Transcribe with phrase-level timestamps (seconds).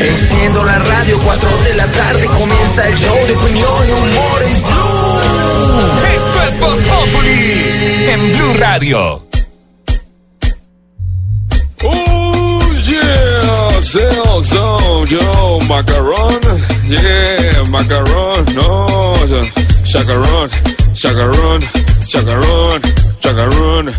[0.00, 4.62] Enciendo la radio, 4 de la tarde comienza el show de opinión y humor en
[4.62, 5.18] Blue.
[6.14, 7.64] Esto es Voz Populi
[8.10, 9.26] en Blue Radio.
[11.84, 16.38] Oh yeah, Celso, yo, macaron,
[16.88, 19.14] yeah, macaron, no,
[19.84, 20.50] chacarón,
[20.92, 21.64] chacarón,
[22.08, 22.80] chacarón,
[23.20, 23.94] chacarón.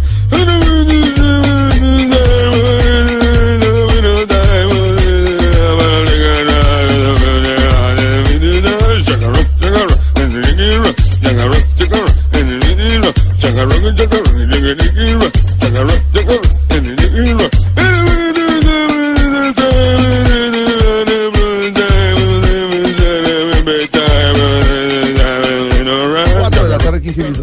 [15.79, 16.08] Cuatro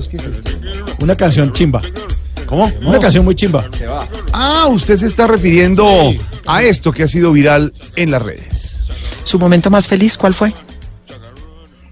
[0.07, 0.53] tarde, 15 minutos.
[0.53, 0.97] ¿Qué es esto?
[1.05, 1.83] Una canción chimba.
[2.47, 2.71] ¿Cómo?
[2.83, 3.69] Una canción muy chimba.
[4.33, 6.15] Ah, usted se está refiriendo
[6.47, 8.81] a esto que ha sido viral en las redes.
[9.25, 10.55] ¿Su momento más feliz cuál fue?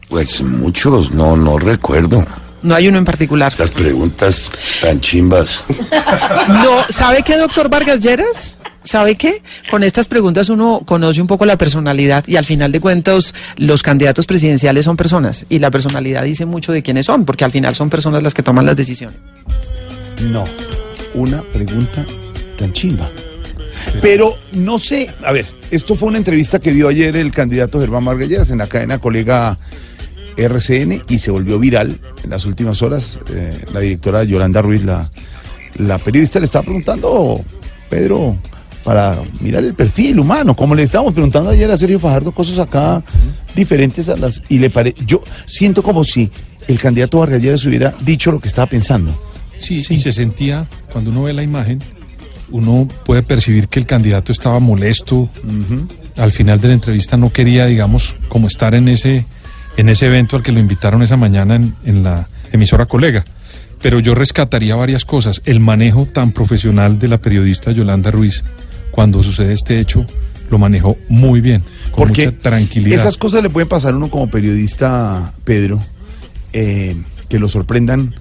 [0.08, 2.24] Pues muchos, no, no recuerdo.
[2.62, 3.52] No hay uno en particular.
[3.58, 5.60] Las preguntas tan chimbas.
[6.48, 8.56] No, ¿sabe qué, doctor Vargas Lleras?
[8.84, 9.42] ¿Sabe qué?
[9.70, 13.82] Con estas preguntas uno conoce un poco la personalidad y al final de cuentas los
[13.82, 17.74] candidatos presidenciales son personas y la personalidad dice mucho de quiénes son, porque al final
[17.74, 19.16] son personas las que toman las decisiones.
[20.30, 20.44] No,
[21.14, 22.04] una pregunta
[22.58, 23.10] tan chimba.
[24.02, 28.04] Pero no sé, a ver, esto fue una entrevista que dio ayer el candidato Germán
[28.04, 29.58] Margalleras en la cadena colega
[30.36, 33.18] RCN y se volvió viral en las últimas horas.
[33.32, 35.10] Eh, la directora Yolanda Ruiz, la,
[35.76, 37.42] la periodista, le estaba preguntando,
[37.88, 38.36] Pedro,
[38.84, 43.02] para mirar el perfil humano, como le estábamos preguntando ayer a Sergio Fajardo, cosas acá
[43.56, 44.42] diferentes a las...
[44.48, 46.30] Y le pare, yo siento como si
[46.68, 49.18] el candidato Vargas Lleras hubiera dicho lo que estaba pensando.
[49.56, 51.78] Sí, y se sentía, cuando uno ve la imagen,
[52.50, 55.30] uno puede percibir que el candidato estaba molesto.
[56.16, 59.24] Al final de la entrevista no quería, digamos, como estar en ese,
[59.78, 63.24] en ese evento al que lo invitaron esa mañana en, en la emisora colega.
[63.80, 65.40] Pero yo rescataría varias cosas.
[65.44, 68.44] El manejo tan profesional de la periodista Yolanda Ruiz
[68.94, 70.06] cuando sucede este hecho
[70.50, 73.00] lo manejó muy bien, con Porque mucha tranquilidad.
[73.00, 75.80] esas cosas le pueden pasar a uno como periodista, Pedro,
[76.52, 76.94] eh,
[77.28, 78.14] que lo sorprendan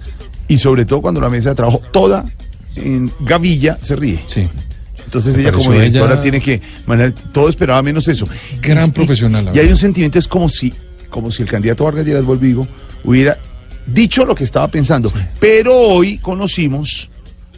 [0.48, 2.26] y sobre todo cuando la mesa de trabajo toda
[2.74, 4.18] en gavilla se ríe.
[4.26, 4.48] Sí.
[5.04, 8.26] Entonces ella como directora ella- tiene que manejar, todo esperaba menos eso.
[8.60, 10.72] Gran Y- profesional, Y, hay un sentimiento, es como si,
[11.08, 12.66] como si el candidato Vargas Lleras Volvigo
[13.04, 13.38] hubiera
[13.86, 15.12] dicho lo que estaba pensando.
[15.38, 17.10] Pero hoy conocimos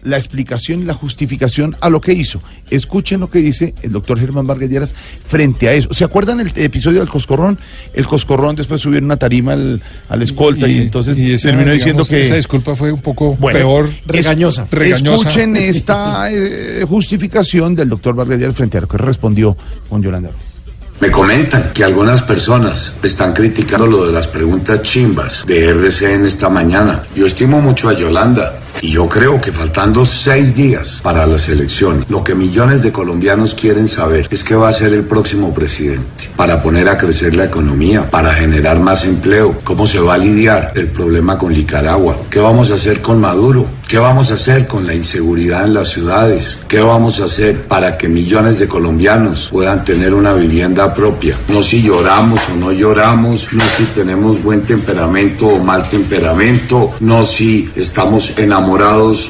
[0.06, 2.41] la explicación y la justificación a lo que hizo.
[2.71, 4.94] Escuchen lo que dice el doctor Germán Vargas Lleras
[5.27, 5.93] frente a eso.
[5.93, 7.59] ¿Se acuerdan el episodio del Coscorrón?
[7.93, 11.72] El Coscorrón después subió en una tarima al, al escolta y, entonces y esa, terminó
[11.72, 12.22] digamos, diciendo que...
[12.22, 13.91] Esa disculpa fue un poco Bueno, peor.
[14.06, 14.66] Regañosa.
[14.71, 19.56] Escuchen esta eh, justificación del doctor Vargas Lleras frente a lo que respondió
[19.89, 20.56] con Yolanda Ruiz.
[21.00, 26.49] Me comentan que algunas personas están criticando lo de las preguntas chimbas de RCN esta
[26.49, 27.03] mañana.
[27.15, 32.05] Yo estimo mucho a Yolanda y yo creo que faltando seis días para las elecciones,
[32.09, 36.31] lo que millones de colombianos quieren saber es qué va a ser el próximo presidente
[36.37, 40.73] para poner a crecer la economía, para generar más empleo, cómo se va a lidiar
[40.75, 44.87] el problema con Nicaragua, qué vamos a hacer con Maduro, qué vamos a hacer con
[44.87, 49.85] la inseguridad en las ciudades, qué vamos a hacer para que millones de colombianos puedan
[49.85, 51.39] tener una vivienda propia.
[51.49, 57.25] No si lloramos o no lloramos, no si tenemos buen temperamento o mal temperamento, no
[57.25, 58.66] si estamos enamorados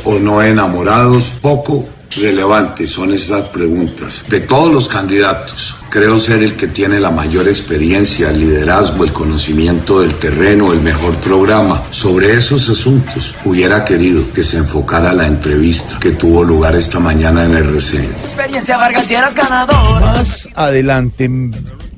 [0.05, 1.87] o no enamorados, poco
[2.17, 4.25] relevantes son esas preguntas.
[4.29, 9.13] De todos los candidatos, creo ser el que tiene la mayor experiencia, el liderazgo, el
[9.13, 11.83] conocimiento del terreno, el mejor programa.
[11.91, 17.45] Sobre esos asuntos, hubiera querido que se enfocara la entrevista que tuvo lugar esta mañana
[17.45, 18.05] en RCN.
[18.05, 20.01] Experiencia Vargas Lleras ganador.
[20.01, 21.51] Más adelante mm,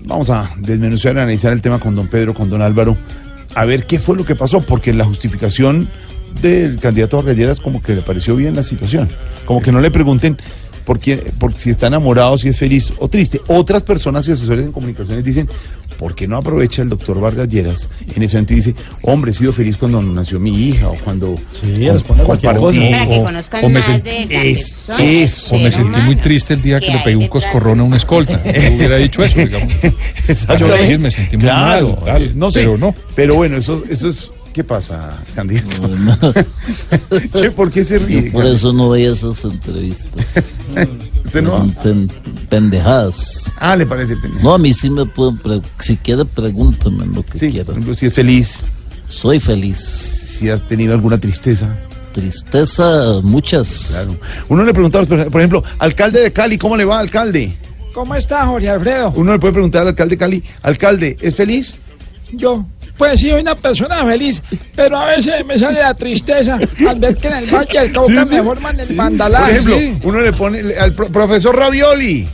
[0.04, 2.96] vamos a desmenuzar y analizar el tema con don Pedro, con don Álvaro,
[3.54, 5.88] a ver qué fue lo que pasó, porque la justificación
[6.42, 9.08] del candidato Vargas Lleras como que le pareció bien la situación,
[9.44, 10.36] como que no le pregunten
[10.84, 13.40] por, quién, por si está enamorado, si es feliz o triste.
[13.48, 15.46] Otras personas y asesores en comunicaciones dicen,
[15.98, 19.34] ¿por qué no aprovecha el doctor Vargas Lleras en ese momento y dice, hombre, he
[19.34, 21.34] sido feliz cuando nació mi hija o cuando...
[21.52, 22.78] Sí, responde a cualquier cosa.
[22.78, 22.90] compartí"?
[22.90, 25.54] Para que O- conozcan o me más sen- de la es- persona, eso.
[25.54, 27.96] O me sentí muy triste el día que ¿Qué le pegué un coscorrón a una
[27.98, 28.42] escolta.
[28.46, 29.74] Yo hubiera dicho eso, digamos.
[30.58, 32.94] Yo me sentí muy Claro, mal, tal, no sé, pero no.
[33.14, 34.30] Pero bueno, eso, eso es...
[34.58, 36.34] ¿Qué pasa, candidato?
[37.32, 38.32] ¿Qué, ¿Por qué se ríe?
[38.32, 40.58] Por eso no veía esas entrevistas.
[41.24, 41.72] ¿Usted no?
[41.80, 42.10] Pen-
[42.48, 43.52] pendejadas.
[43.60, 44.42] Ah, le parece pendejo.
[44.42, 45.38] No, a mí sí me pueden.
[45.38, 47.70] pre- si quiere, pregúntame lo que Sí, por quiera.
[47.70, 48.64] ejemplo, si es feliz,
[49.06, 49.78] Soy feliz.
[49.78, 51.76] si ha tenido alguna tristeza.
[52.12, 53.90] Tristeza, muchas.
[53.92, 54.16] Claro.
[54.48, 57.56] Uno le preguntaba, por ejemplo, alcalde de Cali, ¿cómo le va, alcalde?
[57.94, 59.12] ¿Cómo está, Jorge Alfredo?
[59.14, 61.76] Uno le puede preguntar al alcalde de Cali, alcalde, ¿es feliz?
[62.32, 62.66] Yo,
[62.98, 64.42] pues sí, soy una persona feliz,
[64.74, 66.58] pero a veces me sale la tristeza
[66.88, 69.48] al ver que en el Valle del Cauca me forman el Por mandalán.
[69.50, 72.28] ejemplo, uno le pone le- al pro- profesor Ravioli.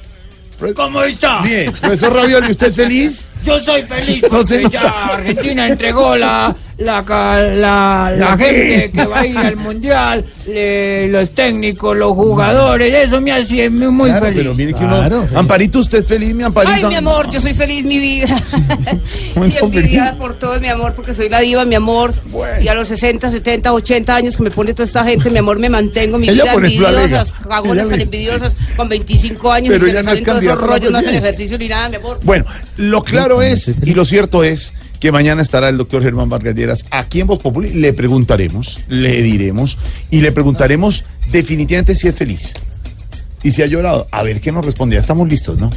[0.74, 1.42] ¿Cómo está?
[1.42, 3.28] Bien, profesor Ravioli, ¿usted es feliz?
[3.44, 4.80] Yo soy feliz No porque ya.
[5.08, 11.30] Argentina entregó la, la, la, la gente que va a ir al mundial, le- los
[11.30, 14.38] técnicos, los jugadores, eso me hace muy, muy Claro, feliz.
[14.38, 15.26] pero mire que uno...
[15.36, 16.74] Amparito, ¿usted es feliz, mi Amparito?
[16.74, 18.42] Ay, mi amor, yo soy feliz, mi vida.
[19.36, 22.12] y envidiada por todos, mi amor, porque soy la diva, mi amor.
[22.60, 25.58] Y a los 60, 70, 80 años que me pone toda esta gente, mi amor,
[25.58, 27.34] me mantengo, mi Ella vida envidiosas,
[27.64, 31.14] Ella tan envidiosas, con 25 años Pero y se no todos esos rollos, no hacen
[31.14, 32.18] ejercicio ni nada, mi amor.
[32.22, 32.44] Bueno,
[32.76, 34.72] lo claro es, y lo cierto es,
[35.04, 37.74] que mañana estará el doctor Germán Vargas Lleras aquí en Voz Populi.
[37.74, 39.76] Le preguntaremos, le diremos,
[40.08, 42.54] y le preguntaremos definitivamente si es feliz.
[43.42, 44.08] Y si ha llorado.
[44.10, 44.94] A ver qué nos responde.
[44.94, 45.70] Ya estamos listos, ¿no?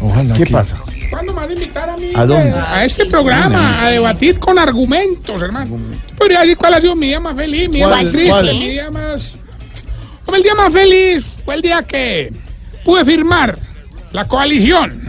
[0.00, 0.82] Ojalá ¿Qué que- pasa?
[1.10, 2.08] ¿Cuándo me van a invitar a mí?
[2.12, 2.48] ¿A dónde?
[2.48, 5.78] eh, A este programa, a debatir con argumentos, hermano.
[6.18, 8.46] Podría decir cuál ha sido mi día más feliz, mi día más triste, ¿Cuál?
[8.58, 9.34] mi día más...
[10.26, 12.32] Hombre, el día más feliz fue el día que
[12.84, 13.56] pude firmar
[14.10, 15.00] la coalición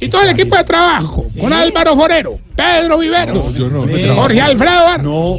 [0.00, 3.86] y todo el equipo de trabajo con Álvaro Forero, Pedro Viveros, Yo no.
[4.14, 5.36] Jorge Alfredo Bar, No,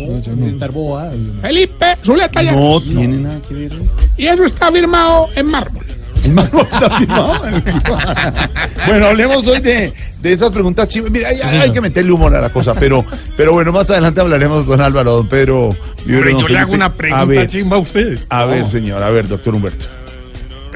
[1.41, 2.51] Felipe Zuleta ya.
[2.51, 3.71] no tiene nada que ver.
[4.17, 5.85] Y eso está firmado en mármol.
[6.23, 7.41] Hermano, está firmado.
[8.87, 9.91] bueno, hablemos hoy de,
[10.21, 11.09] de esas preguntas chivas.
[11.09, 13.03] Mira, hay, hay que meterle humor a la cosa, pero,
[13.35, 15.75] pero bueno, más adelante hablaremos, don Álvaro, don Pedro.
[16.05, 18.19] Don yo le hago una A pregunta ver, chimba a usted.
[18.29, 19.85] a ver, señor, a ver, doctor Humberto.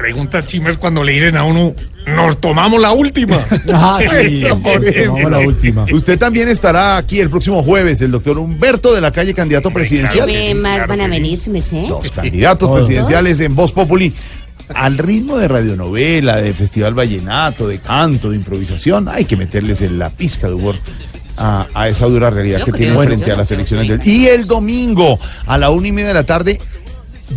[0.06, 1.74] Pregunta chimba es cuando le dicen a uno,
[2.06, 3.40] nos tomamos la última.
[3.72, 4.06] Ah, sí,
[4.44, 5.84] Eso, nos tomamos la última.
[5.92, 10.28] Usted también estará aquí el próximo jueves, el doctor Humberto de la calle, candidato presidencial.
[10.28, 11.88] ¿Qué más van a venir, sé?
[11.88, 14.14] Los candidatos presidenciales en Voz Populi.
[14.72, 19.98] Al ritmo de radionovela, de festival vallenato, de canto, de improvisación, hay que meterles en
[19.98, 20.76] la pizca de humor
[21.36, 24.06] a, a esa dura realidad Yo que que frente a las elecciones del...
[24.06, 26.60] Y el domingo, a la una y media de la tarde,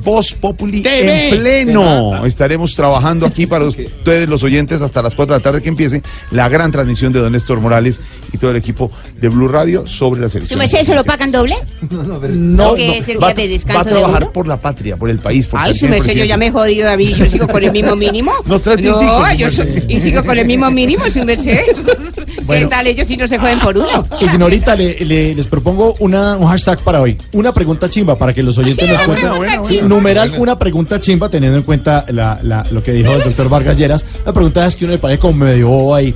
[0.03, 1.29] Voz Populi TV.
[1.29, 2.25] en pleno.
[2.25, 6.01] Estaremos trabajando aquí para ustedes, los oyentes, hasta las 4 de la tarde que empiece
[6.31, 7.99] la gran transmisión de Don Néstor Morales
[8.31, 10.71] y todo el equipo de Blue Radio sobre las ¿Su elecciones.
[10.71, 11.55] merced se lo pagan doble?
[12.29, 14.97] No, que es el va, día de va descanso a de trabajar por la patria,
[14.97, 15.47] por el país.
[15.47, 17.71] Por Ay, su merced, yo ya me he jodido a mí, yo sigo con el
[17.71, 18.31] mismo mínimo.
[18.45, 21.59] Nos trae tintico, No, su yo y sigo con el mismo mínimo, su merced.
[21.65, 22.69] ¿Qué Bueno.
[22.69, 22.87] tal?
[22.87, 24.05] Ellos sí no se joden por uno.
[24.21, 27.17] Ignorita, le, le- les propongo una, un hashtag para hoy.
[27.33, 29.29] Una pregunta chimba para que los oyentes nos cuenten.
[29.29, 33.23] pregunta Bueno, Numeral una pregunta chimba, teniendo en cuenta la- la- lo que dijo el
[33.23, 34.05] doctor Vargas Lleras.
[34.25, 36.13] La pregunta es que uno le parece como medio bobo ahí.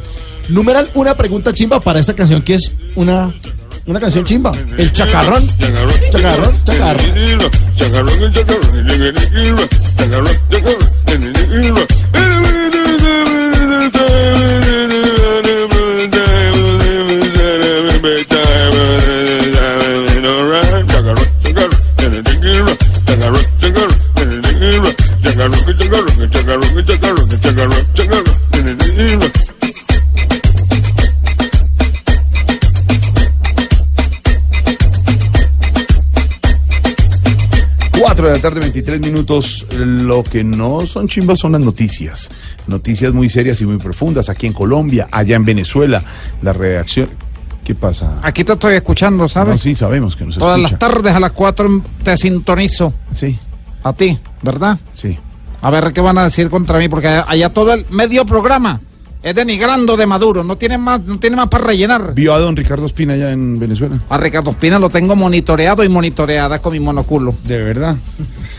[0.50, 3.34] Numeral una pregunta chimba para esta canción que es una,
[3.86, 4.52] una canción chimba.
[4.78, 5.48] El chacarrón.
[6.12, 7.06] Chacarrón, chacarrón.
[7.76, 8.34] Chacarrón,
[23.64, 25.52] chacarrón,
[26.32, 29.32] chacarrón, chacarrón, chacarrón.
[38.00, 39.66] Cuatro de la tarde, 23 minutos.
[39.78, 42.30] Lo que no son chimbas son las noticias.
[42.68, 46.04] Noticias muy serias y muy profundas aquí en Colombia, allá en Venezuela.
[46.42, 47.10] La redacción.
[47.64, 48.20] ¿Qué pasa?
[48.24, 49.62] Aquí te estoy escuchando, No, ¿sabes?
[49.62, 50.72] sí, sabemos que nos Todas escucha.
[50.72, 52.94] las tardes a las 4 te sintonizo.
[53.12, 53.40] Sí.
[53.84, 54.80] A ti, ¿verdad?
[54.94, 55.18] Sí.
[55.62, 58.80] A ver qué van a decir contra mí, porque allá todo el medio programa
[59.22, 60.44] es denigrando de Maduro.
[60.44, 62.14] No tiene más, no tiene más para rellenar.
[62.14, 63.98] ¿Vio a don Ricardo Espina allá en Venezuela?
[64.10, 67.34] A Ricardo Espina lo tengo monitoreado y monitoreada con mi monoculo.
[67.46, 67.96] ¿De verdad?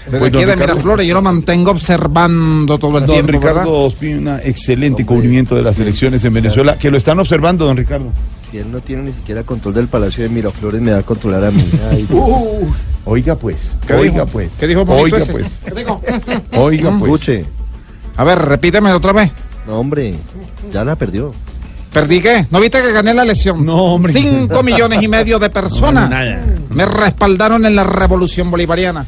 [0.07, 3.33] Desde Pues, aquí don de Ricardo- Miraflores yo lo mantengo observando todo el Don tiempo,
[3.33, 3.75] Ricardo ¿verdad?
[3.75, 8.11] Ospina, excelente cubrimiento de las elecciones en Venezuela, que lo están observando, don Ricardo.
[8.55, 11.43] Si él no tiene ni siquiera control del Palacio de Miraflores, me va a controlar
[11.47, 11.69] a mí.
[11.91, 12.71] Ay, Uh,
[13.05, 14.27] oiga pues, ¿Qué oiga dijo?
[14.27, 14.53] pues.
[14.61, 15.33] ¿Qué dijo Oiga ese?
[15.33, 15.61] pues.
[15.67, 16.01] ¿Qué dijo?
[16.59, 17.03] Oiga pues.
[17.03, 17.45] Escuche.
[18.17, 19.33] A ver, repíteme otra vez.
[19.67, 20.15] No, hombre,
[20.73, 21.35] ya la perdió.
[21.93, 22.47] ¿Perdí qué?
[22.53, 23.67] ¿No viste que gané la elección?
[23.67, 24.13] No, hombre.
[24.13, 26.41] Cinco millones y medio de personas No, nada.
[26.71, 29.05] me respaldaron en la revolución bolivariana.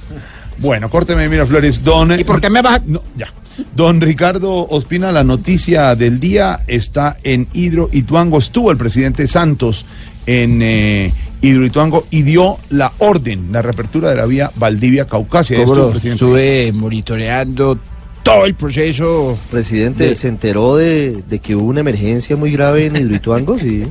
[0.59, 1.83] Bueno, córteme, Miraflores.
[1.83, 2.85] Don, ¿Y por qué me vas?
[2.87, 3.33] No, ya.
[3.75, 8.39] Don Ricardo Ospina, la noticia del día está en Hidroituango.
[8.39, 9.87] Estuvo el presidente Santos
[10.27, 15.63] en eh, Hidroituango y dio la orden, la reapertura de la vía Valdivia-Caucasia.
[15.63, 17.79] Estuve monitoreando
[18.27, 19.39] todo el proceso.
[19.51, 23.59] Presidente, De- ¿se enteró de, de que hubo una emergencia muy grave en Hidroituango?
[23.59, 23.87] Sí.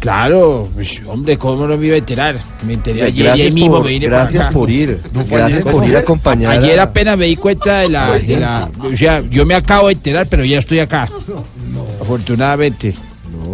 [0.00, 2.36] Claro, pues, hombre, ¿cómo no me iba a enterar?
[2.66, 5.00] Me enteré ayer y Gracias ahí mismo por- me vine gracias por ir.
[5.12, 5.72] No Gracias ayer.
[5.72, 8.68] por ir a acompañar Ayer apenas me di cuenta de la, de la...
[8.80, 11.08] O sea, yo me acabo de enterar, pero ya estoy acá.
[12.00, 12.94] Afortunadamente.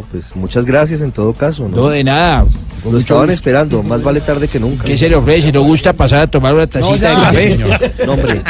[0.02, 1.68] No, pues muchas gracias en todo caso.
[1.68, 2.44] No, No, de nada.
[2.90, 3.34] Lo estaban gusto.
[3.34, 4.82] esperando, más vale tarde que nunca.
[4.82, 5.52] ¿Qué se le ofrece?
[5.52, 7.58] ¿No gusta pasar a tomar una tacita de café?
[8.04, 8.42] No, hombre.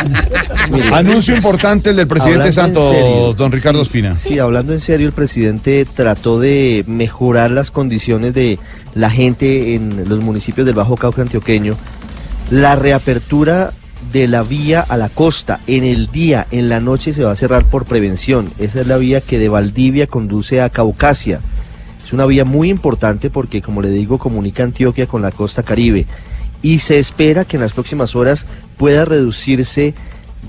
[0.70, 4.16] Mire, Anuncio importante el del presidente Santos, serio, don Ricardo sí, Ospina.
[4.16, 8.58] Sí, hablando en serio, el presidente trató de mejorar las condiciones de
[8.94, 11.74] la gente en los municipios del Bajo Cauca antioqueño.
[12.50, 13.74] La reapertura
[14.10, 17.36] de la vía a la costa en el día, en la noche se va a
[17.36, 18.48] cerrar por prevención.
[18.58, 21.40] Esa es la vía que de Valdivia conduce a Caucasia.
[22.04, 26.06] Es una vía muy importante porque, como le digo, comunica Antioquia con la costa caribe.
[26.60, 29.94] Y se espera que en las próximas horas pueda reducirse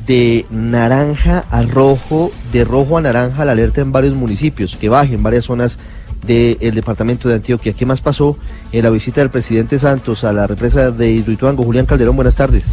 [0.08, 5.14] de naranja a rojo, de rojo a naranja la alerta en varios municipios, que baje
[5.14, 5.80] en varias zonas
[6.26, 7.74] del departamento de Antioquia.
[7.74, 8.38] ¿Qué más pasó
[8.72, 11.64] en la visita del presidente Santos a la represa de Hidroituango?
[11.64, 12.66] Julián Calderón, buenas tardes.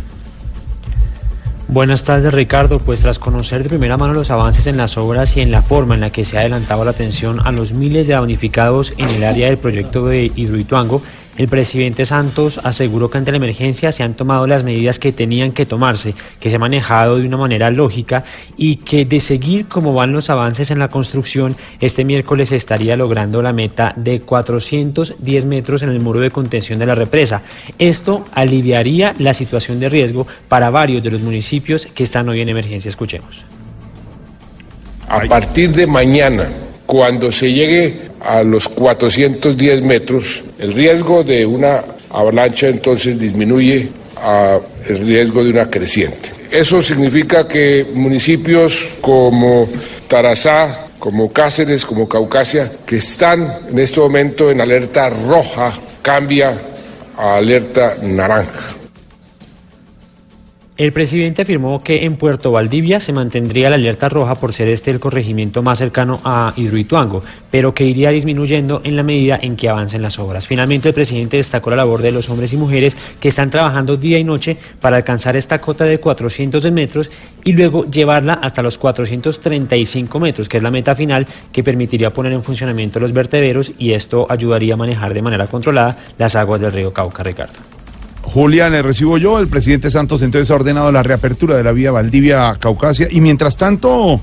[1.72, 5.40] Buenas tardes Ricardo, pues tras conocer de primera mano los avances en las obras y
[5.40, 8.14] en la forma en la que se ha adelantado la atención a los miles de
[8.14, 11.00] damnificados en el área del proyecto de Hidroituango,
[11.40, 15.52] el presidente Santos aseguró que ante la emergencia se han tomado las medidas que tenían
[15.52, 18.24] que tomarse, que se ha manejado de una manera lógica
[18.58, 23.40] y que de seguir como van los avances en la construcción, este miércoles estaría logrando
[23.40, 27.40] la meta de 410 metros en el muro de contención de la represa.
[27.78, 32.50] Esto aliviaría la situación de riesgo para varios de los municipios que están hoy en
[32.50, 32.90] emergencia.
[32.90, 33.46] Escuchemos.
[35.08, 36.50] A partir de mañana,
[36.84, 44.58] cuando se llegue a los 410 metros, el riesgo de una avalancha entonces disminuye a
[44.88, 46.30] el riesgo de una creciente.
[46.50, 49.68] Eso significa que municipios como
[50.08, 55.72] Tarazá, como Cáceres, como Caucasia, que están en este momento en alerta roja,
[56.02, 56.58] cambia
[57.16, 58.79] a alerta naranja.
[60.80, 64.90] El presidente afirmó que en Puerto Valdivia se mantendría la alerta roja por ser este
[64.90, 69.68] el corregimiento más cercano a Hidroituango, pero que iría disminuyendo en la medida en que
[69.68, 70.46] avancen las obras.
[70.46, 74.18] Finalmente, el presidente destacó la labor de los hombres y mujeres que están trabajando día
[74.18, 77.10] y noche para alcanzar esta cota de 400 metros
[77.44, 82.32] y luego llevarla hasta los 435 metros, que es la meta final que permitiría poner
[82.32, 86.72] en funcionamiento los vertederos y esto ayudaría a manejar de manera controlada las aguas del
[86.72, 87.69] río Cauca, Ricardo.
[88.32, 89.40] Julián, le recibo yo.
[89.40, 93.08] El presidente Santos entonces ha ordenado la reapertura de la vía Valdivia-Caucasia.
[93.10, 94.20] Y mientras tanto,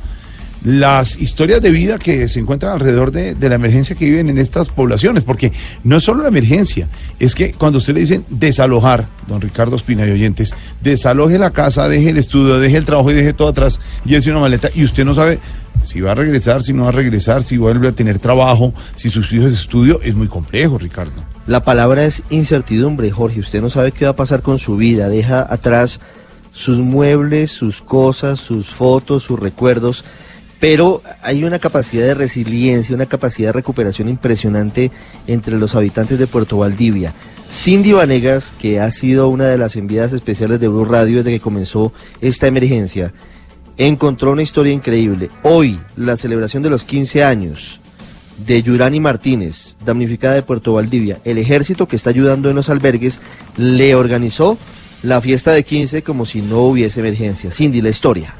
[0.63, 4.37] las historias de vida que se encuentran alrededor de, de la emergencia que viven en
[4.37, 5.23] estas poblaciones.
[5.23, 5.51] Porque
[5.83, 6.87] no es solo la emergencia,
[7.19, 11.89] es que cuando usted le dicen desalojar, don Ricardo Espina y oyentes, desaloje la casa,
[11.89, 14.69] deje el estudio, deje el trabajo y deje todo atrás y hace una maleta.
[14.73, 15.39] Y usted no sabe
[15.83, 19.09] si va a regresar, si no va a regresar, si vuelve a tener trabajo, si
[19.09, 19.99] sus hijos estudio.
[20.01, 21.36] Es muy complejo, Ricardo.
[21.47, 23.39] La palabra es incertidumbre, Jorge.
[23.39, 25.07] Usted no sabe qué va a pasar con su vida.
[25.07, 26.01] Deja atrás
[26.51, 30.03] sus muebles, sus cosas, sus fotos, sus recuerdos.
[30.59, 34.91] Pero hay una capacidad de resiliencia, una capacidad de recuperación impresionante
[35.25, 37.13] entre los habitantes de Puerto Valdivia.
[37.49, 41.39] Cindy Vanegas, que ha sido una de las enviadas especiales de Blue Radio desde que
[41.39, 43.13] comenzó esta emergencia,
[43.77, 45.29] encontró una historia increíble.
[45.43, 47.79] Hoy, la celebración de los 15 años
[48.37, 53.21] de Yurani Martínez, damnificada de Puerto Valdivia, el ejército que está ayudando en los albergues,
[53.57, 54.57] le organizó
[55.03, 57.51] la fiesta de 15 como si no hubiese emergencia.
[57.51, 58.33] Cindy, la historia.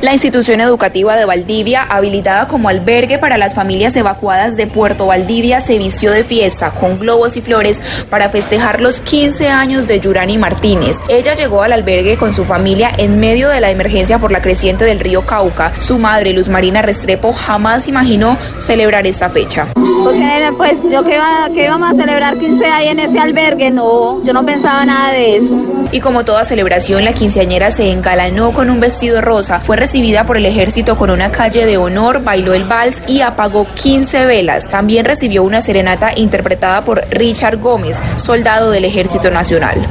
[0.00, 5.60] La institución educativa de Valdivia, habilitada como albergue para las familias evacuadas de Puerto Valdivia,
[5.60, 10.36] se vistió de fiesta con globos y flores para festejar los 15 años de Yurani
[10.36, 10.98] Martínez.
[11.08, 14.84] Ella llegó al albergue con su familia en medio de la emergencia por la creciente
[14.84, 15.72] del río Cauca.
[15.78, 19.68] Su madre, Luz Marina Restrepo, jamás imaginó celebrar esta fecha.
[19.74, 24.22] Porque pues yo que, iba, que íbamos a celebrar 15 ahí en ese albergue, no,
[24.22, 25.56] yo no pensaba nada de eso.
[25.92, 30.38] Y como toda celebración, la quinceañera se engalanó con un vestido rosa, fue recibida por
[30.38, 34.66] el ejército con una calle de honor, bailó el vals y apagó 15 velas.
[34.66, 39.86] También recibió una serenata interpretada por Richard Gómez, soldado del Ejército Nacional.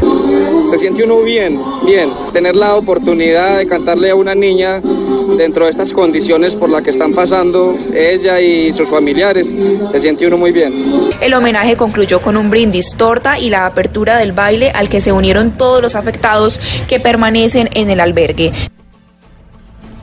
[0.67, 4.81] Se siente uno bien, bien, tener la oportunidad de cantarle a una niña
[5.37, 9.53] dentro de estas condiciones por las que están pasando ella y sus familiares,
[9.91, 10.73] se siente uno muy bien.
[11.21, 15.11] El homenaje concluyó con un brindis torta y la apertura del baile al que se
[15.11, 18.51] unieron todos los afectados que permanecen en el albergue.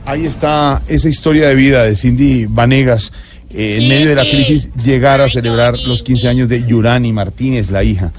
[0.05, 3.11] Ahí está esa historia de vida de Cindy Vanegas.
[3.53, 7.69] eh, en medio de la crisis, llegar a celebrar los 15 años de Yurani Martínez,
[7.69, 8.13] la hija.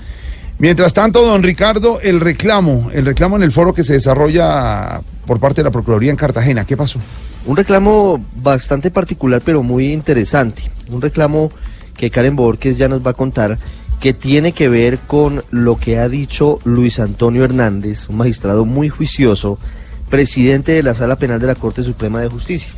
[0.59, 5.41] Mientras tanto, don Ricardo, el reclamo, el reclamo en el foro que se desarrolla por
[5.41, 7.01] parte de la Procuraduría en Cartagena, ¿qué pasó?
[7.47, 10.71] Un reclamo bastante particular, pero muy interesante.
[10.89, 11.51] Un reclamo
[11.97, 13.59] que Karen Borges ya nos va a contar,
[14.01, 18.89] que tiene que ver con lo que ha dicho Luis Antonio Hernández, un magistrado muy
[18.89, 19.59] juicioso,
[20.13, 22.71] presidente de la Sala Penal de la Corte Suprema de Justicia.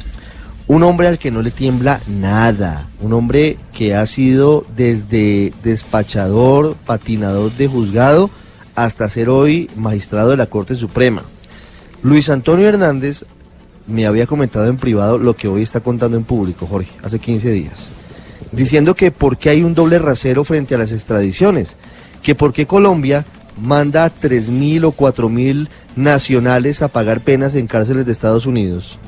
[0.68, 6.76] Un hombre al que no le tiembla nada, un hombre que ha sido desde despachador,
[6.86, 8.30] patinador de juzgado,
[8.76, 11.24] hasta ser hoy magistrado de la Corte Suprema.
[12.04, 13.24] Luis Antonio Hernández
[13.88, 17.50] me había comentado en privado lo que hoy está contando en público, Jorge, hace 15
[17.50, 17.90] días,
[18.52, 21.76] diciendo que por qué hay un doble rasero frente a las extradiciones,
[22.22, 23.24] que por qué Colombia
[23.60, 28.98] manda a 3.000 o 4.000 nacionales a pagar penas en cárceles de Estados Unidos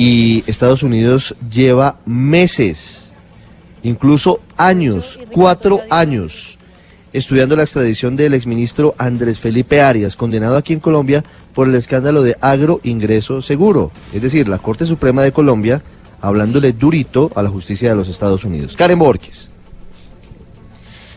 [0.00, 3.12] y Estados Unidos lleva meses,
[3.82, 6.58] incluso años, cuatro años,
[7.12, 11.22] estudiando la extradición del exministro Andrés Felipe Arias, condenado aquí en Colombia
[11.54, 13.90] por el escándalo de agro ingreso seguro.
[14.14, 15.82] Es decir, la Corte Suprema de Colombia
[16.22, 18.76] hablándole durito a la justicia de los Estados Unidos.
[18.76, 19.50] Karen Borges.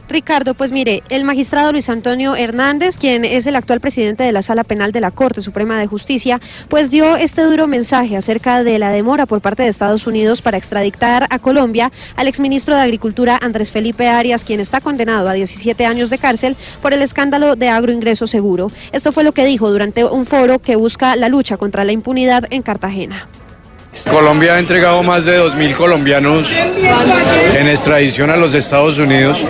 [0.10, 4.42] Ricardo, pues mire, el magistrado Luis Antonio Hernández, quien es el actual presidente de la
[4.42, 8.80] Sala Penal de la Corte Suprema de Justicia, pues dio este duro mensaje acerca de
[8.80, 13.40] la demora por parte de Estados Unidos para extraditar a Colombia al exministro de Agricultura
[13.42, 17.70] Andrés Felipe Arias, quien está condenado a 17 años de cárcel por el escándalo de
[17.70, 18.72] agroingreso seguro.
[18.92, 22.46] Esto fue lo que dijo durante un foro que busca la lucha contra la impunidad
[22.50, 23.28] en Cartagena.
[24.10, 26.50] Colombia ha entregado más de 2.000 colombianos
[27.54, 29.46] en extradición a los Estados Unidos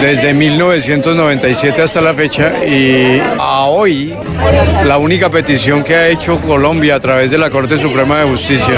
[0.00, 4.14] desde 1997 hasta la fecha y a hoy
[4.86, 8.74] la única petición que ha hecho Colombia a través de la Corte Suprema de Justicia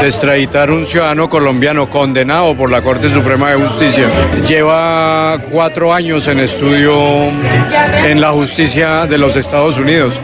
[0.00, 4.08] de extraditar un ciudadano colombiano condenado por la Corte Suprema de Justicia
[4.46, 7.28] lleva cuatro años en estudio
[8.04, 10.18] en la justicia de los Estados Unidos.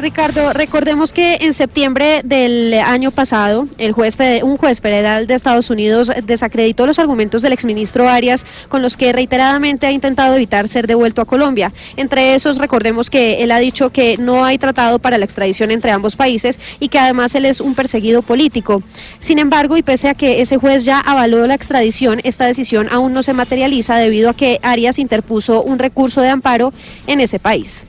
[0.00, 5.68] Ricardo, recordemos que en septiembre del año pasado, el juez un juez federal de Estados
[5.68, 10.86] Unidos desacreditó los argumentos del exministro Arias con los que reiteradamente ha intentado evitar ser
[10.86, 11.72] devuelto a Colombia.
[11.96, 15.90] Entre esos, recordemos que él ha dicho que no hay tratado para la extradición entre
[15.90, 18.82] ambos países y que además él es un perseguido político.
[19.20, 23.12] Sin embargo, y pese a que ese juez ya avaló la extradición, esta decisión aún
[23.12, 26.72] no se materializa debido a que Arias interpuso un recurso de amparo
[27.06, 27.86] en ese país.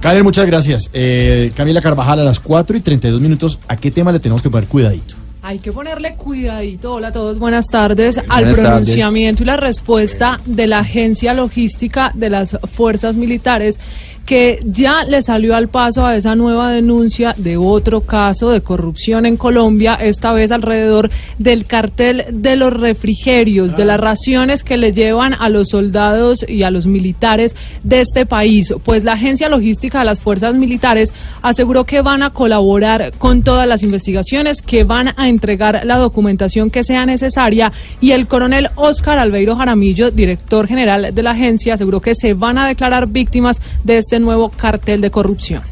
[0.00, 0.90] Karen, muchas gracias.
[0.92, 4.50] Eh, Camila Carvajal, a las 4 y 32 minutos, ¿a qué tema le tenemos que
[4.50, 5.16] poner cuidadito?
[5.42, 8.60] Hay que ponerle cuidadito, hola a todos, buenas tardes, al Buenas tardes.
[8.64, 13.78] pronunciamiento y la respuesta de la Agencia Logística de las Fuerzas Militares
[14.26, 19.24] que ya le salió al paso a esa nueva denuncia de otro caso de corrupción
[19.24, 24.92] en Colombia, esta vez alrededor del cartel de los refrigerios, de las raciones que le
[24.92, 28.74] llevan a los soldados y a los militares de este país.
[28.84, 33.68] Pues la Agencia Logística de las Fuerzas Militares aseguró que van a colaborar con todas
[33.68, 39.20] las investigaciones, que van a entregar la documentación que sea necesaria y el coronel Óscar
[39.20, 43.98] Albeiro Jaramillo, director general de la agencia, aseguró que se van a declarar víctimas de
[43.98, 45.62] este nuevo cartel de corrupción.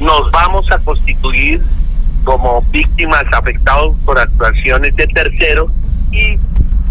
[0.00, 1.62] nos vamos a constituir
[2.24, 5.70] como víctimas afectados por actuaciones de terceros
[6.12, 6.38] y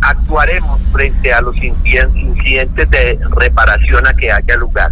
[0.02, 4.92] actuaremos frente a los inciden- incidentes de reparación a que haya lugar.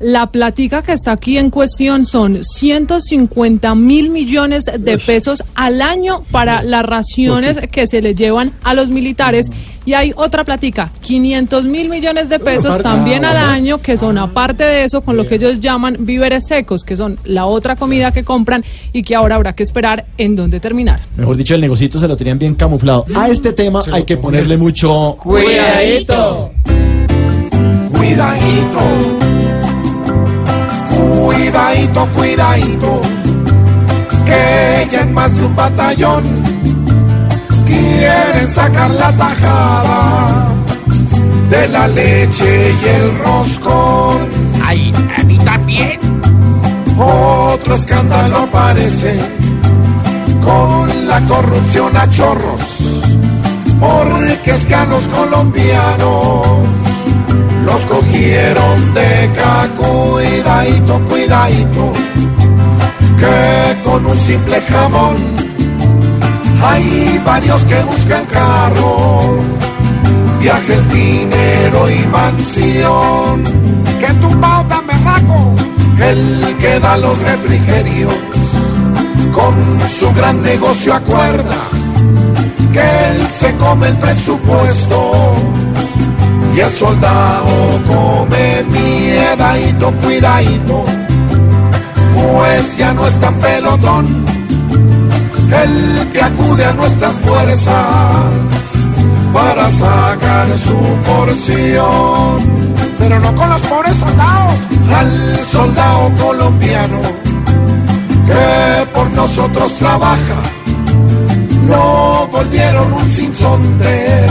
[0.00, 6.24] La platica que está aquí en cuestión son 150 mil millones de pesos al año
[6.30, 9.50] para las raciones que se le llevan a los militares.
[9.86, 14.16] Y hay otra platica, 500 mil millones de pesos también Ah, al año, que son
[14.18, 18.10] aparte de eso, con lo que ellos llaman víveres secos, que son la otra comida
[18.12, 21.00] que compran y que ahora habrá que esperar en dónde terminar.
[21.16, 23.04] Mejor dicho, el negocito se lo tenían bien camuflado.
[23.14, 26.50] A este tema hay que ponerle mucho Cuidadito.
[27.90, 28.80] Cuidadito.
[31.26, 33.00] Cuidadito, cuidadito.
[34.24, 36.24] Que ya en más de un batallón
[38.04, 40.52] quieren sacar la tajada
[41.50, 44.18] de la leche y el roscón.
[44.64, 45.98] Ay, a mí también.
[46.98, 49.18] Otro escándalo aparece
[50.42, 52.64] con la corrupción a chorros.
[53.80, 56.46] Porque es que a los colombianos
[57.64, 59.30] los cogieron de
[59.76, 61.92] cuidadito, cuidadito,
[63.18, 65.43] que con un simple jamón
[66.62, 69.38] hay varios que buscan carro,
[70.40, 73.44] viajes, dinero y mansión.
[74.00, 75.54] ¡Qué tumbado tan berraco!
[75.98, 78.14] El que da los refrigerios
[79.32, 79.54] con
[79.98, 81.56] su gran negocio acuerda
[82.72, 85.12] que él se come el presupuesto
[86.54, 90.84] y el soldado come miedadito, cuidadito,
[92.14, 94.24] pues ya no es tan pelotón
[95.52, 97.74] el que acude a nuestras fuerzas
[99.32, 102.64] para sacar su porción.
[102.98, 104.54] Pero no con los pobres soldados.
[104.94, 107.00] Al soldado colombiano
[108.26, 110.40] que por nosotros trabaja,
[111.68, 114.26] no volvieron un sinsonte,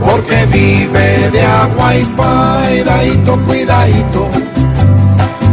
[0.00, 4.28] porque vive de agua y cuidadito, cuidadito,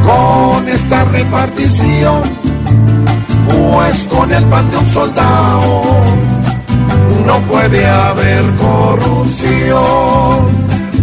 [0.05, 2.21] con esta repartición,
[3.49, 6.05] pues con el pan de un soldado
[7.25, 9.67] no puede haber corrupción,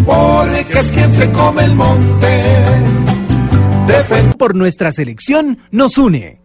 [0.07, 2.43] porque es quien se come el monte.
[3.87, 6.41] Defend Por nuestra selección nos une.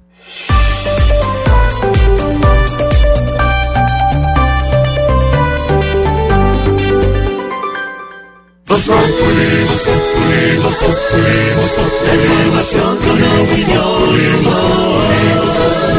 [8.68, 14.48] Voz Populi, Voz Populi, Voz Populi, Voz Populi, información con opinión.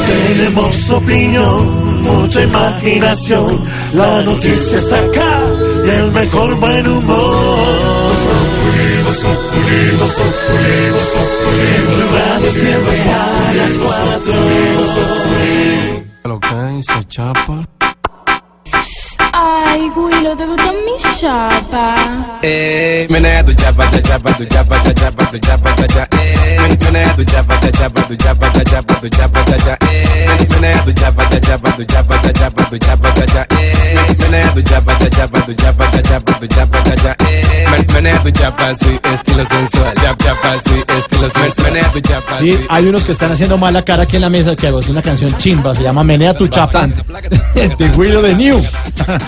[0.07, 3.65] Tenemos opinión, mucha imaginación.
[3.95, 5.41] La noticia está acá
[5.85, 7.17] y el mejor buen humor.
[8.09, 14.35] Voz Populi, Voz Populi, Voz Populi, Voz Populi, siempre a las cuatro.
[16.25, 16.39] Lo.
[19.41, 21.95] Ay, Willow, ¿te gusta mi chapa?
[22.43, 26.09] Eh, menea tu chapa, cha chapa, tu chapa, cha chapa, tu chapa, cha cha.
[26.21, 29.77] Eh, menea tu chapa, cha chapa, tu chapa, cha chapa, tu chapa, cha cha.
[29.93, 33.47] Eh, menea tu chapa, cha chapa, tu chapa, cha chapa, tu chapa, cha cha.
[33.61, 37.17] Eh, menea tu chapa, cha chapa, tu chapa, cha chapa, tu chapa, cha cha.
[37.29, 39.95] Eh, men- menea tu chapa, sí, estilo sensual.
[40.03, 41.73] Chap, chapa, sí, estilo sensual.
[41.73, 44.57] Menea tu chapa, Sí, hay unos que están haciendo mala cara aquí en la mesa
[44.57, 48.65] que hago una canción chimba, se llama Menea tu chapa de Willow de New.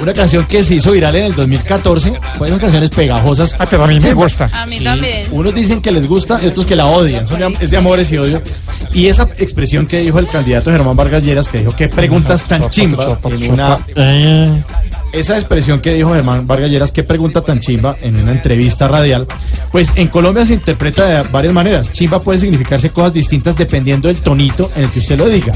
[0.01, 2.13] Una canción que se hizo viral en el 2014.
[2.39, 3.55] Fue esas canciones pegajosas.
[3.69, 4.51] pero a mí me gusta.
[4.53, 4.85] A mí Sí.
[4.85, 5.27] también.
[5.31, 7.27] Unos dicen que les gusta y otros que la odian.
[7.27, 8.41] Son de- es de amores y odio.
[8.95, 12.69] Y esa expresión que dijo el candidato Germán Vargas Lleras, que dijo, qué preguntas tan
[12.71, 13.79] chimbas en una...
[15.13, 19.27] Esa expresión que dijo Germán Vargas Lleras, qué pregunta tan chimba en una entrevista radial,
[19.73, 21.93] pues en Colombia se interpreta de varias maneras.
[21.93, 25.53] Chimba puede significarse cosas distintas dependiendo del tonito en el que usted lo diga.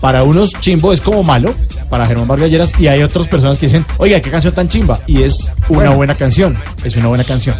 [0.00, 1.54] Para unos chimbo es como malo,
[1.90, 5.00] para Germán Vargas Lleras, y hay otras personas que dicen, oiga, qué canción tan chimba,
[5.06, 7.56] y es una buena canción, es una buena canción.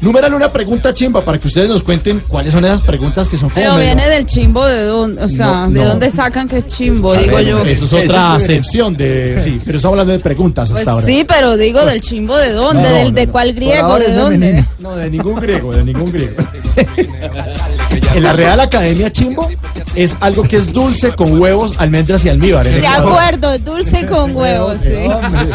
[0.00, 3.50] Numeral una pregunta chimba para que ustedes nos cuenten cuáles son esas preguntas que son
[3.50, 5.88] como Pero medio- viene del chimbo de dónde, o sea, No, ¿de no.
[5.90, 7.14] dónde sacan que es chimbo?
[7.14, 7.64] Digo yo.
[7.64, 9.38] Eso es otra acepción de.
[9.38, 11.06] Sí, pero estamos hablando de preguntas hasta Pues ahora.
[11.06, 14.12] sí, pero digo del chimbo de dónde, No, no, del no, de cuál griego, de
[14.12, 14.64] dónde.
[14.82, 16.34] No, de ningún griego, de ningún griego.
[18.14, 19.48] en la Real Academia Chimbo
[19.94, 22.66] es algo que es dulce con huevos, almendras y almíbar.
[22.66, 24.88] En De Ecuador- acuerdo, dulce con huevos, sí.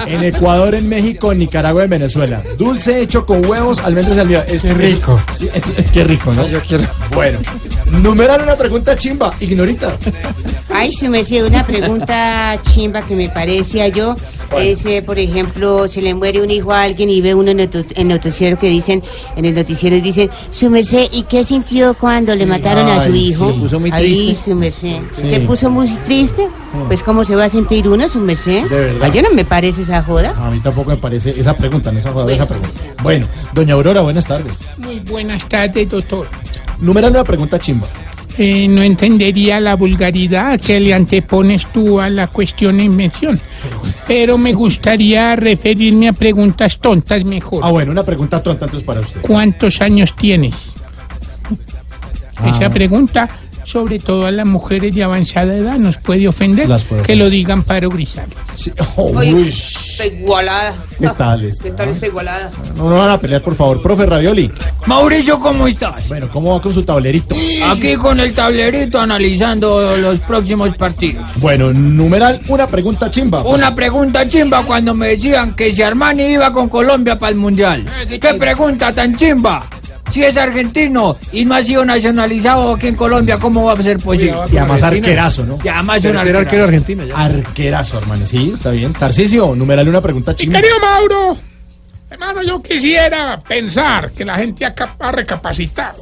[0.07, 2.41] En Ecuador, en México, en Nicaragua, en Venezuela.
[2.57, 4.45] Dulce hecho con huevos, almendras y almíbar.
[4.47, 5.21] Es rico.
[5.53, 6.47] es, es que rico, ¿no?
[6.47, 6.85] Yo quiero.
[7.13, 7.39] Bueno.
[7.85, 9.95] Numeral una pregunta chimba, ignorita.
[10.69, 14.15] Ay, si me hacía una pregunta chimba que me parecía yo.
[14.59, 17.59] Es, eh, por ejemplo, se le muere un hijo a alguien y ve uno en
[17.59, 19.03] el en noticiero que dicen,
[19.35, 23.51] en el noticiero dicen, su merced, ¿y qué sintió cuando le mataron a su hijo?
[23.51, 24.35] se puso muy triste.
[24.35, 24.99] su merced.
[25.17, 25.25] Sí.
[25.25, 26.47] ¿Se puso muy triste?
[26.87, 28.63] Pues, ¿cómo se va a sentir uno, su merced?
[28.67, 29.01] De verdad.
[29.03, 30.33] Ay, yo no me parece esa joda.
[30.37, 32.79] A mí tampoco me parece esa pregunta, no esa, joda, esa pregunta.
[33.03, 34.59] Bueno, doña Aurora, buenas tardes.
[34.77, 36.27] Muy buenas tardes, doctor.
[36.79, 37.87] Numeral una pregunta chimba.
[38.39, 43.39] Eh, no entendería la vulgaridad que le antepones tú a la cuestión en mención.
[44.07, 47.61] Pero me gustaría referirme a preguntas tontas mejor.
[47.63, 49.21] Ah, bueno, una pregunta tonta entonces para usted.
[49.21, 50.73] ¿Cuántos años tienes?
[52.37, 52.49] Ah.
[52.49, 53.27] Esa pregunta,
[53.67, 57.63] sobre todo a las mujeres de avanzada edad, nos puede ofender Las que lo digan
[57.63, 58.33] para Grisales.
[58.95, 60.73] Oye, Uy, está igualada.
[60.97, 61.59] ¿qué tal es?
[61.59, 62.49] ¿Qué tal está igualada?
[62.77, 63.81] No, no van a pelear, por favor.
[63.81, 64.49] Profe Ravioli.
[64.85, 66.07] Mauricio, ¿cómo estás?
[66.07, 67.35] Bueno, ¿cómo va con su tablerito?
[67.65, 71.25] Aquí con el tablerito analizando los próximos partidos.
[71.35, 73.43] Bueno, numeral, una pregunta chimba.
[73.43, 77.85] Una pregunta chimba cuando me decían que si Armani iba con Colombia para el Mundial.
[78.09, 79.67] ¿Qué pregunta tan chimba?
[80.11, 83.97] Si es argentino y no ha sido nacionalizado aquí en Colombia, ¿cómo va a ser
[83.97, 84.37] posible?
[84.51, 85.59] Y además arquerazo, ¿no?
[85.63, 86.63] Y además un Tercer arquero arquerazo.
[86.63, 87.03] argentino.
[87.15, 88.25] Arquerazo, hermano.
[88.25, 88.93] Sí, está bien.
[88.93, 90.59] Tarcisio, numeral, una pregunta chimba.
[90.59, 91.37] Querido Mauro,
[92.09, 95.97] Hermano, yo quisiera pensar que la gente ha recapacitado.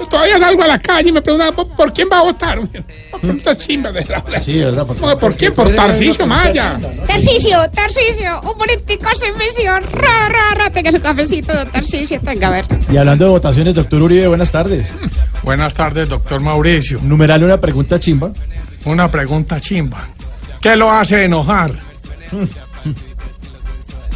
[0.00, 2.58] Yo todavía salgo a la calle y me preguntan ¿por, quién va a votar?
[3.20, 4.86] Preguntas chimbas de la Sí, ¿verdad?
[4.86, 5.54] Por, ¿Por, por quién?
[5.54, 6.78] Por Tarcisio Maya.
[7.06, 9.78] Tarcisio, Tarcisio, un momentico se menció.
[9.78, 12.66] Ra, ra, ra, tenga su cafecito, don Tarcisio, tenga a ver.
[12.90, 14.94] Y hablando de votaciones, doctor Uribe, buenas tardes.
[15.42, 16.98] Buenas tardes, doctor Mauricio.
[17.02, 18.32] Numeral una pregunta chimba.
[18.86, 20.08] Una pregunta chimba.
[20.62, 21.72] ¿Qué lo hace enojar?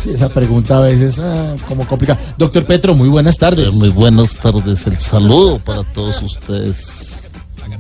[0.06, 2.20] Esa pregunta a veces ah, como complicada.
[2.36, 3.74] Doctor Petro, muy buenas tardes.
[3.74, 4.86] Muy buenas tardes.
[4.86, 7.30] El saludo para todos ustedes.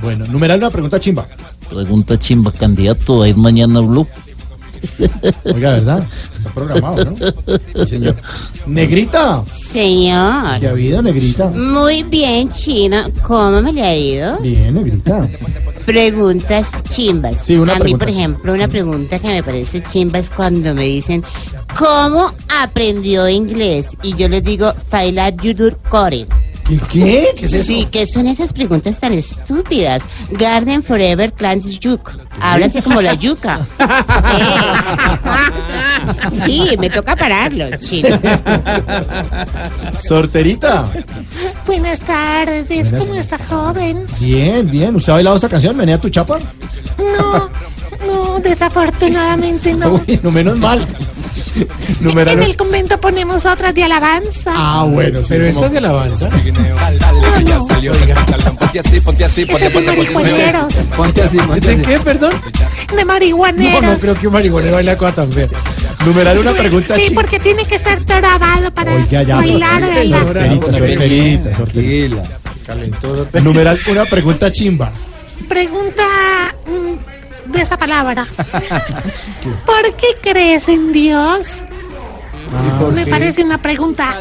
[0.00, 1.26] Bueno, numeral una pregunta chimba.
[1.68, 4.06] Pregunta chimba, candidato a ir mañana a Blue.
[5.44, 6.06] Oiga, ¿verdad?
[6.36, 7.16] Está programado, ¿no?
[7.16, 8.16] Sí, señor.
[8.66, 9.42] Negrita.
[9.70, 10.60] Señor.
[10.60, 11.48] ¿Qué ha habido, Negrita?
[11.50, 13.08] Muy bien, China.
[13.22, 14.38] ¿Cómo me le ha ido?
[14.38, 15.28] Bien, Negrita.
[15.86, 17.38] Preguntas chimbas.
[17.44, 18.04] Sí, una A mí, pregunta.
[18.06, 21.22] por ejemplo, una pregunta que me parece chimba es cuando me dicen,
[21.78, 23.88] ¿cómo aprendió inglés?
[24.02, 26.26] Y yo les digo, Failar Yudur Core.
[26.66, 26.78] ¿Qué?
[26.90, 27.28] ¿Qué?
[27.36, 27.64] ¿Qué es eso?
[27.64, 30.02] Sí, ¿qué son esas preguntas tan estúpidas?
[30.30, 32.10] Garden Forever Plants Yuk.
[32.40, 33.60] Habla así como la yuca.
[36.06, 36.40] Eh.
[36.44, 38.18] Sí, me toca pararlos, chino.
[40.00, 40.84] Sorterita.
[41.66, 44.06] Buenas tardes, Buenas- ¿cómo está joven?
[44.20, 44.96] Bien, bien.
[44.96, 45.76] ¿Usted ha bailado esta canción?
[45.76, 46.38] ¿Venía tu chapa?
[46.98, 47.48] No,
[48.06, 49.94] no, desafortunadamente no.
[50.08, 50.86] Uy, no menos mal.
[52.00, 52.36] Numeral.
[52.38, 54.52] En el convento ponemos otras de alabanza.
[54.54, 56.30] Ah, bueno, sí, Pero como- esta es de alabanza.
[58.58, 60.74] Ponte así, ponte así, Ese es de marihuaneros.
[60.96, 62.32] Ponte así, ¿De qué, perdón?
[62.94, 63.82] De No, marihuaneros.
[63.82, 65.48] no creo que un marihuanero baile cosa tan fea.
[66.04, 69.36] Numeral una pregunta Sí, porque tiene que estar trabado para Oiga, ya.
[69.36, 69.84] bailar.
[69.86, 73.40] Sorterita, sorterita, sorterita.
[73.42, 74.92] Numeral una pregunta chimba.
[75.48, 76.02] Pregunta
[76.66, 77.13] mm,
[77.46, 78.24] de esa palabra.
[79.66, 81.62] ¿Por qué crees en Dios?
[82.52, 84.18] Ah, Me parece una pregunta.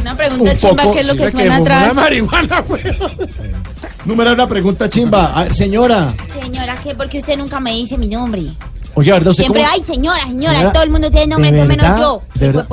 [0.00, 1.92] Una pregunta Un chimba, poco, que es lo sí, que suena atrás.
[1.92, 2.64] una marihuana,
[4.04, 5.26] Numeral una pregunta chimba.
[5.38, 6.12] A ver, señora.
[6.40, 6.94] Señora, ¿qué?
[6.94, 8.54] Porque usted nunca me dice mi nombre.
[8.94, 9.30] Oye, ¿verdad?
[9.30, 12.00] ¿Usted Siempre, cómo, ay, señora, señora, Señora, todo el mundo tiene nombre, ¿de todo menos
[12.00, 12.22] yo.
[12.34, 12.66] ¿De verdad?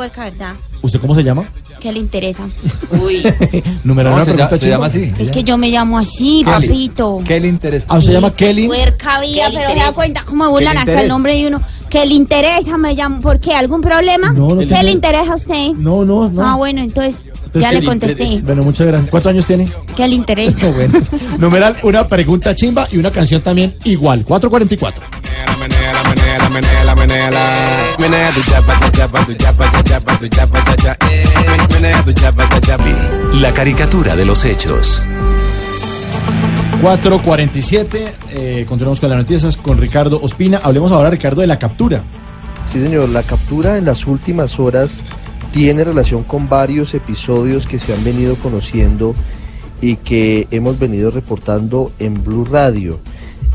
[0.81, 1.43] ¿Usted cómo se llama?
[1.79, 2.47] ¿Qué le interesa?
[2.91, 3.23] Uy.
[3.85, 5.11] Numeral No, una se pregunta se llama así.
[5.17, 6.67] Es que yo me llamo así, Kelly.
[6.67, 7.17] papito.
[7.25, 7.87] ¿Qué le interesa?
[7.89, 8.67] Ah, ¿se llama Kelly?
[8.67, 11.35] Puerca vida, ¿Qué le pero se da cuenta cómo burlan ¿Qué le hasta el nombre
[11.35, 11.61] de uno.
[11.89, 12.77] ¿Qué le interesa?
[12.77, 13.21] Me llamo.
[13.21, 13.53] ¿Por qué?
[13.53, 14.31] ¿Algún problema?
[14.33, 15.69] No, no ¿Qué le interesa a usted?
[15.69, 16.43] No, no, no.
[16.43, 18.41] Ah, bueno, entonces, Entonces, ya ¿qué le contesté.
[18.43, 19.09] Bueno, muchas gracias.
[19.09, 19.71] ¿Cuántos años tiene?
[19.95, 20.67] ¿Qué le interesa?
[20.71, 20.99] bueno.
[21.37, 24.25] Numeral una pregunta chimba y una canción también igual.
[24.25, 25.05] 444.
[26.29, 30.75] Menea, menea, menea, menea tu chapa, tu chapa, tu chapa, tu chapa, tu chapa, cha,
[30.75, 30.97] cha.
[31.73, 32.77] Menea tu chapa, cha, cha.
[33.33, 35.01] La caricatura de los hechos.
[36.81, 38.13] 447.
[38.31, 40.59] Eh, continuamos con las noticias con Ricardo Ospina.
[40.63, 42.03] Hablemos ahora, Ricardo, de la captura.
[42.71, 45.03] Sí, señor, la captura en las últimas horas
[45.51, 49.15] tiene relación con varios episodios que se han venido conociendo
[49.81, 52.99] y que hemos venido reportando en Blue Radio.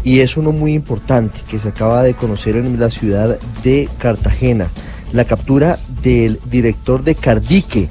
[0.04, 4.68] Y es uno muy importante que se acaba de conocer en la ciudad de Cartagena.
[5.12, 7.88] La captura del director de Cardique.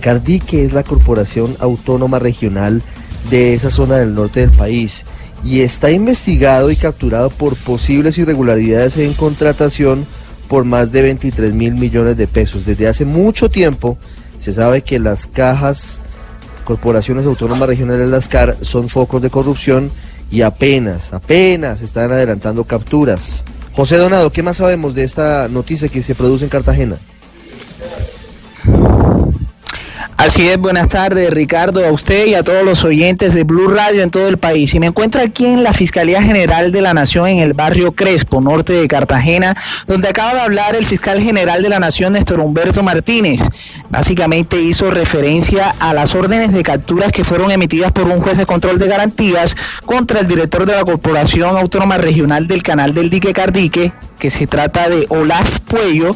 [0.00, 2.82] Cardique es la corporación autónoma regional
[3.30, 5.04] de esa zona del norte del país
[5.42, 10.06] y está investigado y capturado por posibles irregularidades en contratación
[10.48, 12.64] por más de 23 mil millones de pesos.
[12.64, 13.98] Desde hace mucho tiempo
[14.38, 16.00] se sabe que las cajas,
[16.64, 19.90] corporaciones autónomas regionales, las CAR, son focos de corrupción
[20.30, 23.44] y apenas, apenas están adelantando capturas.
[23.72, 26.96] José Donado, ¿qué más sabemos de esta noticia que se produce en Cartagena?
[30.16, 34.00] Así es, buenas tardes Ricardo, a usted y a todos los oyentes de Blue Radio
[34.00, 34.72] en todo el país.
[34.72, 38.40] Y me encuentro aquí en la Fiscalía General de la Nación en el barrio Crespo,
[38.40, 39.56] norte de Cartagena,
[39.88, 43.40] donde acaba de hablar el fiscal general de la Nación, Néstor Humberto Martínez.
[43.90, 48.46] Básicamente hizo referencia a las órdenes de capturas que fueron emitidas por un juez de
[48.46, 53.32] control de garantías contra el director de la Corporación Autónoma Regional del Canal del Dique
[53.32, 56.14] Cardique, que se trata de Olaf Puello,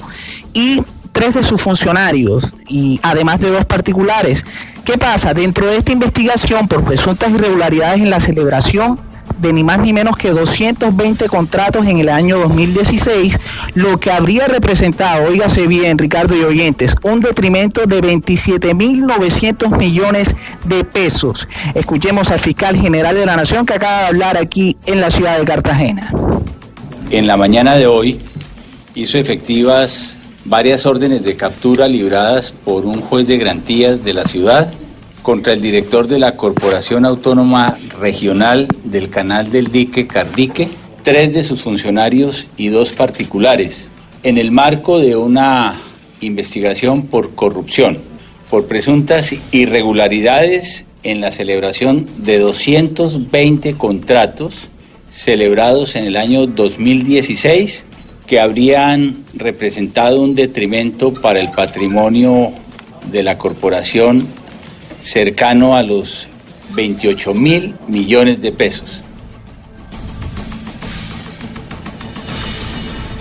[0.55, 0.83] y
[1.19, 4.45] tres de sus funcionarios y además de dos particulares.
[4.85, 5.35] ¿Qué pasa?
[5.35, 9.01] Dentro de esta investigación por presuntas irregularidades en la celebración
[9.41, 13.37] de ni más ni menos que 220 contratos en el año 2016,
[13.75, 20.29] lo que habría representado, oígase bien Ricardo y oyentes, un detrimento de 27.900 millones
[20.67, 21.49] de pesos.
[21.75, 25.37] Escuchemos al fiscal general de la Nación que acaba de hablar aquí en la ciudad
[25.37, 26.13] de Cartagena.
[27.11, 28.21] En la mañana de hoy
[28.95, 30.18] hizo efectivas
[30.49, 34.73] varias órdenes de captura libradas por un juez de garantías de la ciudad
[35.23, 40.69] contra el director de la Corporación Autónoma Regional del Canal del Dique Cardique,
[41.03, 43.89] tres de sus funcionarios y dos particulares,
[44.23, 45.79] en el marco de una
[46.21, 47.99] investigación por corrupción,
[48.51, 54.55] por presuntas irregularidades en la celebración de 220 contratos
[55.11, 57.85] celebrados en el año 2016
[58.29, 62.53] que habrían representado un detrimento para el patrimonio
[63.11, 64.29] de la corporación
[65.01, 66.29] cercano a los
[66.75, 69.03] 28 mil millones de pesos.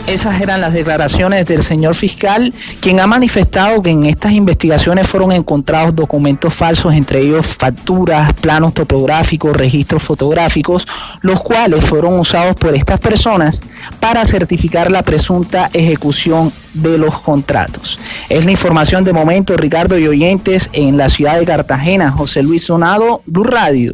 [0.08, 5.34] Esas eran las declaraciones del señor fiscal, quien ha manifestado que en estas investigaciones fueron
[5.34, 10.88] encontrados documentos falsos, entre ellos facturas, planos topográficos, registros fotográficos,
[11.20, 13.62] los cuales fueron usados por estas personas
[14.00, 18.00] para certificar la presunta ejecución de los contratos.
[18.30, 22.12] Es la información de momento, Ricardo y oyentes, en la ciudad de Cartagena.
[22.12, 23.94] José Luis Sonado, Blue Radio.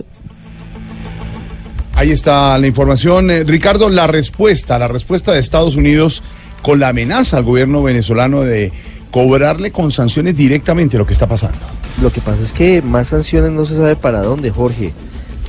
[1.95, 3.29] Ahí está la información.
[3.29, 6.23] Eh, Ricardo, la respuesta, la respuesta de Estados Unidos
[6.63, 8.71] con la amenaza al gobierno venezolano de
[9.11, 11.59] cobrarle con sanciones directamente lo que está pasando.
[12.01, 14.91] Lo que pasa es que más sanciones no se sabe para dónde, Jorge.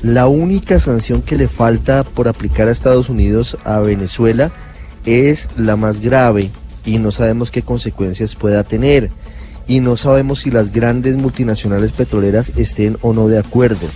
[0.02, 4.50] La única sanción que le falta por aplicar a Estados Unidos a Venezuela
[5.06, 6.50] es la más grave
[6.84, 9.10] y no sabemos qué consecuencias pueda tener.
[9.66, 13.88] Y no sabemos si las grandes multinacionales petroleras estén o no de acuerdo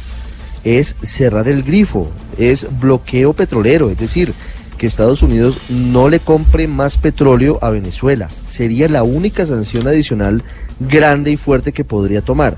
[0.64, 4.32] es cerrar el grifo, es bloqueo petrolero, es decir,
[4.78, 8.28] que Estados Unidos no le compre más petróleo a Venezuela.
[8.46, 10.42] Sería la única sanción adicional
[10.80, 12.56] grande y fuerte que podría tomar.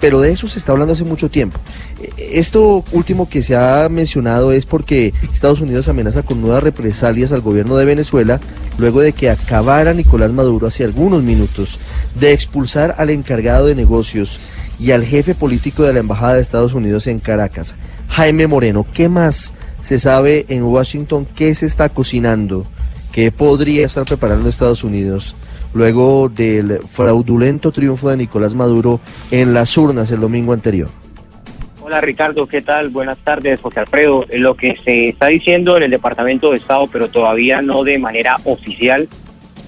[0.00, 1.60] Pero de eso se está hablando hace mucho tiempo.
[2.16, 7.42] Esto último que se ha mencionado es porque Estados Unidos amenaza con nuevas represalias al
[7.42, 8.40] gobierno de Venezuela
[8.78, 11.78] luego de que acabara Nicolás Maduro hace algunos minutos
[12.18, 14.48] de expulsar al encargado de negocios
[14.80, 17.76] y al jefe político de la Embajada de Estados Unidos en Caracas,
[18.08, 18.86] Jaime Moreno.
[18.94, 21.26] ¿Qué más se sabe en Washington?
[21.36, 22.66] ¿Qué se está cocinando?
[23.12, 25.36] ¿Qué podría estar preparando Estados Unidos
[25.74, 30.88] luego del fraudulento triunfo de Nicolás Maduro en las urnas el domingo anterior?
[31.82, 32.88] Hola Ricardo, ¿qué tal?
[32.88, 34.24] Buenas tardes, José Alfredo.
[34.32, 38.36] Lo que se está diciendo en el Departamento de Estado, pero todavía no de manera
[38.44, 39.08] oficial,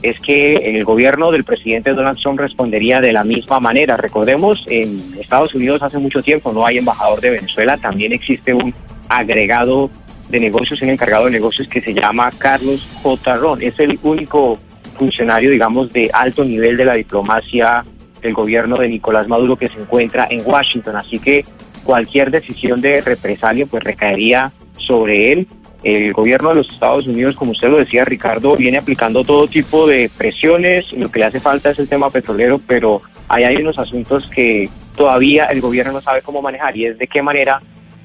[0.03, 3.97] es que el gobierno del presidente Donald Trump respondería de la misma manera.
[3.97, 8.75] Recordemos, en Estados Unidos hace mucho tiempo no hay embajador de Venezuela, también existe un
[9.09, 9.91] agregado
[10.29, 13.37] de negocios, un encargado de negocios que se llama Carlos J.
[13.37, 13.63] Ron.
[13.63, 14.59] Es el único
[14.97, 17.85] funcionario, digamos, de alto nivel de la diplomacia
[18.21, 20.97] del gobierno de Nicolás Maduro que se encuentra en Washington.
[20.97, 21.45] Así que
[21.85, 25.47] cualquier decisión de represalia pues recaería sobre él
[25.83, 29.87] el gobierno de los Estados Unidos, como usted lo decía, Ricardo, viene aplicando todo tipo
[29.87, 30.93] de presiones.
[30.93, 34.69] Lo que le hace falta es el tema petrolero, pero ahí hay unos asuntos que
[34.97, 37.61] todavía el gobierno no sabe cómo manejar y es de qué manera,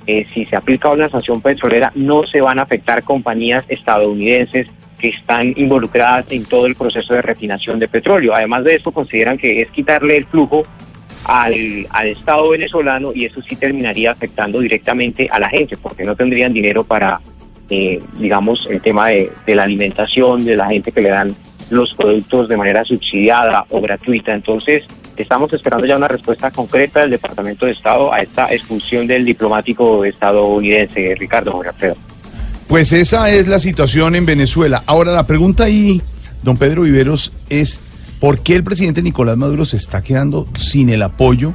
[0.07, 5.09] eh, si se aplica una sanción petrolera, no se van a afectar compañías estadounidenses que
[5.09, 8.33] están involucradas en todo el proceso de refinación de petróleo.
[8.33, 10.63] Además de esto, consideran que es quitarle el flujo
[11.25, 16.15] al, al Estado venezolano y eso sí terminaría afectando directamente a la gente, porque no
[16.15, 17.19] tendrían dinero para
[17.69, 21.36] eh, digamos, el tema de, la alimentación, de la gente que le dan
[21.69, 24.34] los productos de manera subsidiada o gratuita.
[24.34, 24.84] Entonces,
[25.17, 30.06] estamos esperando ya una respuesta concreta del Departamento de Estado a esta expulsión del diplomático
[30.06, 31.93] estadounidense, Ricardo Jorge.
[32.67, 34.84] Pues esa es la situación en Venezuela.
[34.86, 36.01] Ahora la pregunta ahí,
[36.43, 37.80] don Pedro Viveros, es
[38.19, 41.53] ¿por qué el presidente Nicolás Maduro se está quedando sin el apoyo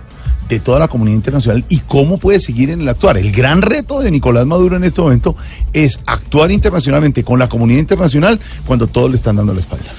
[0.48, 3.16] de toda la comunidad internacional y cómo puede seguir en el actuar.
[3.16, 5.37] El gran reto de Nicolás Maduro en este momento
[5.72, 9.90] es actuar internacionalmente con la comunidad internacional cuando todos le están dando la espalda.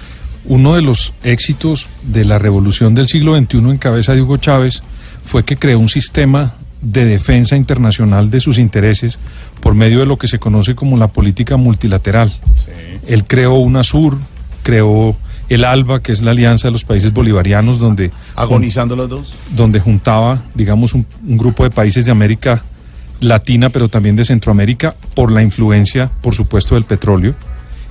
[0.46, 4.84] Uno de los éxitos de la revolución del siglo XXI en cabeza de Hugo Chávez
[5.26, 9.18] fue que creó un sistema de defensa internacional de sus intereses
[9.62, 12.32] por medio de lo que se conoce como la política multilateral.
[13.08, 14.18] Él creó UNASUR,
[14.64, 15.16] creó
[15.50, 18.12] el ALBA, que es la alianza de los países bolivarianos, donde...
[18.36, 19.34] Agonizando los dos.
[19.56, 22.64] Donde juntaba, digamos, un, grupo de países de América
[23.20, 27.36] Latina, pero también de Centroamérica, por la influencia, por supuesto, del petróleo.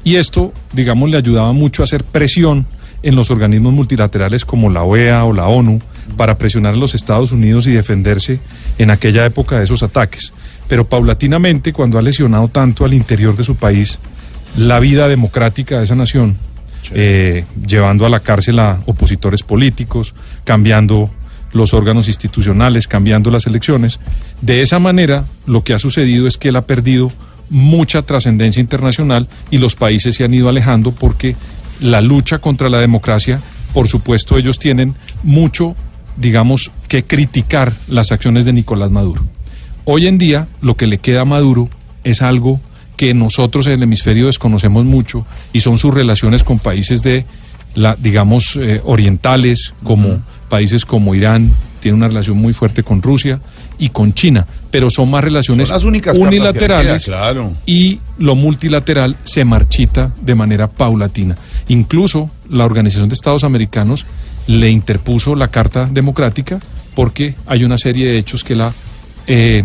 [0.04, 2.66] Y esto, digamos, le ayudaba mucho a hacer presión
[3.02, 5.80] en los organismos multilaterales como la OEA o la ONU
[6.16, 8.40] para presionar a los Estados Unidos y defenderse
[8.78, 10.32] en aquella época de esos ataques.
[10.68, 13.98] Pero paulatinamente, cuando ha lesionado tanto al interior de su país
[14.56, 16.36] la vida democrática de esa nación,
[16.90, 21.10] eh, llevando a la cárcel a opositores políticos, cambiando
[21.52, 24.00] los órganos institucionales, cambiando las elecciones.
[24.40, 27.12] De esa manera, lo que ha sucedido es que él ha perdido
[27.50, 31.36] mucha trascendencia internacional y los países se han ido alejando porque
[31.80, 33.40] la lucha contra la democracia,
[33.74, 35.76] por supuesto, ellos tienen mucho,
[36.16, 39.22] digamos, que criticar las acciones de Nicolás Maduro.
[39.84, 41.68] Hoy en día, lo que le queda a Maduro
[42.04, 42.60] es algo
[43.02, 47.24] que nosotros en el hemisferio desconocemos mucho y son sus relaciones con países de
[47.74, 51.50] la, digamos, eh, orientales, como países como Irán,
[51.80, 53.40] tiene una relación muy fuerte con Rusia
[53.76, 57.54] y con China, pero son más relaciones Son las únicas unilaterales claro.
[57.66, 61.36] y lo multilateral se marchita de manera paulatina.
[61.66, 64.06] Incluso la Organización de Estados Americanos
[64.46, 66.60] le interpuso la Carta Democrática
[66.94, 68.72] porque hay una serie de hechos que la
[69.26, 69.64] eh,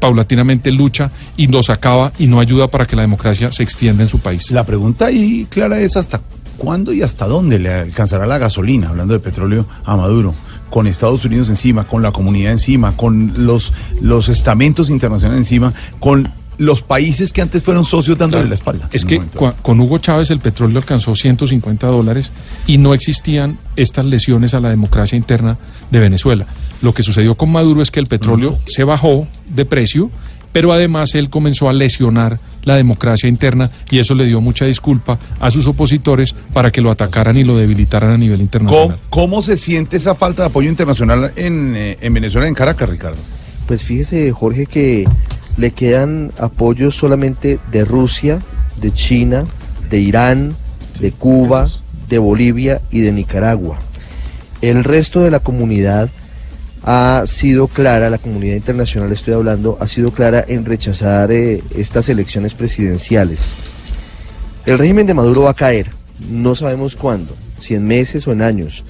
[0.00, 4.08] paulatinamente lucha y los acaba y no ayuda para que la democracia se extienda en
[4.08, 4.50] su país.
[4.50, 6.20] La pregunta ahí, Clara, es hasta
[6.56, 10.34] cuándo y hasta dónde le alcanzará la gasolina, hablando de petróleo, a Maduro,
[10.70, 16.32] con Estados Unidos encima, con la comunidad encima, con los, los estamentos internacionales encima, con
[16.58, 18.48] los países que antes fueron socios dándole Claro.
[18.50, 18.88] la espalda.
[18.92, 19.22] Es que
[19.62, 22.32] con Hugo Chávez el petróleo alcanzó 150 dólares
[22.66, 25.56] y no existían estas lesiones a la democracia interna
[25.90, 26.44] de Venezuela.
[26.82, 30.10] Lo que sucedió con Maduro es que el petróleo se bajó de precio,
[30.52, 35.18] pero además él comenzó a lesionar la democracia interna y eso le dio mucha disculpa
[35.40, 38.98] a sus opositores para que lo atacaran y lo debilitaran a nivel ¿Cómo, internacional.
[39.08, 43.18] cómo se siente esa falta de apoyo internacional en, eh, en Venezuela, en Caracas, Ricardo?
[43.66, 45.06] Pues fíjese, Jorge, que
[45.56, 48.40] le quedan apoyos solamente de Rusia,
[48.80, 49.44] de China,
[49.90, 50.56] de Irán,
[50.98, 51.68] de Cuba,
[52.08, 53.78] de Bolivia y de Nicaragua.
[54.60, 56.10] El resto de la comunidad
[56.82, 62.08] ha sido clara, la comunidad internacional estoy hablando, ha sido clara en rechazar eh, estas
[62.08, 63.52] elecciones presidenciales.
[64.66, 65.86] El régimen de Maduro va a caer,
[66.30, 68.84] no sabemos cuándo, si en meses o en años,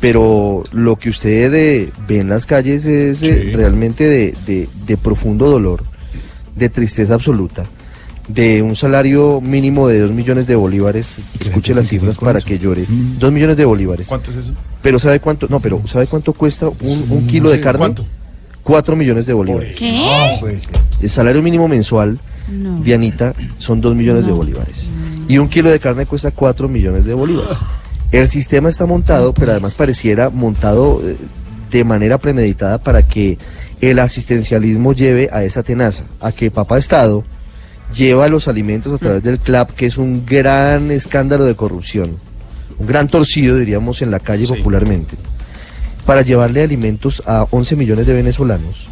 [0.00, 3.50] pero lo que usted eh, ve en las calles es eh, Sí.
[3.56, 5.82] realmente de, de- de profundo dolor,
[6.56, 7.64] de tristeza absoluta,
[8.28, 12.84] de un salario mínimo de dos millones de bolívares, escuche las cifras para que llore,
[13.18, 14.08] dos millones de bolívares.
[14.08, 14.52] ¿Cuánto es eso?
[14.82, 15.46] Pero ¿sabe cuánto?
[15.48, 17.78] No, pero ¿sabe cuánto cuesta un, un kilo no de carne?
[17.78, 18.04] ¿cuánto?
[18.62, 19.76] Cuatro millones de bolívares.
[19.78, 20.60] ¿Qué?
[21.00, 22.18] El salario mínimo mensual,
[22.50, 22.80] No.
[22.80, 24.90] Dianita, son dos millones de bolívares.
[25.26, 27.60] Y un kilo de carne cuesta cuatro millones de bolívares.
[28.10, 31.16] El sistema está montado, pero además pareciera montado eh,
[31.70, 33.38] de manera premeditada para que
[33.80, 37.24] el asistencialismo lleve a esa tenaza, a que Papá Estado
[37.94, 42.16] lleva los alimentos a través del CLAP, que es un gran escándalo de corrupción,
[42.78, 45.16] un gran torcido, diríamos, en la calle popularmente,
[46.06, 48.88] para llevarle alimentos a 11 millones de venezolanos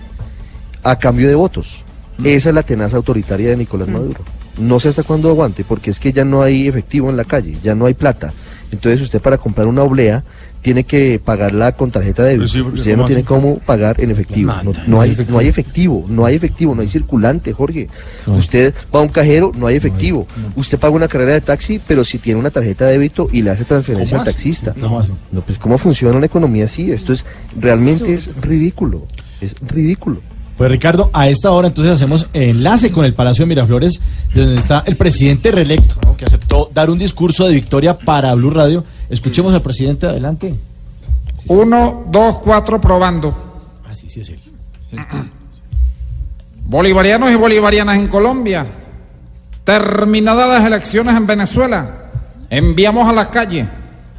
[0.82, 1.82] a cambio de votos.
[2.22, 4.20] Esa es la tenaza autoritaria de Nicolás Maduro.
[4.58, 7.56] No sé hasta cuándo aguante, porque es que ya no hay efectivo en la calle,
[7.62, 8.32] ya no hay plata.
[8.72, 10.24] Entonces usted para comprar una oblea
[10.66, 12.42] tiene que pagarla con tarjeta de débito.
[12.42, 13.28] Pues sí, usted ya no ¿cómo tiene así?
[13.28, 14.52] cómo pagar en efectivo.
[14.64, 17.86] No, no hay, no hay efectivo, no hay efectivo, no hay circulante, Jorge.
[18.26, 20.26] Usted va a un cajero, no hay efectivo.
[20.56, 23.50] Usted paga una carrera de taxi, pero si tiene una tarjeta de débito y le
[23.50, 24.74] hace transferencia ¿Cómo al taxista.
[24.76, 26.90] No, pues ¿cómo funciona una economía así?
[26.90, 27.24] Esto es
[27.60, 29.06] realmente es ridículo.
[29.40, 30.20] Es ridículo.
[30.56, 34.00] Pues Ricardo, a esta hora entonces hacemos enlace con el Palacio de Miraflores,
[34.32, 36.16] de donde está el presidente reelecto, ¿no?
[36.16, 38.82] que aceptó dar un discurso de victoria para Blue Radio.
[39.10, 40.54] Escuchemos al presidente adelante.
[41.48, 43.82] Uno, dos, cuatro, probando.
[43.86, 44.40] Ah, sí, sí es él.
[46.64, 48.66] Bolivarianos y bolivarianas en Colombia.
[49.62, 52.10] Terminadas las elecciones en Venezuela,
[52.48, 53.68] enviamos a la calle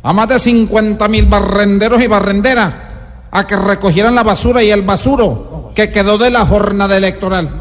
[0.04, 2.74] a más de 50 mil barrenderos y barrenderas
[3.32, 7.52] a que recogieran la basura y el basuro que quedó de la jornada electoral.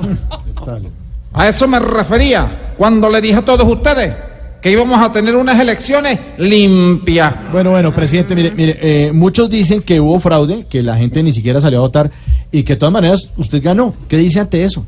[1.34, 4.14] A eso me refería cuando le dije a todos ustedes
[4.62, 7.34] que íbamos a tener unas elecciones limpias.
[7.52, 11.30] Bueno, bueno, presidente, mire, mire, eh, muchos dicen que hubo fraude, que la gente ni
[11.30, 12.10] siquiera salió a votar
[12.50, 13.92] y que de todas maneras usted ganó.
[14.08, 14.86] ¿Qué dice ante eso?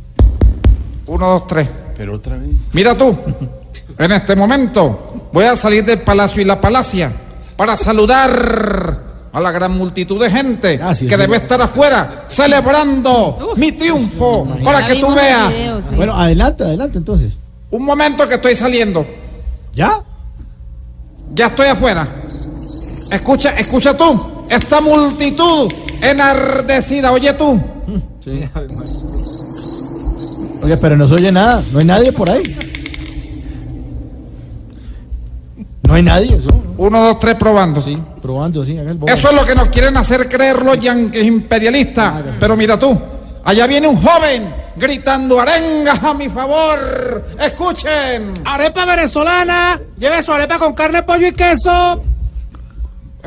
[1.07, 1.69] Uno, dos, tres.
[1.99, 2.49] Pero otra vez.
[2.73, 3.15] Mira tú,
[3.99, 7.13] en este momento voy a salir del palacio y la palacia
[7.59, 9.08] para saludar
[9.39, 11.07] a la gran multitud de gente que sí.
[11.07, 15.95] debe estar afuera celebrando mi triunfo para que tú veas.
[15.97, 17.39] Bueno, adelante, adelante entonces.
[17.71, 19.07] Un momento que estoy saliendo.
[19.73, 20.01] ¿Ya?
[21.35, 22.23] Ya estoy afuera.
[23.11, 27.61] Escucha, escucha tú, esta multitud enardecida, oye tú.
[28.21, 28.41] Sí.
[30.63, 32.43] Oye, pero no se oye nada, no hay nadie por ahí.
[35.89, 36.51] No hay nadie, eso.
[36.77, 37.81] Uno, dos, tres, probando.
[37.81, 38.99] Sí, probando, sí, el.
[39.07, 42.37] Eso es lo que nos quieren hacer creer los yanquis imperialistas.
[42.39, 42.95] Pero mira tú,
[43.43, 47.25] allá viene un joven gritando arengas a mi favor.
[47.41, 48.35] Escuchen.
[48.45, 52.03] Arepa venezolana, lleve su arepa con carne, pollo y queso.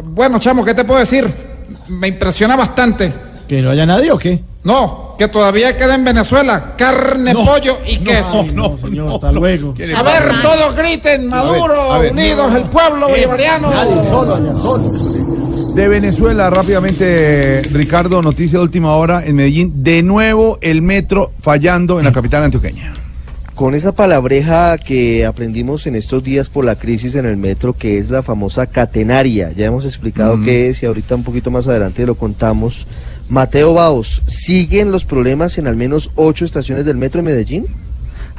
[0.04, 1.34] Bueno, chamo, ¿qué te puedo decir?
[1.88, 3.12] Me impresiona bastante.
[3.48, 4.40] ¿Que no haya nadie o qué?
[4.66, 8.44] No, que todavía queda en Venezuela carne, pollo y queso.
[8.56, 9.76] No, señor, hasta luego.
[9.96, 12.12] A ver, todos griten, Maduro, a ver.
[12.12, 13.70] unidos, el pueblo bolivariano.
[13.70, 14.90] Nadie, solo allá, solo.
[15.76, 19.84] De Venezuela, rápidamente, Ricardo, noticia de última hora en Medellín.
[19.84, 22.96] De nuevo el metro fallando en la capital antioqueña.
[23.54, 28.00] con esa palabreja que aprendimos en estos días por la crisis en el metro, que
[28.00, 29.52] es la famosa catenaria.
[29.56, 30.46] Ya hemos explicado Mm.
[30.46, 32.88] qué es y ahorita un poquito más adelante lo contamos.
[33.32, 37.66] Mateo Baos, ¿siguen los problemas en al menos ocho estaciones del metro de Medellín?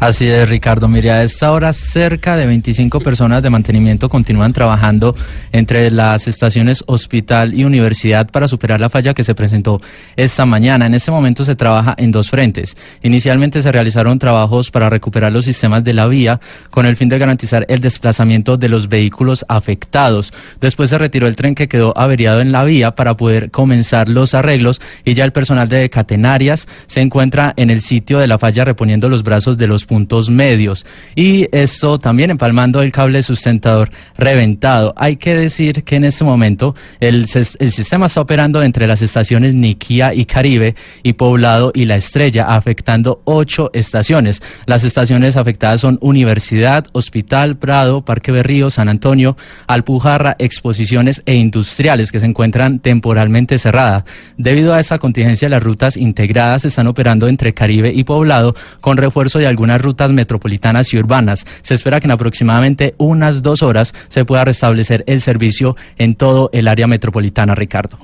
[0.03, 0.89] Así es, Ricardo.
[0.89, 5.15] Mire, a esta hora cerca de 25 personas de mantenimiento continúan trabajando
[5.53, 9.81] entre las estaciones Hospital y Universidad para superar la falla que se presentó
[10.17, 10.87] esta mañana.
[10.87, 12.77] En este momento se trabaja en dos frentes.
[13.05, 16.41] Inicialmente se realizaron trabajos para recuperar los sistemas de la vía
[16.73, 20.35] con el fin de garantizar el desplazamiento de los vehículos afectados.
[20.61, 24.35] Después se retiró el tren que quedó averiado en la vía para poder comenzar los
[24.35, 28.65] arreglos y ya el personal de catenarias se encuentra en el sitio de la falla
[28.65, 34.95] reponiendo los brazos de los puntos medios y esto también empalmando el cable sustentador reventado.
[34.97, 39.03] Hay que decir que en este momento el, sis- el sistema está operando entre las
[39.03, 44.41] estaciones Niquía y Caribe y Poblado y La Estrella, afectando ocho estaciones.
[44.65, 49.37] Las estaciones afectadas son Universidad, Hospital, Prado, Parque Berrío, San Antonio,
[49.67, 54.05] Alpujarra, Exposiciones e Industriales que se encuentran temporalmente cerradas.
[54.39, 59.39] Debido a esta contingencia, las rutas integradas están operando entre Caribe y Poblado con refuerzo
[59.39, 61.47] de algunas rutas metropolitanas y urbanas.
[61.63, 66.51] Se espera que en aproximadamente unas dos horas se pueda restablecer el servicio en todo
[66.53, 67.97] el área metropolitana, Ricardo.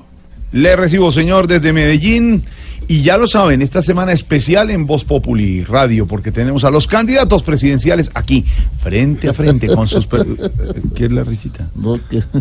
[0.52, 2.42] Le recibo, señor, desde Medellín.
[2.90, 6.86] Y ya lo saben, esta semana especial en Voz Populi Radio, porque tenemos a los
[6.86, 8.46] candidatos presidenciales aquí,
[8.82, 10.06] frente a frente, con sus...
[10.06, 10.24] pre-
[10.94, 11.68] ¿Qué es la risita?
[11.74, 12.22] No, que.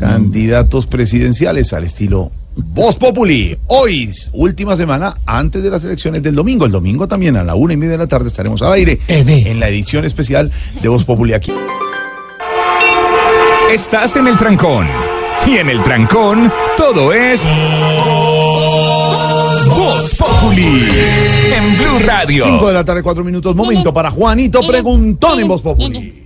[0.00, 3.56] Candidatos presidenciales al estilo Voz Populi.
[3.66, 6.66] Hoy, última semana antes de las elecciones del domingo.
[6.66, 9.60] El domingo también a la una y media de la tarde estaremos al aire en
[9.60, 10.50] la edición especial
[10.80, 11.52] de Voz Populi aquí.
[13.70, 14.86] Estás en el trancón.
[15.46, 17.44] Y en el trancón, todo es.
[19.68, 20.88] Voz Populi.
[21.54, 22.44] En Blue Radio.
[22.44, 23.54] 5 de la tarde, cuatro minutos.
[23.54, 26.24] Momento para Juanito Preguntón en Voz Populi.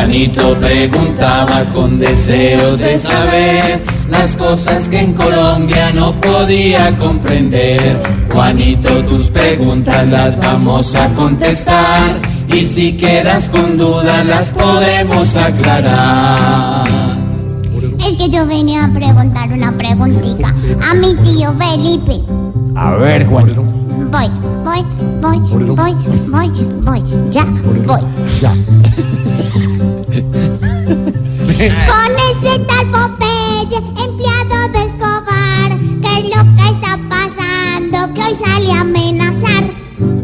[0.00, 8.02] Juanito preguntaba con deseos de saber las cosas que en Colombia no podía comprender.
[8.32, 16.88] Juanito, tus preguntas las vamos a contestar y si quedas con dudas las podemos aclarar.
[17.98, 20.48] Es que yo venía a preguntar una preguntita
[20.90, 22.22] a mi tío Felipe.
[22.74, 23.54] A ver, Juan.
[24.10, 24.30] Voy,
[24.64, 24.82] voy,
[25.20, 25.38] voy,
[25.76, 25.94] voy,
[26.30, 26.50] voy,
[26.86, 27.44] voy, ya,
[27.86, 28.00] voy.
[28.40, 28.54] Ya.
[30.10, 30.18] Con
[32.30, 37.96] ese tal Popeye, empleado de Escobar, ¿qué es lo que está pasando?
[38.14, 39.70] Que hoy sale a amenazar.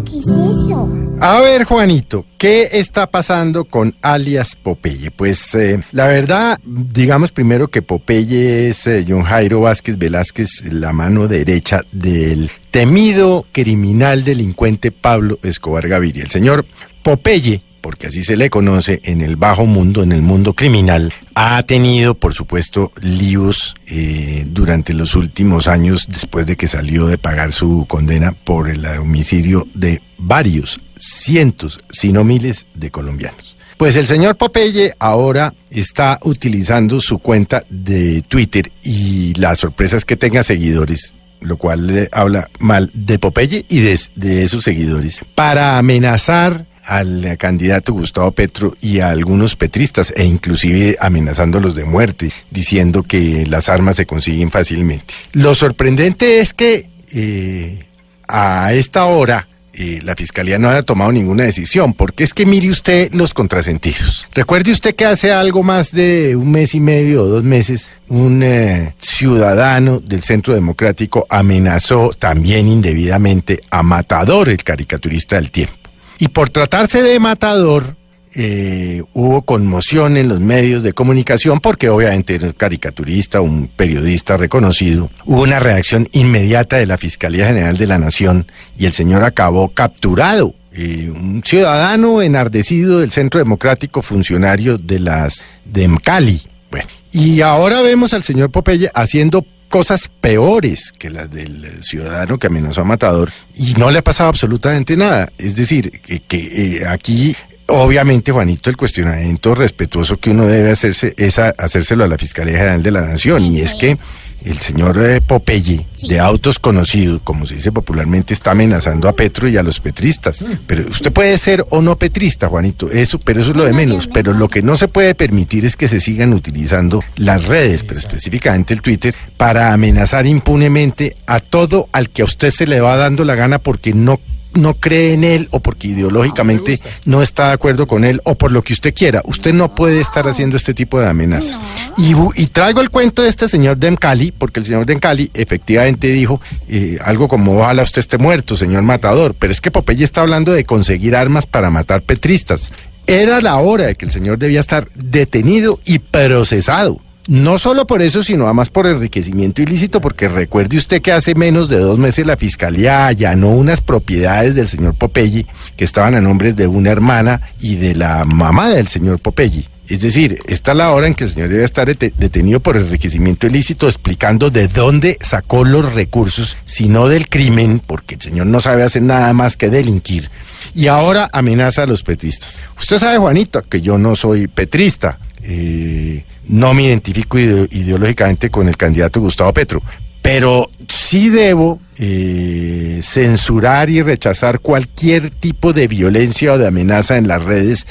[0.05, 0.89] ¿Qué es eso?
[1.21, 5.13] A ver, Juanito, ¿qué está pasando con alias Popeye?
[5.13, 10.93] Pues eh, la verdad, digamos primero que Popeye es eh, John Jairo Vázquez Velázquez, la
[10.93, 16.25] mano derecha del temido criminal delincuente Pablo Escobar Gaviria.
[16.25, 16.67] El señor
[17.05, 21.63] Popeye porque así se le conoce en el bajo mundo, en el mundo criminal, ha
[21.63, 27.53] tenido, por supuesto, líos eh, durante los últimos años después de que salió de pagar
[27.53, 33.57] su condena por el homicidio de varios, cientos, si no miles de colombianos.
[33.77, 40.05] Pues el señor Popeye ahora está utilizando su cuenta de Twitter y la sorpresa es
[40.05, 45.21] que tenga seguidores lo cual le habla mal de Popeye y de, de sus seguidores,
[45.37, 52.33] para amenazar al candidato Gustavo Petro y a algunos petristas e inclusive amenazándolos de muerte,
[52.51, 55.15] diciendo que las armas se consiguen fácilmente.
[55.33, 57.85] Lo sorprendente es que eh,
[58.29, 62.71] a esta hora eh, la fiscalía no haya tomado ninguna decisión, porque es que mire
[62.71, 64.27] usted los contrasentidos.
[64.33, 68.43] Recuerde usted que hace algo más de un mes y medio o dos meses, un
[68.43, 75.86] eh, ciudadano del Centro Democrático amenazó también indebidamente a Matador, el caricaturista del tiempo.
[76.19, 77.97] Y por tratarse de Matador,
[78.39, 84.37] eh, hubo conmoción en los medios de comunicación porque obviamente era un caricaturista, un periodista
[84.37, 85.11] reconocido.
[85.25, 88.47] Hubo una reacción inmediata de la Fiscalía General de la Nación
[88.77, 90.55] y el señor acabó capturado.
[90.73, 96.43] Eh, un ciudadano enardecido del Centro Democrático, funcionario de las de Cali.
[96.71, 102.47] Bueno, y ahora vemos al señor Popeye haciendo cosas peores que las del ciudadano que
[102.47, 105.31] amenazó a Matador y no le ha pasado absolutamente nada.
[105.39, 107.37] Es decir, que, que, eh, aquí
[107.67, 112.59] obviamente Juanito el cuestionamiento respetuoso que uno debe hacerse es a, hacérselo a la Fiscalía
[112.59, 113.99] General de la Nación y es que
[114.47, 119.49] el señor eh, Popeye, de autos conocidos, como se dice popularmente, está amenazando a Petro
[119.49, 120.45] y a los petristas.
[120.67, 124.07] Pero usted puede ser o no petrista, Juanito, eso, pero eso es lo de menos.
[124.07, 127.99] Pero lo que no se puede permitir es que se sigan utilizando las redes, pero
[127.99, 132.97] específicamente el Twitter, para amenazar impunemente a todo al que a usted se le va
[132.97, 134.21] dando la gana porque no
[134.57, 138.53] no cree en él o porque ideológicamente no está de acuerdo con él o por
[138.53, 139.23] lo que usted quiera.
[139.25, 141.61] Usted no puede estar haciendo este tipo de amenazas.
[141.97, 146.99] Y traigo el cuento de este señor Demcali, porque el señor Demcali efectivamente dijo eh,
[147.03, 149.35] algo como ojalá usted esté muerto, señor matador.
[149.39, 152.71] Pero es que Popeye está hablando de conseguir armas para matar petristas.
[153.07, 157.01] Era la hora de que el señor debía estar detenido y procesado.
[157.29, 161.69] No solo por eso, sino además por enriquecimiento ilícito, porque recuerde usted que hace menos
[161.69, 165.47] de dos meses la fiscalía allanó unas propiedades del señor Popeye
[165.77, 169.69] que estaban a nombres de una hermana y de la mamá del señor Popeye.
[169.89, 172.77] Es decir, esta es la hora en que el señor debe estar dete- detenido por
[172.77, 178.47] enriquecimiento ilícito, explicando de dónde sacó los recursos, si no del crimen, porque el señor
[178.47, 180.29] no sabe hacer nada más que delinquir.
[180.75, 182.61] Y ahora amenaza a los petristas.
[182.79, 185.21] Usted sabe, Juanito, que yo no soy petrista.
[185.49, 189.81] Eh, no me identifico ide- ideológicamente con el candidato Gustavo Petro.
[190.23, 197.29] Pero sí debo eh, censurar y rechazar cualquier tipo de violencia o de amenaza en
[197.29, 197.87] las redes,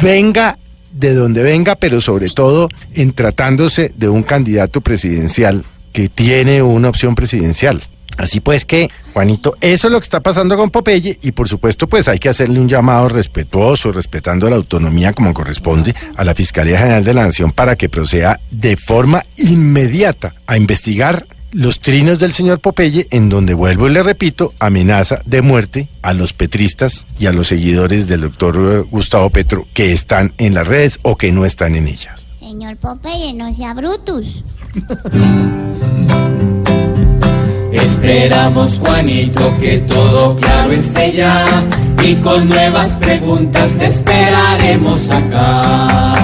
[0.00, 0.58] venga
[0.92, 6.88] de donde venga, pero sobre todo en tratándose de un candidato presidencial que tiene una
[6.88, 7.82] opción presidencial.
[8.18, 11.86] Así pues que, Juanito, eso es lo que está pasando con Popeye y por supuesto
[11.86, 16.78] pues hay que hacerle un llamado respetuoso, respetando la autonomía como corresponde a la Fiscalía
[16.78, 22.32] General de la Nación para que proceda de forma inmediata a investigar los trinos del
[22.32, 27.26] señor Popeye en donde, vuelvo y le repito, amenaza de muerte a los petristas y
[27.26, 31.30] a los seguidores del doctor eh, Gustavo Petro que están en las redes o que
[31.30, 32.26] no están en ellas.
[32.40, 34.44] Señor Popeye, no sea Brutus.
[37.82, 41.44] Esperamos, Juanito, que todo claro esté ya.
[42.02, 46.14] Y con nuevas preguntas te esperaremos acá.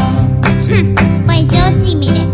[1.27, 2.28] Pues yo sí, mire.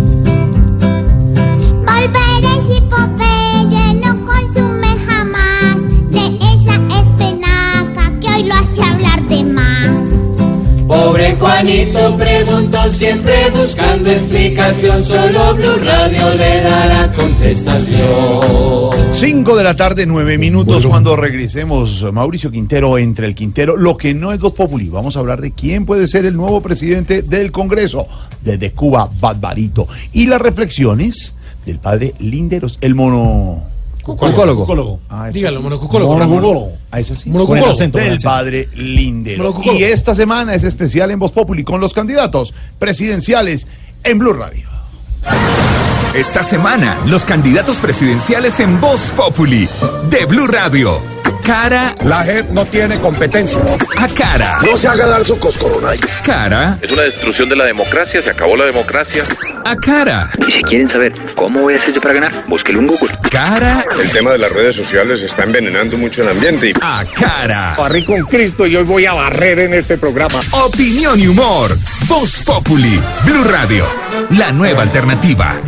[11.15, 15.01] Pobre Juanito preguntó siempre buscando explicación.
[15.01, 18.91] Solo Blue Radio le dará contestación.
[19.13, 22.05] 5 de la tarde, 9 minutos, cuando regresemos.
[22.13, 23.77] Mauricio Quintero entre el Quintero.
[23.77, 26.61] Lo que no es Voz Populi, vamos a hablar de quién puede ser el nuevo
[26.61, 28.09] presidente del Congreso,
[28.43, 29.87] desde Cuba, Barbarito.
[30.13, 33.74] Y las reflexiones del padre Linderos, el mono...
[34.05, 35.01] Cucólogo.
[35.09, 36.13] Ah, Dígalo, monocucólogo.
[36.13, 36.73] Monocucólogo.
[36.91, 37.31] Ah, eso sí.
[37.31, 37.65] Monocucólogo.
[37.65, 38.69] Con el acento, Del padre.
[39.39, 39.79] Monocucólogo.
[39.79, 43.67] Y esta semana es especial en Voz Populi con los candidatos presidenciales
[44.03, 44.69] en Blue Radio.
[46.15, 49.69] Esta semana, los candidatos presidenciales en Voz Populi
[50.11, 51.01] de Blue Radio.
[51.45, 51.95] Cara.
[52.05, 53.61] La JEP no tiene competencia.
[53.99, 54.59] A cara.
[54.65, 55.91] No se haga dar su coscorona.
[56.25, 56.79] Cara.
[56.81, 59.23] Es una destrucción de la democracia, se acabó la democracia.
[59.63, 60.31] A cara.
[60.39, 63.13] Y si quieren saber cómo voy a hacer yo para ganar, búsquelo en Google.
[63.31, 63.85] Cara.
[64.01, 66.71] El tema de las redes sociales está envenenando mucho el ambiente.
[66.71, 66.73] Y...
[66.81, 67.75] A cara.
[67.77, 70.41] Barrí con Cristo y hoy voy a barrer en este programa.
[70.53, 71.77] Opinión y humor.
[72.09, 72.99] Voz Populi.
[73.27, 73.85] Blue Radio.
[74.31, 75.61] La nueva alternativa.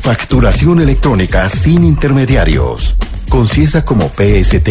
[0.00, 2.96] Facturación electrónica sin intermediarios.
[3.28, 4.68] Conciesa como PST,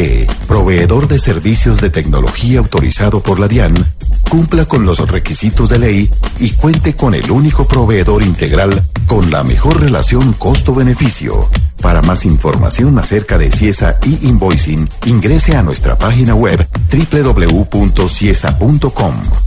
[0.48, 3.86] proveedor de servicios de tecnología autorizado por la DIAN,
[4.30, 9.44] cumpla con los requisitos de ley y cuente con el único proveedor integral con la
[9.44, 11.50] mejor relación costo-beneficio.
[11.82, 17.94] Para más información acerca de CIESA y invoicing, ingrese a nuestra página web www.ciesa.com.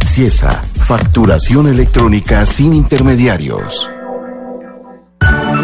[0.06, 3.90] CIESA, facturación electrónica sin intermediarios.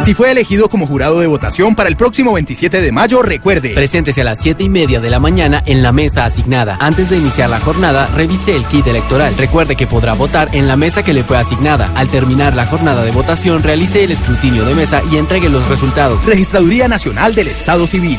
[0.02, 3.74] Si fue elegido como jurado de votación para el próximo 27 de mayo, recuerde.
[3.74, 6.76] Preséntese a las 7 y media de la mañana en la mesa asignada.
[6.80, 9.34] Antes de iniciar la jornada, revise el kit electoral.
[9.36, 11.90] Recuerde que podrá votar en la mesa que le fue asignada.
[11.96, 16.24] Al terminar la jornada de votación, realice el escrutinio de mesa y entregue los resultados.
[16.24, 18.18] Registraduría Nacional del Estado Civil.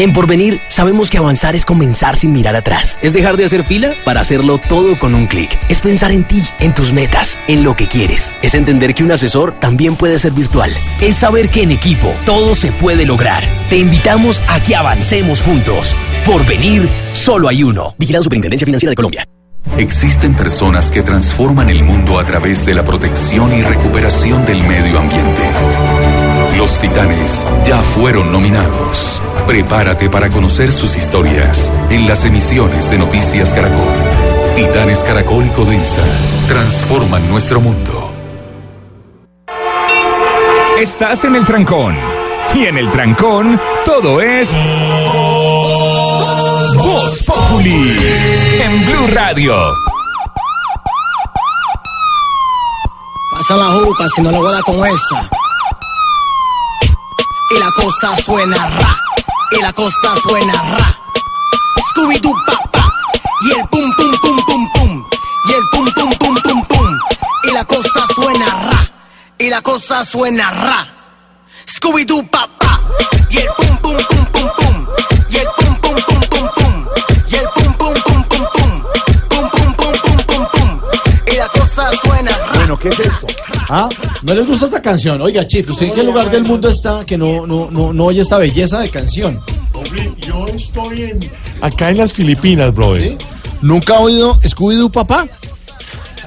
[0.00, 3.00] En Porvenir sabemos que avanzar es comenzar sin mirar atrás.
[3.02, 5.58] Es dejar de hacer fila para hacerlo todo con un clic.
[5.68, 8.32] Es pensar en ti, en tus metas, en lo que quieres.
[8.40, 10.70] Es entender que un asesor también puede ser virtual.
[11.00, 13.66] Es saber que en equipo todo se puede lograr.
[13.68, 15.92] Te invitamos a que avancemos juntos.
[16.24, 17.96] Porvenir, solo hay uno.
[17.98, 19.24] Vigilado Superintendencia Financiera de Colombia.
[19.76, 25.00] Existen personas que transforman el mundo a través de la protección y recuperación del medio
[25.00, 25.42] ambiente.
[26.68, 29.22] Los Titanes ya fueron nominados.
[29.46, 33.88] Prepárate para conocer sus historias en las emisiones de Noticias Caracol.
[34.54, 36.02] Titanes Caracol y Codensa
[36.46, 38.12] transforman nuestro mundo.
[40.78, 41.96] Estás en el trancón.
[42.54, 44.54] Y en el trancón, todo es.
[46.76, 47.96] Voz Populi.
[48.62, 49.56] En Blue Radio.
[53.32, 55.37] Pasa la juca si no lo voy a dar con esa.
[57.50, 59.00] Y la cosa suena ra.
[59.52, 60.98] Y la cosa suena ra.
[61.88, 62.92] Scooby-Doo pa pa.
[63.40, 65.04] Y el pum pum pum pum pum.
[65.48, 66.98] Y el pum pum pum pum pum.
[67.44, 68.90] Y la cosa suena ra.
[69.38, 70.86] Y la cosa suena ra.
[71.66, 72.80] Scooby-Doo pa pa.
[73.30, 74.86] Y el pum pum pum pum pum.
[75.30, 76.86] Y el pum pum pum pum pum.
[77.30, 78.82] Y el pum pum pum pum pum.
[79.30, 80.80] Pum pum pum pum pum pum.
[81.26, 82.27] Y la cosa suena.
[82.68, 83.26] Bueno, ¿qué es esto?
[83.70, 83.88] Ah,
[84.20, 85.22] ¿no les gusta esta canción?
[85.22, 88.20] Oiga, Chif, ¿usted en qué lugar del mundo está que no, no, no, no oye
[88.20, 89.40] esta belleza de canción?
[90.18, 91.30] Yo estoy en,
[91.62, 93.16] acá en las Filipinas, brother.
[93.62, 95.26] ¿Nunca ha oído Scooby-Doo, papá?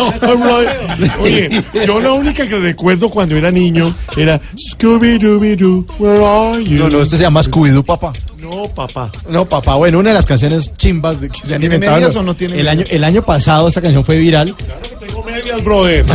[1.22, 6.80] Oye, yo la única que recuerdo cuando era niño era Scooby-Dooby-Doo, where are you?
[6.80, 8.14] No, no, este se llama Scooby-Doo, papá.
[8.40, 9.12] No, papá.
[9.30, 12.00] No, papá, bueno, una de las canciones chimbas de, que se han ¿Tiene inventado.
[12.00, 14.56] medias o no tiene el, año, el año pasado esta canción fue viral.
[15.00, 16.06] Tengo medias, brother.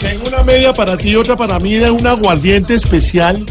[0.00, 3.44] Tengo una media para ti y otra para mí de un aguardiente especial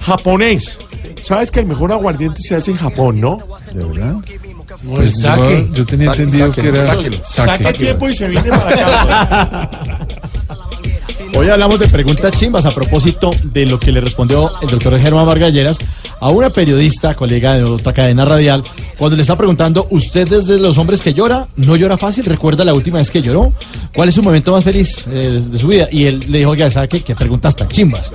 [0.00, 0.78] japonés.
[1.22, 3.38] Sabes que el mejor aguardiente se hace en Japón, ¿no?
[3.72, 4.16] ¿De verdad?
[4.88, 7.16] Pues yo- yo tenía entendido que era Sáquelo.
[7.22, 7.64] saque.
[7.64, 9.70] Saca tiempo y se viene para acá.
[11.36, 15.26] Hoy hablamos de preguntas chimbas a propósito de lo que le respondió el doctor Germán
[15.26, 15.78] Vargas Lleras
[16.20, 18.62] a una periodista, colega de otra cadena radial,
[18.98, 21.48] cuando le está preguntando, ¿usted es de los hombres que llora?
[21.56, 22.24] ¿No llora fácil?
[22.26, 23.52] ¿Recuerda la última vez que lloró?
[23.94, 25.88] ¿Cuál es su momento más feliz eh, de su vida?
[25.90, 28.12] Y él le dijo, ya sabe qué, qué preguntas tan chimbas.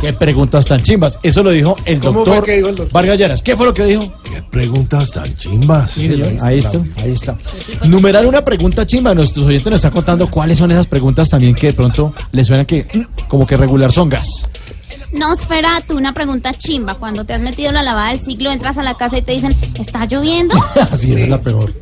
[0.00, 1.18] ¿Qué preguntas tan chimbas?
[1.22, 2.92] Eso lo dijo el ¿Cómo doctor, fue que dijo el doctor?
[2.92, 3.42] Vargas Lleras.
[3.42, 4.12] ¿Qué fue lo que dijo?
[4.24, 5.96] ¿Qué preguntas tan chimbas?
[6.42, 7.36] Ahí está, ahí está.
[7.84, 9.14] Numerar una pregunta chimba.
[9.14, 12.66] Nuestros oyentes nos están contando cuáles son esas preguntas también que de pronto les suenan
[12.66, 12.86] que
[13.28, 14.48] como que regular son gas.
[15.12, 16.94] Nosferatu, una pregunta chimba.
[16.94, 19.56] Cuando te has metido la lavada del siglo, entras a la casa y te dicen,
[19.74, 20.54] ¿está lloviendo?
[20.90, 21.74] Así es la peor.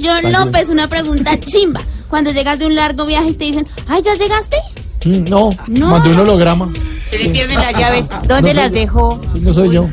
[0.00, 1.80] John López, una pregunta chimba.
[2.08, 4.56] Cuando llegas de un largo viaje y te dicen, ay, ¿ya llegaste?
[5.04, 5.86] Mm, No, No.
[5.90, 6.72] mandé un holograma.
[7.06, 8.08] Se le pierden las llaves.
[8.26, 9.20] ¿Dónde No las soy- dejó?
[9.34, 9.88] Sí, no soy yo.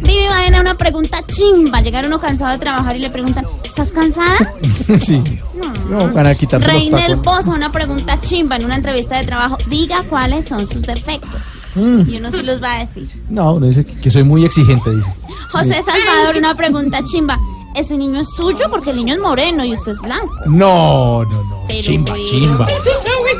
[0.00, 1.80] Vivi Baena, una pregunta chimba.
[1.80, 4.54] Llegar uno cansado de trabajar y le preguntan, ¿estás cansada?
[4.98, 5.22] sí.
[5.88, 7.24] No, van a quitarse los Reinel tacos.
[7.24, 9.56] Poza, una pregunta chimba en una entrevista de trabajo.
[9.68, 11.62] Diga cuáles son sus defectos.
[11.74, 12.08] Mm.
[12.08, 13.08] Y uno sí los va a decir.
[13.28, 15.12] No, dice que que soy muy exigente, dice.
[15.50, 17.36] José Salvador, una pregunta chimba.
[17.78, 18.66] ¿Ese niño es suyo?
[18.70, 20.34] Porque el niño es moreno y usted es blanco.
[20.46, 21.58] No, no, no.
[21.68, 22.26] Pero chimba, bueno.
[22.28, 22.66] chimba.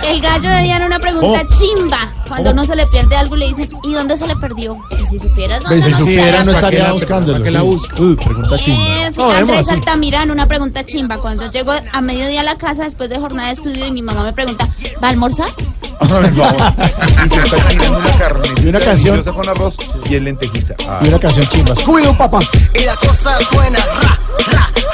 [0.07, 1.55] El gallo de Diana, una pregunta Oh.
[1.59, 2.13] chimba.
[2.29, 2.53] Cuando Oh.
[2.53, 4.77] uno se le pierde algo, le dicen, ¿y dónde se le perdió?
[4.91, 7.43] Pues si supieras dónde si lo supiera, no estaría buscándolo.
[7.43, 7.97] que la busca?
[8.01, 8.83] Uy, pregunta chimba.
[9.07, 9.69] Eh, No, Andrés.
[9.71, 11.19] Altamirano, una pregunta chimba.
[11.19, 14.23] Cuando llego a mediodía a la casa después de jornada de estudio y mi mamá
[14.23, 14.69] me pregunta,
[15.03, 15.49] ¿va a almorzar?
[15.99, 18.49] Y se está una carne.
[18.63, 19.17] Y una canción.
[19.17, 19.75] deliciosa con arroz
[20.09, 20.75] y el lentejita.
[20.87, 21.01] Ah.
[21.03, 21.75] Y una canción chimba.
[21.75, 22.39] Scooby-Doo, papá.
[22.79, 24.21] Y la cosa suena ra,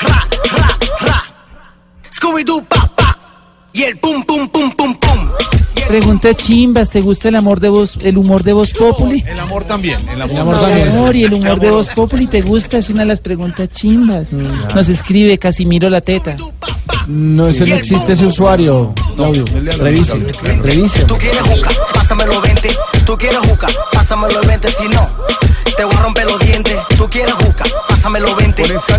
[0.02, 1.22] ra, ra, ra.
[2.10, 3.18] Scooby-Doo pa pa.
[3.72, 5.30] Y el pum pum pum pum pum.
[5.88, 9.22] Pregunta chimbas, ¿te gusta el amor de voz, el humor de voz populi?
[9.26, 9.98] El amor también.
[10.08, 10.88] El amor, El amor El también.
[10.88, 14.32] amor y el humor de voz populi te gusta, es una de las preguntas chimbas.
[14.32, 16.36] Nos escribe Casimiro la teta.
[17.06, 18.94] No, ese no existe ese usuario.
[19.14, 19.44] Claudio,
[19.78, 20.16] revise,
[20.62, 21.04] revise.
[21.04, 22.76] Tú quieres juca, pásamelo 20.
[23.04, 24.68] Tú quieres juca, pásamelo 20.
[24.72, 25.10] Si no,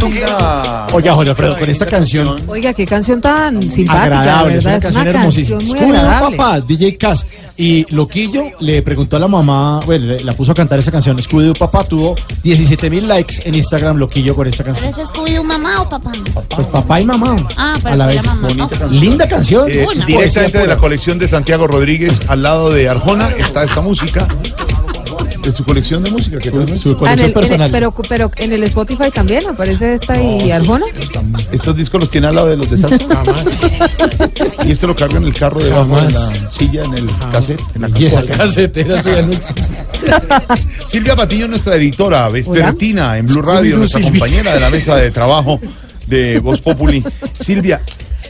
[0.10, 0.88] linda...
[0.94, 5.08] Oiga, Jorge Alfredo, con esta canción Oiga, qué canción tan simpática, agradable, es una canción
[5.08, 5.58] hermosísima.
[5.60, 6.38] agradable.
[6.38, 7.26] papá, DJ Cass.
[7.58, 11.18] Y Loquillo le preguntó a la mamá, bueno, la puso a cantar esa canción.
[11.18, 15.02] Scooby-Doo, papá, tuvo 17 mil likes en Instagram, Loquillo, con esta ¿Pero canción.
[15.02, 16.12] es Scooby-Doo mamá o papá?
[16.50, 17.36] Pues papá y mamá.
[17.56, 18.26] Ah, pero a la vez.
[18.26, 18.48] mamá.
[18.50, 19.00] Bonita canción.
[19.00, 19.70] Linda canción.
[19.70, 24.28] Eh, directamente de la colección de Santiago Rodríguez, al lado de Arjona, está esta música.
[25.46, 26.76] De su colección de música que trajo.
[26.78, 30.52] su Ah, en el- en el- pero, pero en el Spotify también aparece esta y
[30.52, 30.86] Arjona.
[31.52, 33.06] Estos discos los tiene al lado de los de salsa.
[34.66, 37.62] Y este lo carga en el carro debajo de la silla, en el cassette.
[37.76, 39.84] En la Y esa casetera eso ya no existe.
[40.88, 44.20] Silvia Patiño, nuestra editora vespertina en Blue Radio, nuestra Silvia.
[44.20, 45.60] compañera de la mesa de trabajo
[46.08, 47.04] de Voz Populi.
[47.40, 47.82] Silvia,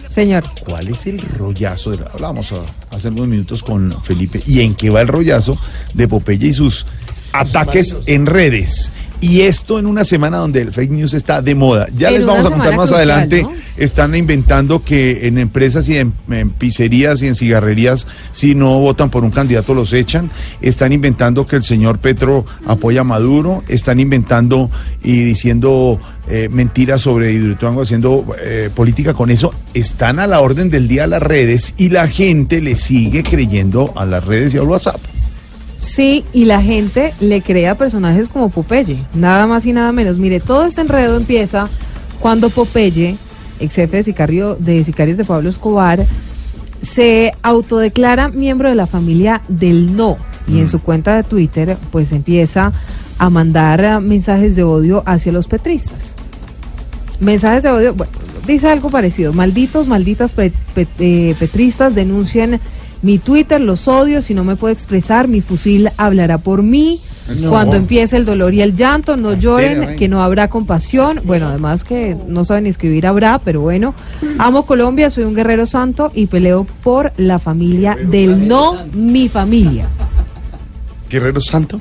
[0.09, 0.43] Señor.
[0.65, 1.91] ¿cuál es el rollazo?
[1.91, 4.41] De la- Hablábamos a- hace unos minutos con Felipe.
[4.45, 5.57] ¿Y en qué va el rollazo
[5.93, 6.85] de Popeye y sus
[7.39, 8.91] ataques en redes?
[9.21, 11.87] Y esto en una semana donde el fake news está de moda.
[11.97, 13.43] Ya En les vamos a contar más crucial, adelante.
[13.43, 13.53] ¿no?
[13.77, 19.09] Están inventando que en empresas y en, en pizzerías y en cigarrerías, si no votan
[19.09, 20.29] por un candidato, los echan.
[20.61, 23.63] Están inventando que el señor Petro apoya a Maduro.
[23.67, 24.69] Están inventando
[25.01, 29.53] y diciendo eh, mentiras sobre Hidroituango, haciendo eh, política con eso.
[29.73, 34.05] Están a la orden del día las redes y la gente le sigue creyendo a
[34.05, 34.99] las redes y al WhatsApp.
[35.77, 40.17] Sí, y la gente le crea personajes como Popeye, nada más y nada menos.
[40.17, 41.69] Mire, todo este enredo empieza
[42.19, 43.17] cuando Popeye,
[43.59, 46.05] ex jefe de, sicario, de sicarios de Pablo Escobar,
[46.81, 50.17] se autodeclara miembro de la familia del no
[50.47, 52.71] y en su cuenta de Twitter pues empieza
[53.17, 56.15] a mandar mensajes de odio hacia los petristas.
[57.19, 58.11] Mensajes de odio, bueno,
[58.45, 59.33] dice algo parecido.
[59.33, 62.59] Malditos, malditas eh, petristas denuncian
[63.05, 66.99] mi Twitter, los odio, si no me puedo expresar, mi fusil hablará por mí.
[67.39, 67.51] No.
[67.51, 71.19] Cuando empiece el dolor y el llanto, no lloren, que no habrá compasión.
[71.23, 73.93] Bueno, además que no saben escribir habrá, pero bueno.
[74.39, 79.87] Amo Colombia, soy un guerrero santo y peleo por la familia del no, mi familia.
[81.07, 81.79] Guerrero Santo.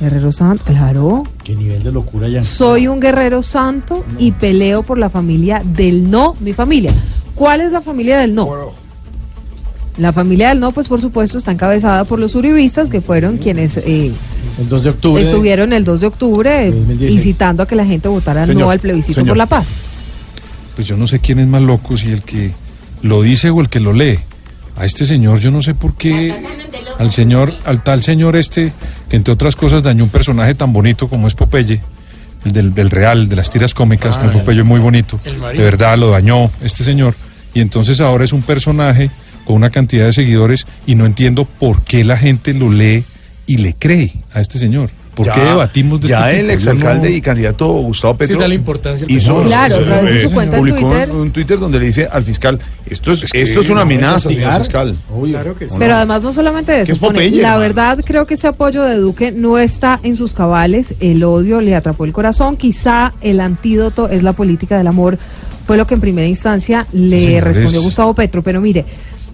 [0.00, 1.22] Guerrero santo, claro.
[1.44, 2.42] Qué nivel de locura ya.
[2.42, 6.92] Soy un guerrero santo y peleo por la familia del no, mi familia.
[7.36, 8.72] ¿Cuál es la familia del no?
[9.98, 13.76] La familia del no, pues por supuesto, está encabezada por los uribistas, que fueron quienes
[13.76, 14.10] eh,
[14.58, 15.22] El 2 de octubre.
[15.22, 17.12] estuvieron el 2 de octubre eh, 2016.
[17.12, 19.28] incitando a que la gente votara Señor, no al plebiscito señor.
[19.28, 19.66] por la paz.
[20.74, 22.52] Pues yo no sé quién es más loco, si el que
[23.02, 24.18] lo dice o el que lo lee.
[24.76, 26.34] A este señor yo no sé por qué,
[26.98, 28.72] al señor, al tal señor este,
[29.10, 31.82] que entre otras cosas dañó un personaje tan bonito como es Popeye,
[32.46, 35.20] el del, del real, de las tiras cómicas, que Ah, es Popeye muy bonito.
[35.26, 37.14] el De verdad lo dañó este señor.
[37.52, 39.10] Y entonces ahora es un personaje
[39.44, 43.04] con una cantidad de seguidores y no entiendo por qué la gente lo lee
[43.46, 44.90] y le cree a este señor.
[45.14, 48.48] ¿Por Ya- qué debatimos de ya este el exalcalde no- y candidato Gustavo Petro da
[48.48, 49.42] la importancia hizo.
[49.42, 51.10] Claro, a través de su eh, cuenta en Twitter.
[51.10, 53.82] Un, un Twitter donde le dice al fiscal esto es, que esto es una no,
[53.82, 55.76] amenaza señor fiscal Claro que sí.
[55.78, 58.96] Pero además no solamente eso, es pone, Popeye, la verdad creo que ese apoyo de
[58.96, 64.08] Duque no está en sus cabales, el odio le atrapó el corazón, quizá el antídoto
[64.08, 65.18] es la política del amor,
[65.66, 67.44] fue lo que en primera instancia le señores.
[67.44, 68.86] respondió Gustavo Petro, pero mire,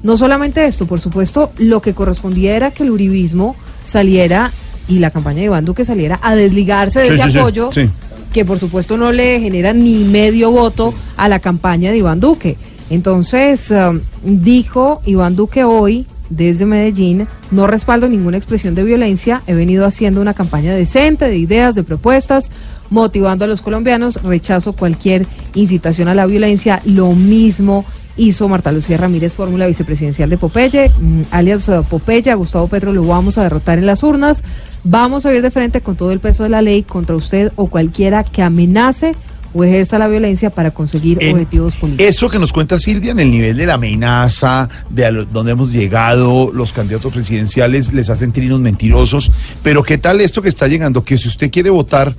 [0.03, 4.53] no solamente esto, por supuesto, lo que correspondía era que el uribismo saliera
[4.89, 7.89] y la campaña de Iván Duque saliera a desligarse de Sí, ese sí, apoyo sí.
[8.33, 12.57] que por supuesto no le genera ni medio voto a la campaña de Iván Duque.
[12.91, 19.55] Entonces, um, dijo Iván Duque hoy desde Medellín, no respaldo ninguna expresión de violencia, he
[19.55, 22.51] venido haciendo una campaña decente de ideas, de propuestas,
[22.91, 27.85] motivando a los colombianos, rechazo cualquier incitación a la violencia, lo mismo
[28.19, 32.93] hizo Marta Lucía Ramírez, fórmula vicepresidencial de Popeye, mm, alias eh, Popeye, a Gustavo Petro
[32.93, 34.43] lo vamos a derrotar en las urnas,
[34.85, 37.69] vamos a ir de frente con todo el peso de la ley contra usted o
[37.69, 39.15] cualquiera que amenace
[39.55, 42.07] o ejerza la violencia para conseguir objetivos políticos.
[42.07, 46.51] Eso que nos cuenta Silvia en el nivel de la amenaza, de donde hemos llegado,
[46.53, 49.31] los candidatos presidenciales les hacen trinos mentirosos,
[49.63, 51.03] pero ¿qué tal esto que está llegando?
[51.03, 52.15] Que si usted quiere votar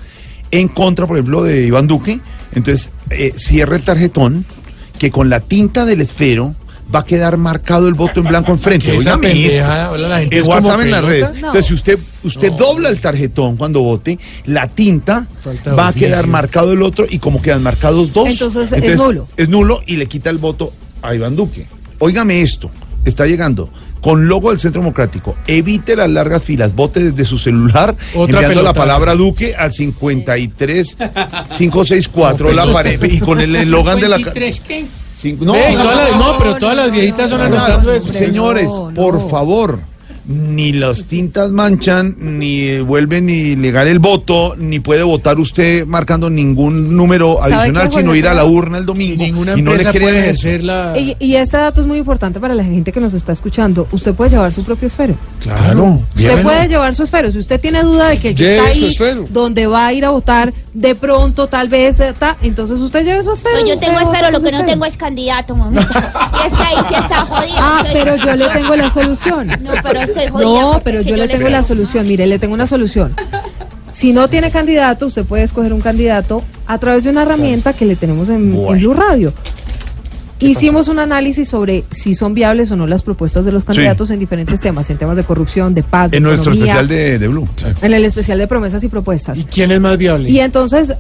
[0.52, 2.20] en contra, por ejemplo, de Iván Duque,
[2.54, 4.46] entonces eh, cierre el tarjetón,
[5.00, 6.56] que con la tinta del esfero
[6.94, 8.96] va a quedar marcado el voto en blanco enfrente.
[8.96, 11.32] Esa la gente En es como WhatsApp en las redes.
[11.32, 11.36] No.
[11.38, 16.28] Entonces, si usted, usted dobla el tarjetón cuando vote, la tinta Falta va a quedar
[16.28, 19.28] marcado el otro y como quedan marcados dos, Entonces, es nulo.
[19.38, 21.68] Es nulo y le quita el voto a Iván Duque.
[22.00, 22.72] Óigame esto,
[23.06, 23.70] está llegando
[24.02, 25.36] con logo del Centro Democrático.
[25.48, 30.98] Evite las largas filas, vote desde su celular, Otra enviando la palabra Duque al 53
[31.58, 34.86] 564 la pared y con el eslogan de la qué?
[35.18, 38.12] Cinco- Ve, y todas las- no, pero todas las viejitas son anotando eso.
[38.14, 39.80] Señores, No, por favor,
[40.30, 46.96] ni las tintas manchan, ni vuelven ilegal el voto, ni puede votar usted marcando ningún
[46.96, 49.24] número ¿Sabe adicional, qué, sino ir a la urna el domingo.
[49.24, 50.94] Ninguna y no le empresa puede ejercer la...
[50.96, 53.88] Y, y este dato es muy importante para la gente que nos está escuchando.
[53.92, 55.16] Usted puede llevar su propio esfero.
[55.42, 57.32] Claro, Usted puede llevar su esfero.
[57.32, 59.26] Si usted tiene duda de que el que Lleve está ahí, esfero.
[59.32, 63.24] donde va a ir a votar, de pronto, tal vez, eh, ta, entonces usted lleve
[63.24, 63.60] su esfero.
[63.60, 66.14] No, yo Usted tengo esfero, lo que no tengo es candidato, mamita.
[66.44, 67.56] Y es que ahí sí está jodido.
[67.58, 69.48] Ah, pero yo le tengo la solución.
[69.62, 70.62] No, pero este estoy jodida.
[70.62, 71.58] No, pero yo le tengo creo.
[71.58, 72.08] la solución.
[72.08, 73.14] Mire, le tengo una solución.
[73.92, 77.86] Si no tiene candidato, usted puede escoger un candidato a través de una herramienta que
[77.86, 79.34] le tenemos en, en Blue Radio.
[80.42, 84.20] Hicimos un análisis sobre si son viables o no las propuestas de los candidatos en
[84.20, 87.28] diferentes temas, en temas de corrupción, de paz, de En nuestro economía, especial de, de
[87.28, 87.48] Blue.
[87.82, 89.38] en el especial de promesas y propuestas.
[89.38, 90.30] ¿Y quién es más viable?
[90.30, 90.94] Y entonces,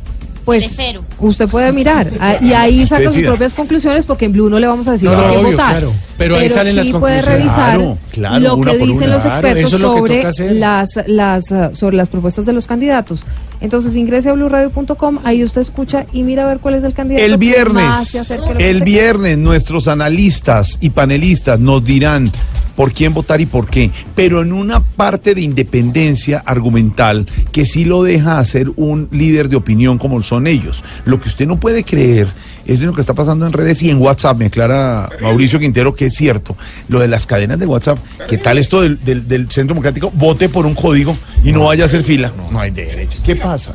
[0.45, 0.77] pues,
[1.19, 4.67] usted puede mirar ah, y ahí saca sus propias conclusiones porque en Blue no le
[4.67, 5.71] vamos a decir No, por no, qué obvio, votar.
[5.71, 5.93] claro.
[6.17, 9.15] Pero ahí salen las sí puede revisar Claro, claro, lo que dicen una.
[9.15, 13.23] los expertos es lo sobre las, las, sobre las propuestas de los candidatos.
[13.61, 17.25] Entonces ingrese a blueradio.com, ahí usted escucha y mira a ver cuál es el candidato.
[17.25, 18.15] El viernes,
[18.57, 22.31] el viernes nuestros analistas y panelistas nos dirán
[22.75, 27.83] por quién votar y por qué, pero en una parte de independencia argumental que sí
[27.83, 30.81] lo deja hacer un líder de opinión como son ellos.
[31.03, 32.29] Lo que usted no puede creer
[32.73, 36.07] es lo que está pasando en redes y en WhatsApp, me aclara Mauricio Quintero que
[36.07, 36.55] es cierto,
[36.87, 37.97] lo de las cadenas de WhatsApp,
[38.27, 40.11] ¿qué tal esto del, del- del Centro Democrático?
[40.13, 42.31] Vote por un código y no vaya a hacer fila.
[42.51, 43.21] No hay derecho.
[43.25, 43.73] ¿Qué pasa?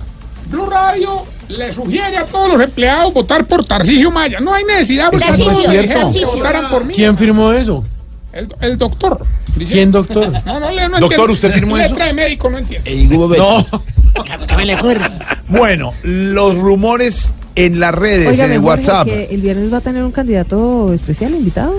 [0.51, 4.41] Blue Radio le sugiere a todos los empleados votar por Tarcisio Maya.
[4.41, 6.95] No hay necesidad porque que votaran por mí.
[6.95, 7.85] ¿Quién firmó eso?
[8.33, 9.25] El, el doctor.
[9.57, 10.33] Dice- ¿Quién doctor?
[10.45, 11.33] No, no, le- no Doctor, entiendo.
[11.33, 11.89] ¿usted firmó eso?
[11.91, 12.91] Letra de médico, no entiendo.
[13.39, 13.67] No.
[15.49, 19.07] Bueno, los rumores en las redes, Oiga, en el Jorge, WhatsApp.
[19.07, 21.75] que el viernes va a tener un candidato especial invitado.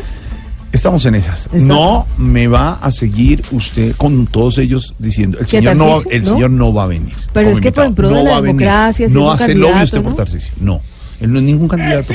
[0.72, 1.50] Estamos en esas.
[1.54, 6.22] No me va a seguir usted con todos ellos diciendo, el ¿Qué, señor no, el
[6.24, 6.30] ¿No?
[6.30, 7.14] señor no va a venir.
[7.32, 7.96] Pero es que por invitado.
[7.96, 8.58] pro de No la va a venir.
[8.58, 10.16] democracia, si no hace lobby usted por ¿no?
[10.18, 10.52] Tarcisio.
[10.60, 10.82] No.
[11.22, 12.14] Él no es ningún candidato.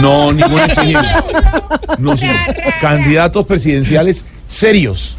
[0.00, 1.00] No, ningún eximio.
[1.98, 2.36] No, señor.
[2.80, 5.16] Candidatos presidenciales serios.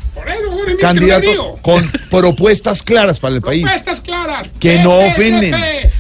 [0.80, 3.64] Candidatos con propuestas claras para el país.
[3.64, 4.50] Propuestas claras.
[4.60, 5.54] Que no ofenden.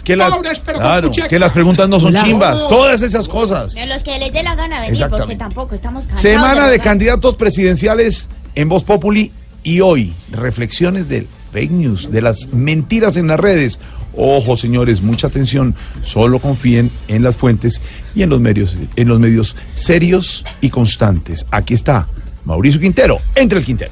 [0.03, 2.23] Que, las- pobres, pero con claro, que las preguntas no son Hola.
[2.23, 2.67] chimbas.
[2.67, 3.73] Todas esas cosas.
[3.73, 5.35] De los que les dé la gana venir, porque Exactamente.
[5.43, 6.21] tampoco estamos cansados.
[6.21, 9.31] Semana de candidatos presidenciales en Voz Populi
[9.63, 13.79] y hoy reflexiones del fake news, de las mentiras en las redes.
[14.15, 15.75] Ojo, señores, mucha atención.
[16.03, 17.81] Solo confíen en las fuentes
[18.15, 21.45] y en los medios, en los medios serios y constantes.
[21.51, 22.07] Aquí está
[22.45, 23.91] Mauricio Quintero, entre el Quintero.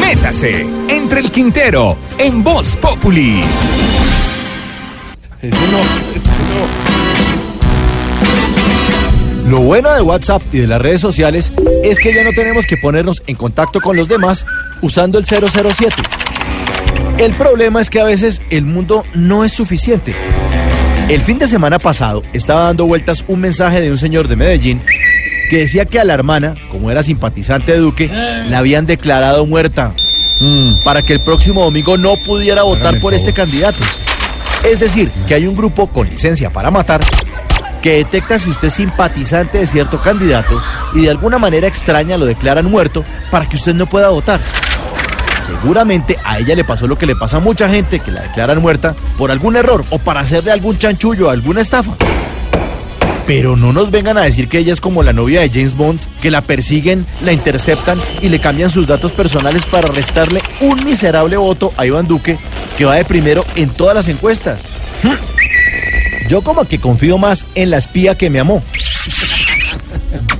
[0.00, 3.42] Métase entre el Quintero en Voz Populi.
[9.48, 11.52] Lo bueno de WhatsApp y de las redes sociales
[11.84, 14.44] es que ya no tenemos que ponernos en contacto con los demás
[14.82, 15.94] usando el 007.
[17.18, 20.14] El problema es que a veces el mundo no es suficiente.
[21.08, 24.82] El fin de semana pasado estaba dando vueltas un mensaje de un señor de Medellín
[25.48, 28.08] que decía que a la hermana, como era simpatizante de Duque,
[28.48, 29.94] la habían declarado muerta
[30.84, 33.82] para que el próximo domingo no pudiera votar por este candidato.
[34.64, 37.00] Es decir, que hay un grupo con licencia para matar
[37.82, 40.60] que detecta si usted es simpatizante de cierto candidato
[40.94, 44.40] y de alguna manera extraña lo declaran muerto para que usted no pueda votar.
[45.38, 48.60] Seguramente a ella le pasó lo que le pasa a mucha gente que la declaran
[48.60, 51.92] muerta por algún error o para hacerle algún chanchullo, alguna estafa.
[53.26, 56.00] Pero no nos vengan a decir que ella es como la novia de James Bond,
[56.22, 61.36] que la persiguen, la interceptan y le cambian sus datos personales para restarle un miserable
[61.36, 62.38] voto a Iván Duque,
[62.78, 64.62] que va de primero en todas las encuestas.
[66.28, 68.62] Yo como que confío más en la espía que me amó.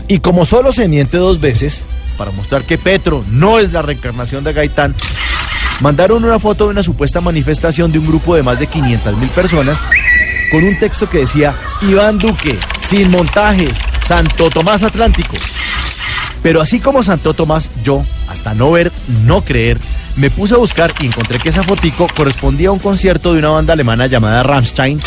[0.08, 1.84] Y como solo se miente dos veces,
[2.16, 4.94] para mostrar que Petro no es la reencarnación de Gaitán,
[5.80, 9.28] mandaron una foto de una supuesta manifestación de un grupo de más de 500 mil
[9.30, 9.80] personas
[10.50, 15.36] con un texto que decía Iván Duque, sin montajes, Santo Tomás Atlántico.
[16.42, 18.92] Pero así como Santo Tomás, yo, hasta no ver,
[19.24, 19.78] no creer,
[20.14, 23.48] me puse a buscar y encontré que esa fotico correspondía a un concierto de una
[23.48, 25.00] banda alemana llamada Rammstein,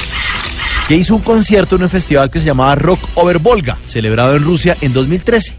[0.89, 4.43] que hizo un concierto en un festival que se llamaba Rock Over Volga, celebrado en
[4.43, 5.55] Rusia en 2013.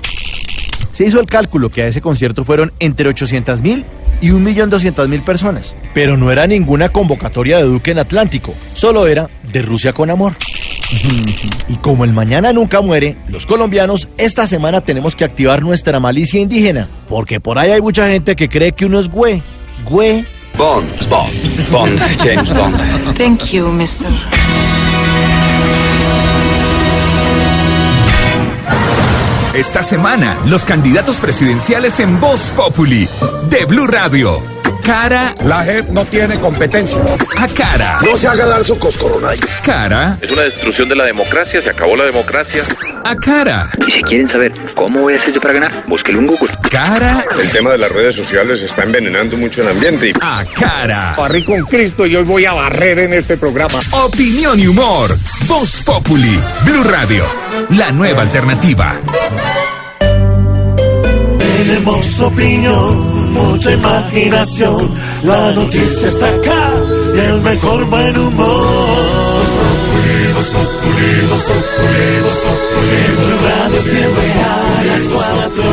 [0.93, 3.87] Se hizo el cálculo que a ese concierto fueron entre 800 mil
[4.21, 5.75] y 1.200.000 personas.
[5.95, 10.35] Pero no era ninguna convocatoria de Duque en Atlántico, solo era de Rusia con amor.
[11.69, 16.41] Y como el mañana nunca muere, los colombianos esta semana tenemos que activar nuestra malicia
[16.41, 19.43] indígena, porque por ahí hay mucha gente que cree que uno es güey,
[19.85, 20.25] güey.
[20.57, 22.77] Bond, Bond, Bond, James Bond.
[23.17, 24.11] Thank you, Mr.
[29.55, 33.09] Esta semana, los candidatos presidenciales en Voz Populi
[33.51, 34.60] de Blue Radio.
[34.85, 35.35] Cara.
[35.45, 37.01] La JEP no tiene competencia.
[37.39, 37.99] A cara.
[38.03, 39.39] No se haga dar su coscoronay.
[39.65, 40.19] Cara.
[40.21, 42.63] Es una destrucción de la democracia, se acabó la democracia.
[43.05, 43.71] A cara.
[43.87, 46.53] Y si quieren saber cómo voy a hacer yo para ganar, búsquelo en Google.
[46.71, 47.25] Cara.
[47.39, 50.09] El tema de las redes sociales está envenenando mucho el ambiente.
[50.09, 50.13] Y...
[50.21, 51.15] A cara.
[51.17, 53.79] Barrí con Cristo y hoy voy a barrer en este programa.
[53.93, 55.17] Opinión y humor.
[55.47, 56.39] Voz Populi.
[56.65, 57.25] Blue Radio.
[57.71, 58.91] La nueva alternativa.
[61.39, 64.91] Tenemos opinión, mucha imaginación.
[65.23, 66.71] La noticia está acá
[67.15, 68.67] y el mejor buen humor.
[69.37, 73.01] Voz Populi, Voz Populi, Voz Populi, Voz Populi.
[73.17, 75.65] Blue Radio siempre a las cuatro.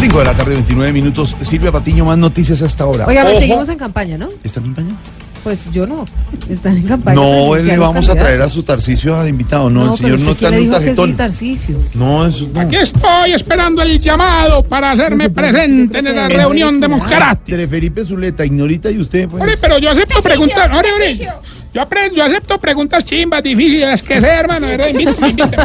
[0.00, 1.36] 5 de la tarde, 29 minutos.
[1.42, 3.06] Silvia Patiño, más noticias hasta ahora.
[3.06, 3.38] Oiga, Ojo.
[3.38, 4.28] seguimos en campaña, ¿no?
[4.44, 4.94] ¿Está en campaña?
[5.44, 6.04] Pues yo no.
[6.50, 7.14] Están en campaña.
[7.14, 9.70] No, presidencial le vamos a traer a su Tarcicio de invitado.
[9.70, 11.16] No, el señor no está en un tarjetón.
[11.94, 12.60] No, eso no.
[12.60, 17.44] Aquí estoy esperando el llamado para hacerme presente en la reunión democrática.
[17.44, 19.42] Tere Felipe Zuleta, ignorita y usted, pues.
[19.42, 20.72] Ore, pero yo acepto preguntar.
[20.72, 21.14] Ore, ore.
[21.74, 24.66] Yo, apre- yo acepto preguntas chimbas, difíciles que sé, hermano.
[24.66, 24.88] ¿verdad?
[24.90, 25.56] Invítame, invítame.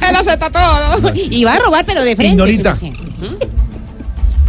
[0.08, 1.12] Él acepta todo.
[1.14, 2.32] Y va a robar, pero de frente.
[2.32, 2.74] Ignorita.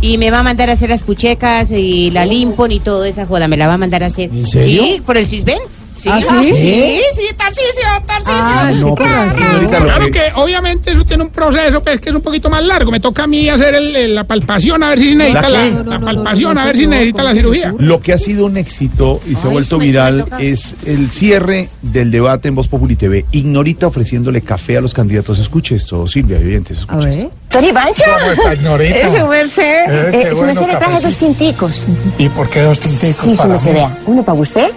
[0.01, 3.25] Y me va a mandar a hacer las puchecas y la limpon y toda esa
[3.25, 3.47] joda.
[3.47, 4.29] Me la va a mandar a hacer.
[4.31, 4.83] ¿En serio?
[4.83, 5.59] Sí, por el Cisben.
[5.93, 6.53] Sí, ¿Ah, sí?
[6.55, 8.33] sí, sí, Tarcisio, Tarcisio.
[8.35, 9.31] Ah, No, Claro.
[9.33, 12.49] señorita, lo Claro que- que obviamente eso tiene un proceso pues, que es un poquito
[12.49, 12.89] más largo.
[12.89, 15.69] Me toca a mí hacer el- el- la palpación a ver si necesita la, qué?
[15.71, 17.75] la No, no, no, palpación, no, a ver si necesita la cirugía.
[17.77, 22.09] Lo que ha sido un éxito y se ha vuelto viral es el cierre del
[22.09, 23.25] debate en Voz Populi TV.
[23.31, 25.37] Ignorita ofreciéndole café a los candidatos.
[25.37, 27.17] Escuche esto, Silvia, oyentes, A escuche ver.
[27.19, 27.31] esto.
[27.51, 28.03] Tori Bancho.
[28.19, 28.95] ¿Cómo está, Ignorita?
[28.97, 29.63] Es su merced.
[29.63, 31.85] Eh, Eh, su bueno, merced le traje dos tinticos.
[32.17, 33.97] ¿Y por qué dos tinticos Sí, su merced, vea.
[34.05, 34.71] Uno para usted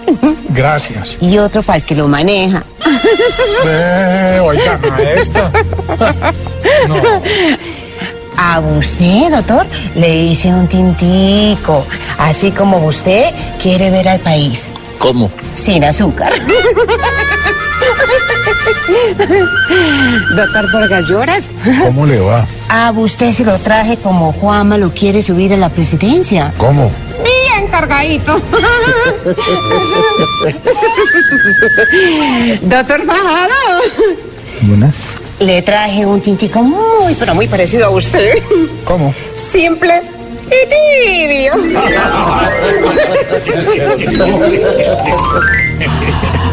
[0.51, 1.19] Gracias.
[1.21, 2.65] y otro para el que lo maneja.
[3.67, 5.51] Eh, oiga, maestra.
[6.89, 6.95] No,
[8.37, 11.85] A usted, doctor, le hice un tintico,
[12.19, 14.71] así como usted quiere ver al país.
[14.99, 15.31] ¿Cómo?
[15.55, 16.33] Sin azúcar.
[20.37, 21.45] Doctor Vargas Lloras,
[21.83, 22.47] ¿cómo le va?
[22.69, 26.53] a usted se lo traje como Juanma lo quiere subir a la presidencia.
[26.57, 26.91] ¿Cómo?
[27.23, 28.41] Bien cargadito.
[32.63, 33.55] Doctor Bajado,
[34.63, 35.09] Buenas.
[35.41, 38.39] le traje un tintico muy, pero muy parecido a usted.
[38.85, 39.15] ¿Cómo?
[39.35, 40.03] Simple
[40.47, 41.55] y tibio.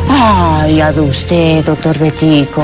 [0.09, 2.63] Ay, a usted, doctor Betico.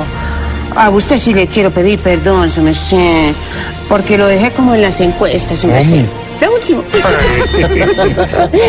[0.75, 3.33] A usted sí le quiero pedir perdón, su merced,
[3.89, 6.05] porque lo dejé como en las encuestas, su merced.
[6.39, 6.83] De último.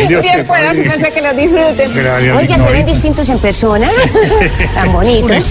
[0.07, 1.93] Dios Bien merced, que lo disfruten.
[1.93, 3.89] Gracias, Oiga, se ven distintos en persona.
[4.73, 5.45] Tan bonitos.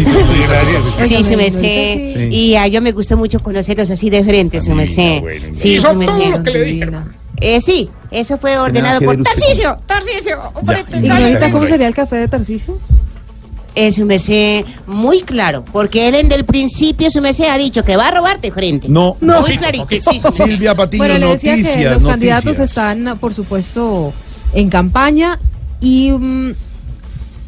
[1.07, 1.61] Sí, su merced.
[1.61, 2.29] Sí.
[2.31, 5.23] Y a yo me gustó mucho conocerlos así de frente, su merced.
[5.55, 6.31] Sí, Hizo su todo merced.
[6.31, 7.13] lo que le dijeron.
[7.41, 9.77] Eh, sí, eso fue ordenado por Tarcisio.
[9.87, 10.39] Tarcisio.
[10.77, 12.79] este- Ignorita, ¿cómo sería el café de Tarcisio?
[13.81, 17.97] Eh, su merced, muy claro, porque él en el principio, su merced, ha dicho que
[17.97, 18.89] va a robar de frente.
[18.89, 20.45] No, Muy clarito, sí, su merced.
[20.47, 24.13] Silvia Patiño, Bueno, le decía noticias, que los candidatos están, por supuesto,
[24.53, 25.39] en campaña
[25.81, 26.55] y mm,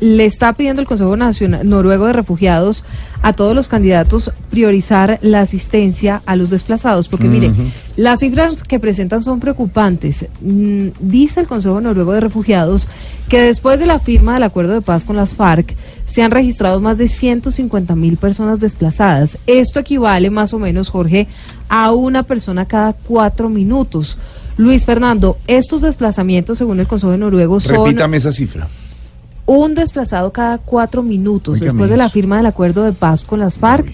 [0.00, 2.84] le está pidiendo el Consejo Nacional Noruego de Refugiados
[3.22, 7.52] a todos los candidatos priorizar la asistencia a los desplazados, porque mire,
[7.96, 10.26] las cifras que presentan son preocupantes.
[10.40, 12.88] Mm, dice el Consejo Noruego de Refugiados
[13.28, 15.76] que después de la firma del acuerdo de paz con las FARC
[16.06, 19.38] se han registrado más de 150 mil personas desplazadas.
[19.46, 21.28] Esto equivale más o menos, Jorge,
[21.68, 24.16] a una persona cada cuatro minutos.
[24.56, 28.68] Luis Fernando, estos desplazamientos, según el Consejo de Noruego, son Repítame esa cifra.
[29.56, 31.58] Un desplazado cada cuatro minutos.
[31.58, 33.92] Después de la firma del acuerdo de paz con las FARC,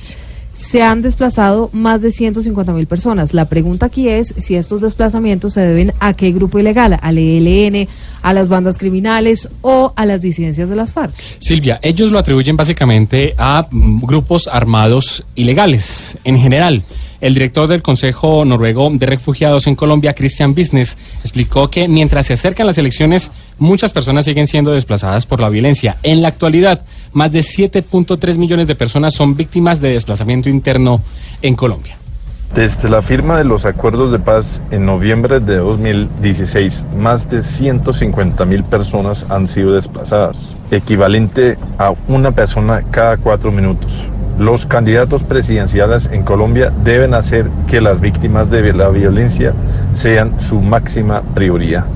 [0.53, 3.33] se han desplazado más de 150 mil personas.
[3.33, 7.89] La pregunta aquí es si estos desplazamientos se deben a qué grupo ilegal, al ELN,
[8.21, 11.15] a las bandas criminales o a las disidencias de las FARC.
[11.39, 16.83] Silvia, ellos lo atribuyen básicamente a mm, grupos armados ilegales en general.
[17.21, 22.35] El director del Consejo Noruego de Refugiados en Colombia, Christian Business, explicó que mientras se
[22.35, 25.97] acercan las elecciones, muchas personas siguen siendo desplazadas por la violencia.
[26.03, 31.03] En la actualidad, más de 7.3 millones de personas son víctimas de desplazamiento interno
[31.43, 31.97] en Colombia.
[32.55, 38.45] Desde la firma de los acuerdos de paz en noviembre de 2016, más de 150
[38.47, 43.91] mil personas han sido desplazadas, equivalente a una persona cada cuatro minutos.
[44.39, 49.55] Los candidatos presidenciales en Colombia deben hacer que las víctimas de la violencia
[49.95, 51.87] sean su máxima prioridad.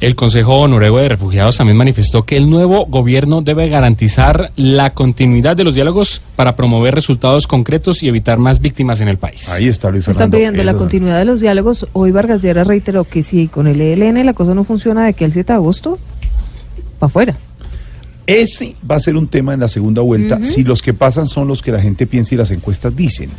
[0.00, 5.56] El Consejo Noruego de Refugiados también manifestó que el nuevo gobierno debe garantizar la continuidad
[5.56, 9.48] de los diálogos para promover resultados concretos y evitar más víctimas en el país.
[9.48, 11.88] Ahí está Luis Están pidiendo la continuidad de los diálogos.
[11.94, 15.24] Hoy Vargas Lleras reiteró que si con el ELN la cosa no funciona de aquí
[15.24, 15.98] al 7 de agosto,
[17.00, 17.36] para afuera.
[18.28, 21.48] Ese va a ser un tema en la segunda vuelta, si los que pasan son
[21.48, 23.30] los que la gente piensa y las encuestas dicen.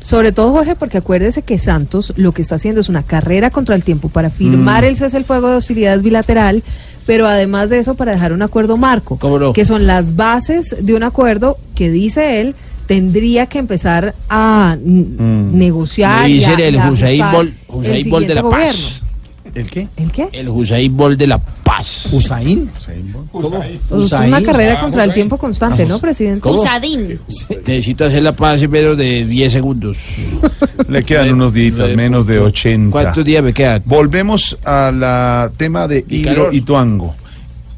[0.00, 3.74] Sobre todo, Jorge, porque acuérdese que Santos lo que está haciendo es una carrera contra
[3.74, 4.86] el tiempo para firmar Mm.
[4.86, 6.62] el cese el fuego de hostilidades bilateral,
[7.06, 9.52] pero además de eso para dejar un acuerdo marco, ¿Cómo no?
[9.52, 12.54] que son las bases de un acuerdo que dice él
[12.86, 16.28] tendría que empezar a mm, negociar.
[16.30, 17.52] Y a- el y a Bolt-
[17.84, 19.02] el de la paz.
[19.54, 19.88] ¿El qué?
[19.96, 20.28] ¿El qué?
[20.32, 22.08] El Usain Bolt de la paz.
[22.12, 22.70] ¿Usain?
[23.32, 26.40] Pues es una carrera contra el tiempo constante, ¿no, presidente?
[26.40, 26.60] ¿Cómo?
[26.62, 27.18] Usadín.
[27.66, 29.98] Necesito hacer la paz en menos de 10 segundos.
[30.88, 32.90] Le quedan unos días, menos de 80.
[32.92, 33.82] ¿Cuántos días me quedan?
[33.84, 37.14] Volvemos al tema de Hidro y Tuango.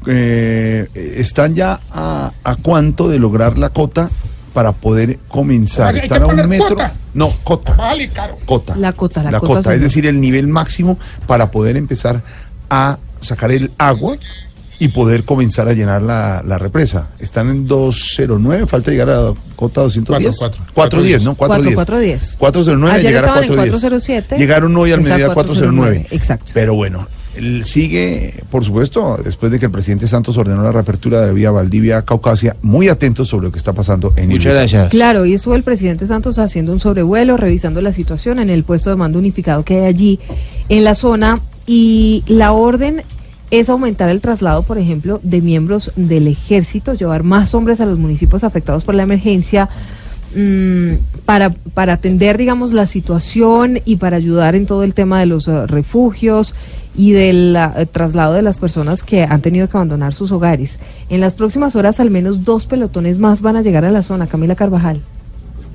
[0.07, 4.09] Eh, ¿Están ya a, a cuánto de lograr la cota
[4.49, 5.93] para poder comenzar?
[5.93, 6.67] Que ¿Están a un metro?
[6.67, 6.93] cuota.
[7.13, 7.73] No, cota.
[7.73, 8.37] Vale, caro.
[8.45, 8.75] Cota.
[8.75, 9.53] La cota, la, La cota.
[9.55, 10.97] cota, es decir, el nivel máximo
[11.27, 12.21] para poder empezar
[12.69, 14.17] a sacar el agua
[14.81, 17.07] y poder comenzar a llenar la, la represa.
[17.19, 20.37] Están en 209, falta llegar a cota 210.
[20.37, 20.99] Cuatro, cuatro.
[20.99, 21.35] 410, ¿no?
[21.35, 21.75] 410.
[21.75, 22.37] 410.
[22.37, 23.81] 409 Ayer llegar a estaban en 410.
[23.81, 24.37] 407.
[24.37, 26.07] Llegaron hoy al mediodía 409.
[26.11, 26.51] Exacto.
[26.53, 27.07] Pero bueno,
[27.63, 31.51] sigue, por supuesto, después de que el presidente Santos ordenó la reapertura de la vía
[31.51, 34.89] Valdivia-Caucasia, muy atentos sobre lo que está pasando en Muchas gracias.
[34.89, 38.89] Claro, y estuvo el presidente Santos haciendo un sobrevuelo, revisando la situación en el puesto
[38.89, 40.19] de mando unificado que hay allí
[40.69, 43.03] en la zona y la orden
[43.51, 47.97] es aumentar el traslado, por ejemplo, de miembros del ejército, llevar más hombres a los
[47.97, 49.69] municipios afectados por la emergencia
[50.35, 50.93] mm,
[51.25, 55.47] para, para atender, digamos, la situación y para ayudar en todo el tema de los
[55.47, 56.53] eh, refugios
[56.95, 60.79] y del eh, traslado de las personas que han tenido que abandonar sus hogares.
[61.09, 64.27] En las próximas horas, al menos dos pelotones más van a llegar a la zona.
[64.27, 65.01] Camila Carvajal.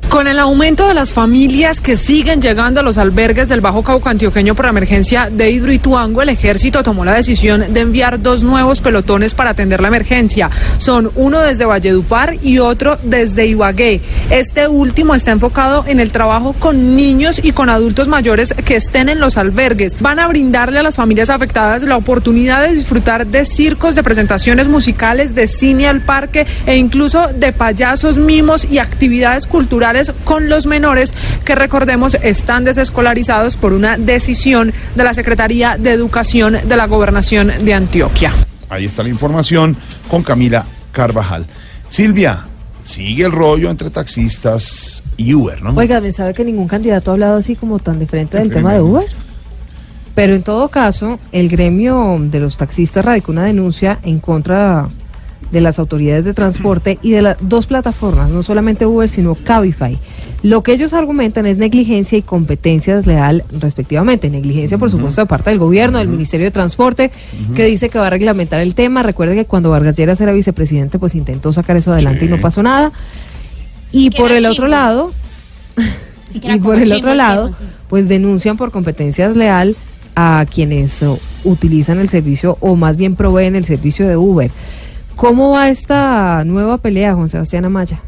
[0.08, 4.10] Con el aumento de las familias que siguen llegando a los albergues del Bajo Cauca
[4.10, 9.34] Antioqueño por emergencia de Hidroituango, el ejército tomó la decisión de enviar dos nuevos pelotones
[9.34, 10.50] para atender la emergencia.
[10.78, 14.00] Son uno desde Valledupar y otro desde Ibagué.
[14.30, 19.08] Este último está enfocado en el trabajo con niños y con adultos mayores que estén
[19.08, 20.00] en los albergues.
[20.00, 24.68] Van a brindarle a las familias afectadas la oportunidad de disfrutar de circos, de presentaciones
[24.68, 29.93] musicales, de cine al parque e incluso de payasos, mimos y actividades culturales
[30.24, 31.14] con los menores
[31.44, 37.52] que recordemos están desescolarizados por una decisión de la Secretaría de Educación de la Gobernación
[37.62, 38.32] de Antioquia.
[38.68, 39.76] Ahí está la información
[40.08, 41.46] con Camila Carvajal.
[41.88, 42.44] Silvia,
[42.82, 45.72] sigue el rollo entre taxistas y Uber, ¿no?
[45.74, 48.80] Oiga, ¿me sabe que ningún candidato ha hablado así como tan diferente del tema de
[48.80, 49.06] Uber?
[50.14, 54.88] Pero en todo caso, el gremio de los taxistas radicó una denuncia en contra
[55.54, 59.96] de las autoridades de transporte y de las dos plataformas, no solamente Uber, sino Cabify.
[60.42, 64.28] Lo que ellos argumentan es negligencia y competencia desleal, respectivamente.
[64.28, 67.12] Negligencia, por supuesto, de parte del gobierno, del Ministerio de Transporte,
[67.54, 69.02] que dice que va a reglamentar el tema.
[69.02, 72.62] Recuerde que cuando Vargas Lleras era vicepresidente, pues intentó sacar eso adelante y no pasó
[72.62, 72.92] nada.
[73.92, 75.12] Y por el otro lado,
[76.34, 77.64] y por el otro el lado, tema, sí.
[77.88, 79.76] pues denuncian por competencia desleal
[80.16, 81.04] a quienes
[81.44, 84.50] utilizan el servicio o más bien proveen el servicio de Uber.
[85.16, 88.00] ¿Cómo va esta nueva pelea, Juan Sebastián Amaya?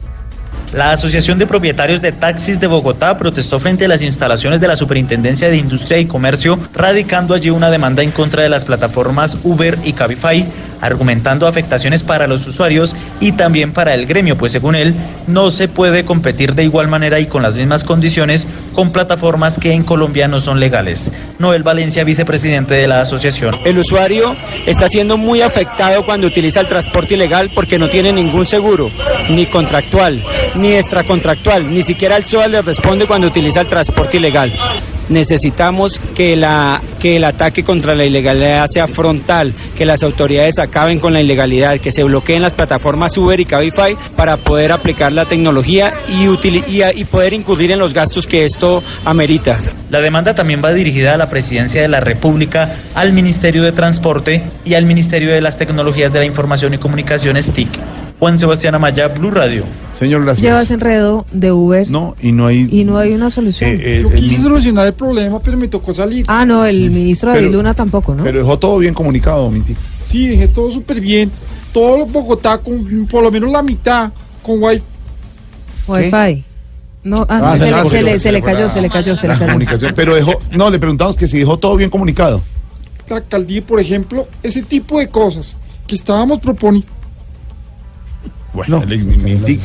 [0.72, 4.76] La Asociación de Propietarios de Taxis de Bogotá protestó frente a las instalaciones de la
[4.76, 9.78] Superintendencia de Industria y Comercio, radicando allí una demanda en contra de las plataformas Uber
[9.84, 10.44] y Cabify,
[10.80, 14.94] argumentando afectaciones para los usuarios y también para el gremio, pues según él,
[15.26, 19.72] no se puede competir de igual manera y con las mismas condiciones con plataformas que
[19.72, 21.12] en Colombia no son legales.
[21.38, 23.56] Noel Valencia, vicepresidente de la asociación.
[23.64, 24.36] El usuario
[24.66, 28.90] está siendo muy afectado cuando utiliza el transporte ilegal porque no tiene ningún seguro,
[29.30, 30.22] ni contractual,
[30.56, 34.52] ni extracontractual, ni siquiera el SOA le responde cuando utiliza el transporte ilegal.
[35.08, 40.98] Necesitamos que, la, que el ataque contra la ilegalidad sea frontal, que las autoridades acaben
[40.98, 45.24] con la ilegalidad, que se bloqueen las plataformas Uber y Cabify para poder aplicar la
[45.24, 46.26] tecnología y-
[47.00, 49.58] y poder incurrir en los gastos que esto amerita.
[49.90, 54.42] La demanda también va dirigida a la Presidencia de la República, al Ministerio de Transporte
[54.64, 57.68] y al Ministerio de las Tecnologías de la Información y Comunicaciones TIC.
[58.18, 59.64] Juan Sebastián Amaya, Blue Radio.
[59.92, 60.70] Señor, Llevas gracias.
[60.70, 62.66] enredo de Uber No, y no hay...
[62.70, 63.68] y no hay una solución.
[63.70, 66.24] Eh, eh, Yo quise solucionar el problema, pero me tocó salir.
[66.28, 68.24] ah, no, el ministro David Pero- Luna tampoco, ¿no?
[68.24, 69.76] Pero dejó todo bien comunicado, Minti.
[70.08, 71.30] Sí, dejé todo súper bien.
[71.74, 74.10] Todo Bogotá con por lo menos la mitad
[74.42, 74.82] con wifi.
[75.86, 76.44] Wi-Fi.
[77.04, 78.88] No, ah, Ah, se, se le, le- se le- se le fue cayó, se le
[78.90, 79.46] cayó, se le La cayó.
[79.52, 79.92] comunicación.
[79.94, 80.32] Pero dejó...
[80.52, 82.40] No, le preguntamos que si dejó todo bien comunicado.
[83.08, 85.56] La alcaldía, por ejemplo, ese tipo de cosas
[85.86, 86.88] que estábamos proponiendo.
[88.56, 89.60] Bueno, Mintic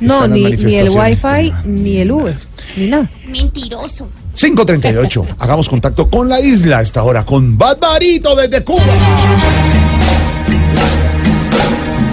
[0.00, 0.90] No, las ni, ni el.
[0.90, 2.36] Wi-Fi, ni el Uber,
[2.76, 3.08] ni nada.
[3.26, 4.08] Mentiroso.
[4.34, 5.26] 538.
[5.38, 8.82] Hagamos contacto con la isla a esta hora, con Barbarito desde Cuba.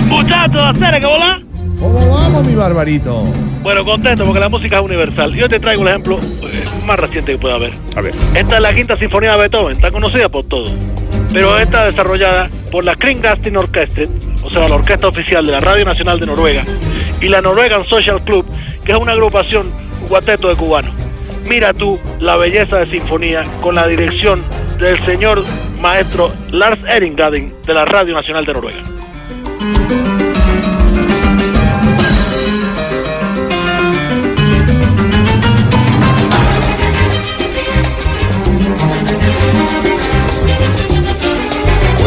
[0.07, 1.41] Muchachos, hacer que bola.
[1.79, 3.23] ¿Cómo vamos, mi Barbarito?
[3.61, 5.33] Bueno, contento porque la música es universal.
[5.35, 7.73] Yo te traigo el ejemplo eh, más reciente que pueda haber.
[7.95, 8.15] A ver.
[8.33, 10.71] Esta es la quinta sinfonía de Beethoven, está conocida por todos.
[11.33, 14.05] Pero está desarrollada por la Kringgasting Orchestra,
[14.43, 16.63] o sea, la orquesta oficial de la Radio Nacional de Noruega.
[17.19, 18.45] y la Norwegian Social Club,
[18.85, 19.71] que es una agrupación,
[20.01, 20.93] un cuarteto de cubanos.
[21.45, 24.43] Mira tú la belleza de sinfonía con la dirección
[24.79, 25.43] del señor
[25.79, 30.26] maestro Lars Eringaden de la Radio Nacional de Noruega.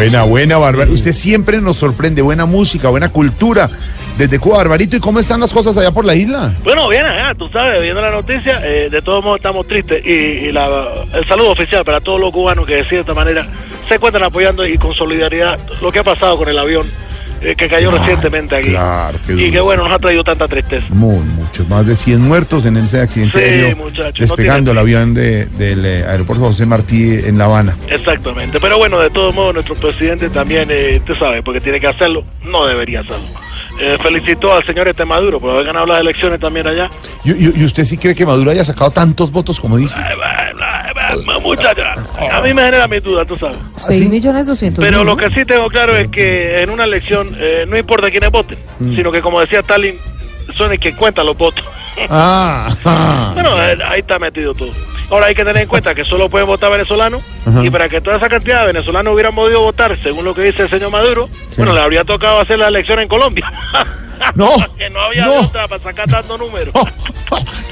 [0.01, 0.95] Buena, buena, Barbarito.
[0.95, 2.23] Usted siempre nos sorprende.
[2.23, 3.69] Buena música, buena cultura.
[4.17, 4.97] Desde Cuba, Barbarito.
[4.97, 6.55] ¿Y cómo están las cosas allá por la isla?
[6.65, 10.11] Bueno, bien, ajá, tú sabes, viendo la noticia, eh, de todos modos estamos tristes y,
[10.49, 13.47] y la- el saludo oficial para todos los cubanos que de cierta manera
[13.89, 16.87] se encuentran apoyando y con solidaridad lo que ha pasado con el avión
[17.41, 18.69] que cayó recientemente aquí.
[18.71, 19.53] Claro, y duro.
[19.53, 20.85] que bueno, nos ha traído tanta tristeza.
[20.91, 21.69] Muy, muchos.
[21.69, 25.47] Más de 100 muertos en ese accidente Sí, aéreo, muchachos, no despegando el avión de-
[25.47, 27.77] del eh, aeropuerto José Martí en La Habana.
[27.89, 31.87] Exactamente, pero bueno, de todos modos nuestro presidente también, eh, tú sabes, porque tiene que
[31.89, 33.25] hacerlo, no debería hacerlo.
[33.83, 36.91] Eh, felicitó al señor este Maduro por haber ganado las elecciones también allá.
[37.25, 39.97] ¿Y, y- y usted sí cree que Maduro haya sacado tantos votos como dice?
[41.43, 41.95] Muchacha,
[42.31, 43.57] a mí me genera mi duda, tú sabes.
[43.77, 47.35] 6 millones doscientos Pero mil, lo que sí tengo claro es que en una elección
[47.39, 48.95] eh, no importa quiénes voten, Mm.
[48.97, 49.97] sino que como decía Stalin,
[50.53, 51.65] son el que cuentan los votos.
[52.09, 53.31] Ah, ah.
[53.35, 54.71] Bueno, eh, ahí está metido todo.
[55.11, 57.21] Ahora hay que tener en cuenta que solo pueden votar venezolanos
[57.63, 60.63] y para que toda esa cantidad de venezolanos hubieran podido votar, según lo que dice
[60.63, 63.51] el señor Maduro, bueno, le habría tocado hacer la elección en Colombia.
[64.35, 65.41] No, que no había no.
[65.41, 66.75] otra para sacar tantos números.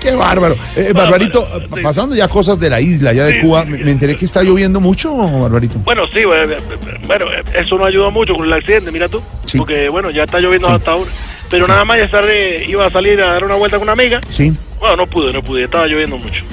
[0.01, 0.57] Qué bárbaro.
[0.77, 3.91] Eh, Barbarito, eh, pasando ya cosas de la isla, ya de Sí, Cuba, me, me
[3.91, 5.79] enteré que está lloviendo mucho, Barbarito.
[5.81, 6.59] Bueno, sí, bueno, eh,
[7.07, 9.23] bueno, eso no ayudó mucho con el accidente, mira tú.
[9.57, 11.11] Porque, bueno, ya está lloviendo hasta ahora.
[11.51, 14.21] Pero nada más ya tarde iba a salir a dar una vuelta con una amiga.
[14.29, 14.53] Sí.
[14.79, 16.45] Bueno, no pude, no pude, estaba lloviendo mucho.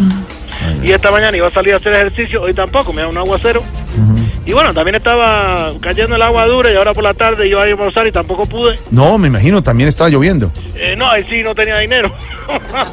[0.84, 3.64] Y esta mañana iba a salir a hacer ejercicio, hoy tampoco, me da un aguacero.
[4.46, 7.66] Y bueno, también estaba cayendo el agua dura y ahora por la tarde iba a
[7.66, 8.78] ir a almorzar y tampoco pude.
[8.92, 10.52] No, me imagino, también estaba lloviendo.
[10.76, 12.14] Eh, no, ahí sí no tenía dinero.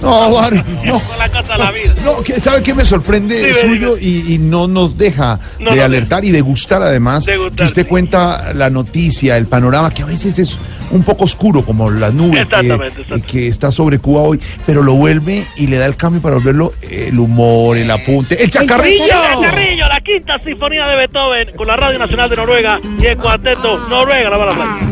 [0.01, 0.55] No, Bar,
[0.85, 0.99] no.
[0.99, 1.95] Con la casa la vida.
[2.05, 5.83] No, que- ¿sabe qué me sorprende suyo y, y no nos deja No, de no,
[5.85, 7.27] alertar y de gustar además?
[7.27, 10.59] De gustar, que usted cuenta la noticia, el panorama, que a veces es
[10.91, 13.27] un poco oscuro, como las nubes que, Exactamente, exacto.
[13.31, 16.73] que está sobre Cuba hoy, pero lo vuelve y le da el cambio para volverlo
[16.83, 19.05] el humor, el apunte, el chacarrillo.
[19.05, 19.89] ¡El Chacarrillo!
[19.89, 24.31] La quinta sinfonía de Beethoven con la Radio Nacional de Noruega y el cuarteto Noruega
[24.31, 24.86] la bala blanca.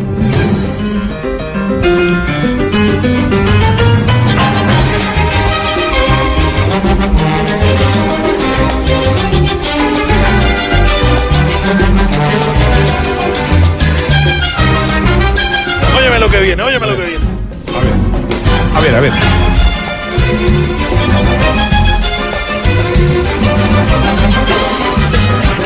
[15.96, 17.24] Óyeme lo que viene, óyeme lo que viene.
[18.74, 19.12] A ver, a ver.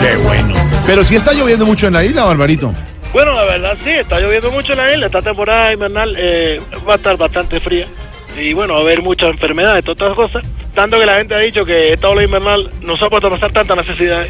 [0.00, 0.54] Qué bueno.
[0.86, 2.72] Pero si está lloviendo mucho en la isla, Barbarito.
[3.12, 5.06] Bueno, la verdad sí, está lloviendo mucho en la isla.
[5.06, 7.86] Esta temporada invernal eh, va a estar bastante fría.
[8.38, 10.44] Y bueno, va a haber muchas enfermedades, todas estas cosas.
[10.74, 13.52] Tanto que la gente ha dicho que esta ola invernal nos ha puesto a pasar
[13.52, 14.28] tantas necesidades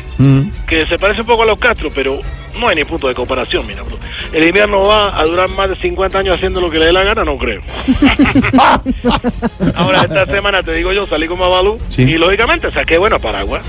[0.66, 2.18] que se parece un poco a los Castro, pero
[2.60, 3.82] no hay ni punto de comparación, mira.
[3.82, 3.96] bro.
[4.30, 7.02] El invierno va a durar más de 50 años haciendo lo que le dé la
[7.02, 7.62] gana, no creo.
[9.74, 12.02] Ahora, esta semana, te digo yo, salí con Babalú Sí.
[12.02, 13.62] y lógicamente saqué, bueno, paraguas.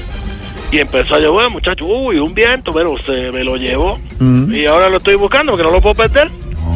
[0.71, 3.99] Y empezó a llover, muchacho, uy, un viento, pero se me lo llevó.
[4.19, 4.53] Mm.
[4.53, 6.29] Y ahora lo estoy buscando porque no lo puedo perder.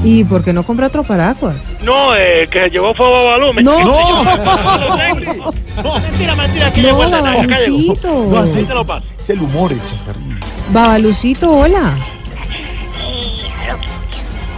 [0.03, 1.76] ¿Y por qué no compra otro paraguas?
[1.82, 3.53] No, eh, que se llevó fue a Babalú.
[3.61, 3.80] No.
[4.80, 5.53] Lo tengo.
[6.02, 7.18] Mentira, mentira, aquí llegó el de.
[7.22, 8.26] Babalucito.
[8.30, 9.06] No, así- te lo paso.
[9.20, 10.36] Es el humor, el chascarrillo.
[10.72, 11.95] Babalucito, hola.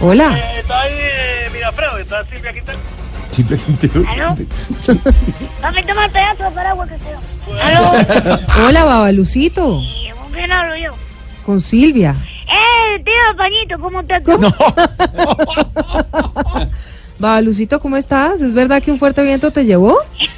[0.00, 0.36] Hola.
[0.38, 2.78] Eh, está ahí, eh, Mirafredo, está Silvia Quintana.
[3.30, 3.88] Simplemente.
[5.60, 7.18] Papi, toma el pedazo de paraguas que sea.
[7.62, 7.92] ¿Aló?
[8.66, 9.80] Hola, Babalucito.
[10.16, 10.92] ¿Con quién hablo yo?
[11.44, 12.16] Con Silvia.
[12.46, 13.78] ¡Eh, tío Pañito!
[13.80, 14.22] ¿Cómo estás?
[17.18, 18.40] Babalucito, ¿cómo estás?
[18.40, 19.98] ¿Es verdad que un fuerte viento te llevó?
[20.18, 20.28] Sí,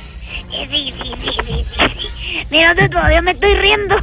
[0.70, 2.44] sí, sí, sí, sí.
[2.50, 3.96] Mira, todavía me estoy riendo.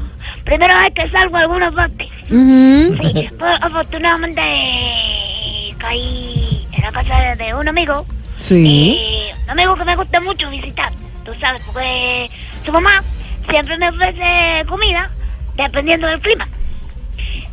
[0.44, 2.10] Primera vez que salgo a alguna parte.
[2.28, 8.06] Sí, pues, afortunadamente eh, caí en la casa de, de un amigo.
[8.38, 8.98] Sí.
[9.00, 10.92] Eh, un amigo que me gusta mucho visitar.
[11.24, 12.30] Tú sabes, porque
[12.66, 13.04] su mamá
[13.50, 15.10] siempre me ofrece comida
[15.56, 16.48] dependiendo del clima.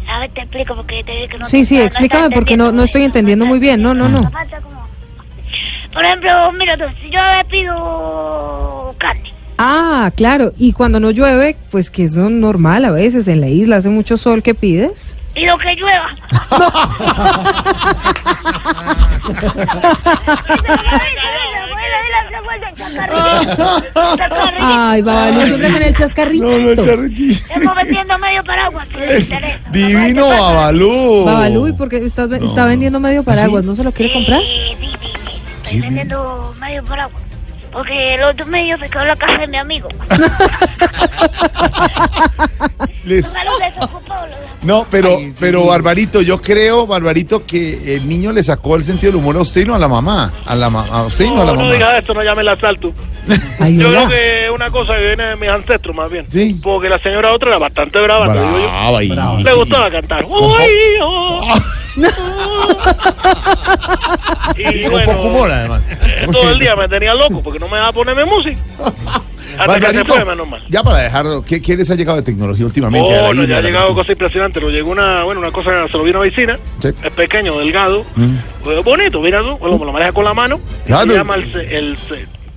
[0.09, 2.73] A ver, te explico porque te dije que no Sí, sí, no- explícame porque no,
[2.73, 3.83] no estoy entendiendo muy bien.
[3.83, 4.31] No, no, no.
[5.93, 10.53] Por ejemplo, mira tú, si yo le pido carne, Ah, claro.
[10.57, 13.27] Y cuando no llueve, pues que eso es normal a veces.
[13.27, 14.41] En la isla hace mucho sol.
[14.43, 15.17] ¿Qué pides?
[15.35, 16.11] pido que llueva.
[24.61, 26.51] Ay, Babalu, siempre con el chascarrito.
[26.51, 28.89] Estamos vendiendo medio paraguas.
[29.73, 31.25] Divino Babalú.
[31.25, 33.65] Babalu, ¿y por qué estás, ve- está vendiendo medio paraguas?
[33.65, 34.41] ¿No se lo quiere comprar?
[35.63, 37.23] Estoy vendiendo medio paraguas.
[37.79, 39.89] Porque el otro medio se quedó en la casa de mi amigo.
[43.05, 43.41] Les- No.
[44.63, 49.21] No, pero, pero Barbarito, yo creo, Barbarito, que el niño le sacó el sentido del
[49.21, 50.33] humor a usted y no a la mamá.
[50.45, 51.73] A, la ma- a usted y no a la No, no mamá.
[51.75, 52.93] digas esto, no llame el asalto.
[53.61, 56.27] Ay, Yo creo que es una cosa que viene de mis ancestros, más bien.
[56.31, 56.59] Sí.
[56.63, 58.27] Porque la señora otra era bastante brava.
[58.27, 59.41] Brava y- Brava.
[59.41, 60.25] Le gustaba cantar.
[60.25, 61.41] Uy, oh.
[64.57, 65.83] y Con bueno, poco humor, además.
[66.03, 68.59] eh, todo el día me tenía loco porque no me dejaba ponerme música.
[69.59, 70.63] Hasta que se Barbarito, fue, menos mal.
[70.69, 73.15] ya para dejarlo, ¿qué, qué les ha llegado de tecnología últimamente?
[73.19, 74.63] a la Oh, no, ya a ha llegado cosas impresionantes.
[74.63, 76.59] Lo llegó una, bueno, una cosa, se lo vino una vecina.
[76.83, 76.89] Sí.
[77.03, 78.37] Es pequeño, delgado, Mm.
[78.85, 80.61] bonito, mira tú, lo, lo maneja con la mano.
[80.85, 81.11] y Claro.
[81.11, 81.99] Se llama el, el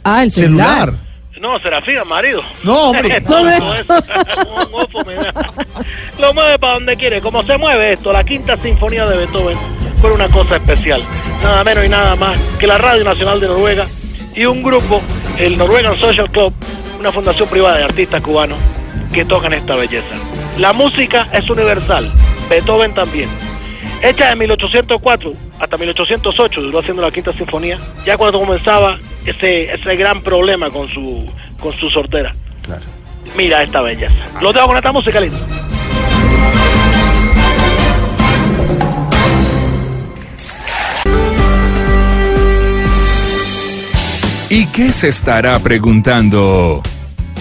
[0.04, 0.94] Ah, el celular.
[1.40, 2.44] No, Serafín, el marido.
[2.64, 3.20] No, hombre.
[3.28, 3.74] No, no.
[6.20, 7.22] Lo mueve para donde quiere.
[7.22, 9.58] Como se mueve esto, la quinta sinfonía de Beethoven
[10.02, 11.02] fue una cosa especial.
[11.42, 13.88] Nada menos y nada más que la Radio Nacional de Noruega
[14.36, 15.02] y un grupo,
[15.38, 16.54] el Norwegian Social Club,
[17.00, 18.58] una fundación privada de artistas cubanos
[19.14, 20.16] que tocan esta belleza.
[20.58, 22.12] La música es universal,
[22.50, 23.30] Beethoven también.
[24.02, 29.96] Hecha de 1804 hasta 1808, duró haciendo la quinta sinfonía, ya cuando comenzaba ese, ese
[29.96, 31.26] gran problema con su,
[31.60, 32.34] con su sortera.
[32.64, 32.82] Claro.
[33.38, 34.16] Mira esta belleza.
[34.42, 35.38] Lo dejo con esta música linda.
[44.52, 46.84] ¿Y qué se estará preguntando?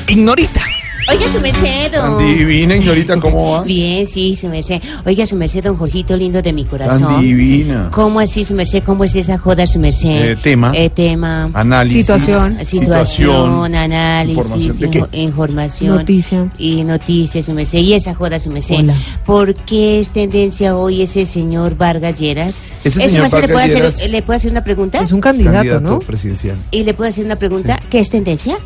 [0.07, 0.70] Ignorita.
[1.11, 2.19] Oiga, su merced, Tan don...
[2.37, 3.63] divina, ignorita, ¿cómo va?
[3.65, 4.81] Bien, sí, su merced.
[5.05, 7.21] Oiga, su merced, don Jorgito lindo de mi Tan corazón.
[7.21, 7.89] divina.
[7.93, 8.83] ¿Cómo así, su merced?
[8.85, 10.09] ¿Cómo es esa joda, su merced?
[10.33, 10.73] Eh, tema.
[10.75, 11.51] Eh, tema.
[11.55, 12.01] Análisis.
[12.07, 12.59] Situación.
[12.65, 14.75] Situación, análisis,
[15.13, 15.97] Información.
[15.97, 16.51] Noticia.
[16.59, 17.79] Y noticias, su merced.
[17.79, 18.77] Y esa joda, su merced.
[18.81, 18.95] Hola.
[19.27, 22.57] ¿Por qué es tendencia hoy ese señor Vargas Lleras?
[22.85, 25.01] Ese señor merced, ¿le puedo, Vargas hacer, Lleras- ¿le puedo hacer una pregunta?
[25.03, 25.99] Es un candidato, Candidato ¿no?
[25.99, 26.57] presidencial.
[26.71, 27.81] Y le puedo hacer una pregunta.
[27.91, 28.57] ¿Qué es tendencia?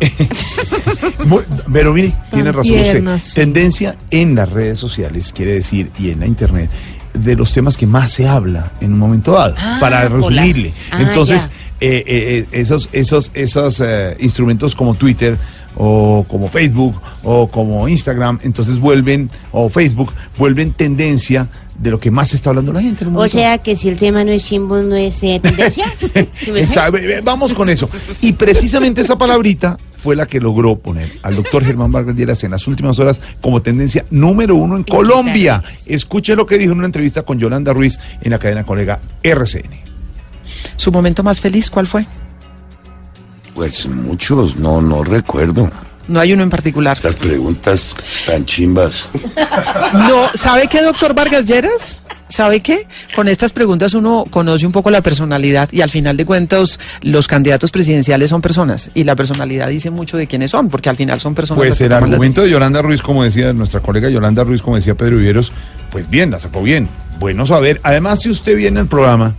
[1.72, 3.18] Pero mire, tiene razón usted.
[3.34, 6.70] Tendencia en las redes sociales, quiere decir, y en la internet,
[7.14, 10.74] de los temas que más se habla en un momento dado, Ah, para resumirle.
[10.90, 11.48] Ah, Entonces,
[11.80, 15.38] eh, eh, eh, esos, esos, esos eh, instrumentos como Twitter
[15.76, 22.10] o como Facebook o como Instagram, entonces vuelven, o Facebook, vuelven tendencia de lo que
[22.10, 23.04] más está hablando la gente.
[23.04, 25.40] en un O momento sea que si el tema no es chimbo, no es eh,
[25.42, 25.92] tendencia.
[27.24, 27.88] Vamos con eso.
[28.20, 32.50] Y precisamente esa palabrita fue la que logró poner al doctor Germán Vargas Lleras en
[32.50, 35.62] las últimas horas como tendencia número uno en Colombia.
[35.86, 39.80] Escuche lo que dijo en una entrevista con Yolanda Ruiz en la cadena colega RCN.
[40.76, 42.06] ¿Su momento más feliz cuál fue?
[43.54, 45.70] Pues muchos, no, no recuerdo.
[46.08, 46.98] No hay uno en particular.
[47.02, 47.94] Las preguntas
[48.26, 49.06] tan chimbas.
[49.92, 52.02] No, ¿sabe qué, doctor Vargas Lleras?
[52.28, 52.86] ¿Sabe qué?
[53.14, 57.28] Con estas preguntas uno conoce un poco la personalidad y al final de cuentas los
[57.28, 61.20] candidatos presidenciales son personas y la personalidad dice mucho de quiénes son, porque al final
[61.20, 61.58] son personas.
[61.58, 65.18] Pues el argumento de Yolanda Ruiz, como decía nuestra colega Yolanda Ruiz, como decía Pedro
[65.18, 65.52] Viveros,
[65.92, 66.88] pues bien, la sacó bien.
[67.20, 67.80] Bueno saber.
[67.84, 69.36] Además, si usted viene al programa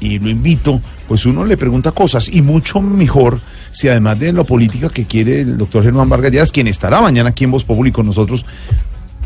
[0.00, 4.44] y lo invito, pues uno le pregunta cosas y mucho mejor si además de la
[4.44, 7.90] política que quiere el doctor Germán Vargas Lleras, quien estará mañana aquí en Voz Populi
[7.92, 8.44] con nosotros,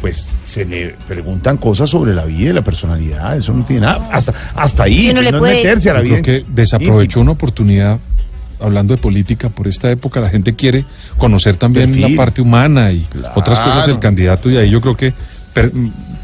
[0.00, 3.36] pues se le preguntan cosas sobre la vida y la personalidad.
[3.36, 4.08] Eso no tiene nada.
[4.12, 5.06] Hasta, hasta ahí.
[5.06, 6.22] Y uno le no puede- es meterse a la Yo vida.
[6.22, 7.98] creo que desaprovechó una oportunidad
[8.60, 10.20] hablando de política por esta época.
[10.20, 10.84] La gente quiere
[11.18, 12.12] conocer también Perfil.
[12.14, 15.12] la parte humana y otras cosas del candidato y ahí yo creo que
[15.52, 15.72] per-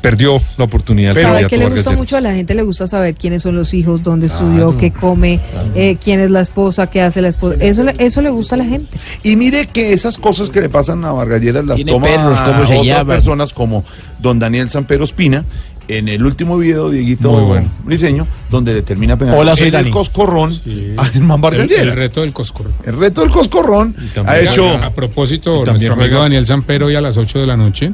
[0.03, 1.17] perdió la oportunidad.
[1.17, 2.55] el ¿Sabe qué le gusta mucho a la gente?
[2.55, 5.41] Le gusta saber quiénes son los hijos, dónde estudió, Claro, qué come,
[5.75, 7.57] eh, quién es la esposa, qué hace la esposa.
[7.61, 8.99] Eso le, eso le gusta a la gente.
[9.23, 12.67] Y mire que esas cosas que le pasan a Vargas Lleras las toma perros, ¿cómo
[12.67, 13.07] se otras llaman?
[13.07, 13.85] personas como
[14.19, 15.45] don Daniel Sampero Espina
[15.89, 17.69] en el último video Dieguito Muy bueno.
[17.85, 19.91] Briseño, donde le termina pegando Hola, soy el Dani.
[19.91, 20.53] coscorrón
[20.97, 22.71] a Germán Vargas El, el reto del Coscorro.
[22.85, 26.95] El reto del coscorrón también- ha hecho A, a propósito, nuestro amigo Daniel Sampero hoy
[26.95, 27.93] a las 8 de la noche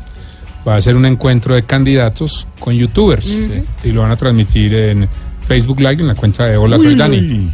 [0.67, 4.75] va a hacer un encuentro de candidatos con youtubers eh, y lo van a transmitir
[4.75, 5.09] en
[5.47, 7.19] Facebook Live en la cuenta de Hola Soy Dani.
[7.19, 7.51] uy.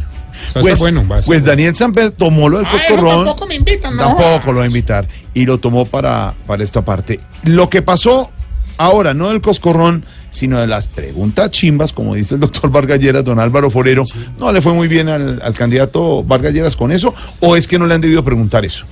[0.53, 1.45] Pues, bueno, va a ser pues bueno.
[1.45, 3.15] Daniel Samper tomó lo del Ah, coscorrón.
[3.25, 4.03] tampoco me invitan, no.
[4.03, 5.07] Tampoco lo va a invitar.
[5.33, 7.19] Y lo tomó para, para esta parte.
[7.43, 8.29] Lo que pasó
[8.77, 13.23] ahora, no del coscorrón, sino de las preguntas chimbas, como dice el doctor Vargas Lleras,
[13.23, 14.03] don Álvaro Forero.
[14.37, 17.15] ¿No le fue muy bien al, al candidato Vargas Lleras con eso?
[17.39, 18.85] ¿O es que no le han debido preguntar eso?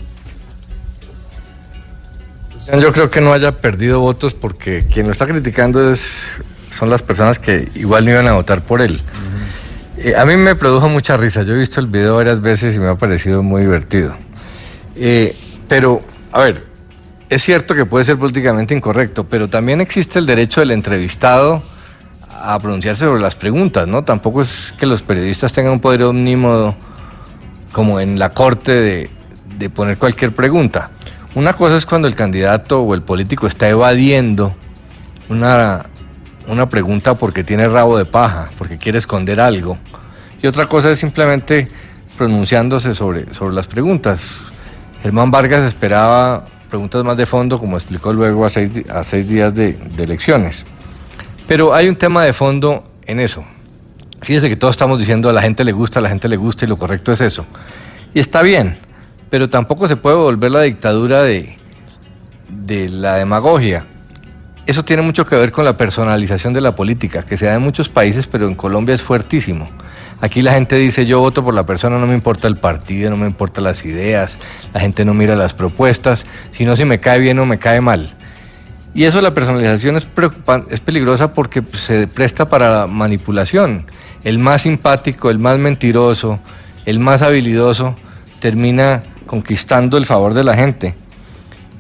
[2.80, 6.42] Yo creo que no haya perdido votos porque quien lo está criticando es,
[6.72, 9.02] son las personas que igual no iban a votar por él.
[9.98, 11.44] Eh, a mí me produjo mucha risa.
[11.44, 14.16] Yo he visto el video varias veces y me ha parecido muy divertido.
[14.96, 15.36] Eh,
[15.68, 16.66] pero, a ver,
[17.30, 21.62] es cierto que puede ser políticamente incorrecto, pero también existe el derecho del entrevistado
[22.30, 24.04] a pronunciarse sobre las preguntas, ¿no?
[24.04, 26.76] Tampoco es que los periodistas tengan un poder omnímodo
[27.72, 29.10] como en la corte de,
[29.58, 30.92] de poner cualquier pregunta.
[31.36, 34.56] Una cosa es cuando el candidato o el político está evadiendo
[35.30, 35.88] una,
[36.48, 39.78] una pregunta porque tiene rabo de paja, porque quiere esconder algo.
[40.44, 41.68] Y otra cosa es simplemente
[42.18, 44.42] pronunciándose sobre, sobre las preguntas.
[45.02, 49.56] Germán Vargas esperaba preguntas más de fondo, como explicó luego a seis, a seis días
[49.56, 50.64] de, de elecciones.
[51.48, 53.44] Pero hay un tema de fondo en eso.
[54.22, 56.66] Fíjese que todos estamos diciendo a la gente le gusta, a la gente le gusta
[56.66, 57.46] y lo correcto es eso.
[58.14, 58.78] Y está bien,
[59.34, 61.58] pero tampoco se puede volver la dictadura de,
[62.50, 63.84] de la demagogia.
[64.68, 67.64] Eso tiene mucho que ver con la personalización de la política, que se da en
[67.64, 69.68] muchos países, pero en Colombia es fuertísimo.
[70.22, 73.18] Aquí la gente dice yo voto por la persona, no me importa el partido, no
[73.18, 74.38] me importan las ideas,
[74.72, 78.08] la gente no mira las propuestas, sino si me cae bien o me cae mal.
[78.94, 80.08] Y eso la personalización es,
[80.70, 83.88] es peligrosa porque se presta para la manipulación.
[84.24, 86.38] El más simpático, el más mentiroso,
[86.86, 87.96] el más habilidoso
[88.40, 89.02] termina
[89.34, 90.94] conquistando el favor de la gente.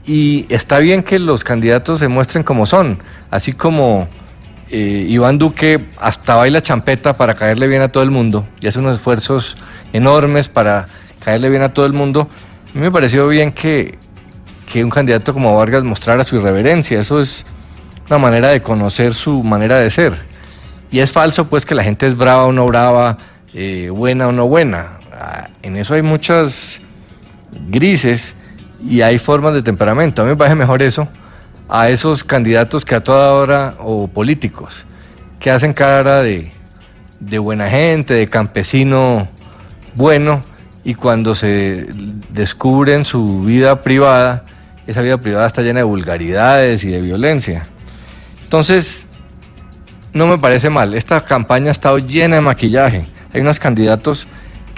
[0.08, 2.98] Y está bien que los candidatos se muestren como son,
[3.30, 4.08] así como
[4.72, 8.80] eh, Iván Duque hasta baila champeta para caerle bien a todo el mundo y hace
[8.80, 9.56] unos esfuerzos
[9.94, 10.88] enormes para
[11.24, 12.22] caerle bien a todo el mundo.
[12.22, 14.00] A mí me pareció bien que,
[14.72, 17.46] que un candidato como Vargas mostrara su irreverencia, eso es
[18.10, 20.14] una manera de conocer su manera de ser.
[20.90, 23.20] Y es falso pues que la gente es brava o no brava,
[23.54, 24.98] eh, buena o no buena.
[25.12, 26.82] Ah, En eso hay muchas
[27.68, 28.36] grises
[28.86, 30.22] y hay formas de temperamento.
[30.22, 31.08] A mí me parece mejor eso
[31.70, 34.86] a esos candidatos que a toda hora, o políticos,
[35.40, 36.52] que hacen cara de,
[37.20, 39.28] de buena gente, de campesino
[39.96, 40.42] bueno,
[40.84, 41.88] y cuando se
[42.30, 44.44] descubren su vida privada,
[44.86, 47.64] esa vida privada está llena de vulgaridades y de violencia.
[48.44, 49.06] Entonces,
[50.14, 50.94] no me parece mal.
[50.94, 53.06] Esta campaña ha estado llena de maquillaje.
[53.34, 54.28] Hay unos candidatos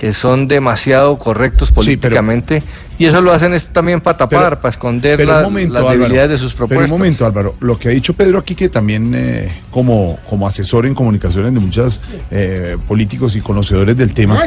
[0.05, 2.61] que son demasiado correctos políticamente
[2.99, 5.81] y eso lo hacen es también para tapar, Pero- para esconder Pero la- momento, las
[5.81, 6.91] Álvaro, debilidades de sus Pero propuestas.
[6.91, 7.55] un momento, Álvaro.
[7.59, 11.59] Lo que ha dicho Pedro aquí, que también eh, como, como asesor en comunicaciones de
[11.59, 11.99] muchos
[12.29, 14.39] eh, políticos y conocedores del tema,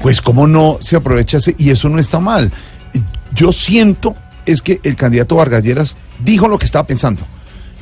[0.00, 2.50] pues cómo no se aprovecha ese- y eso no está mal.
[3.34, 4.16] Yo siento
[4.46, 5.94] es que el candidato Vargas Lleras
[6.24, 7.20] dijo lo que estaba pensando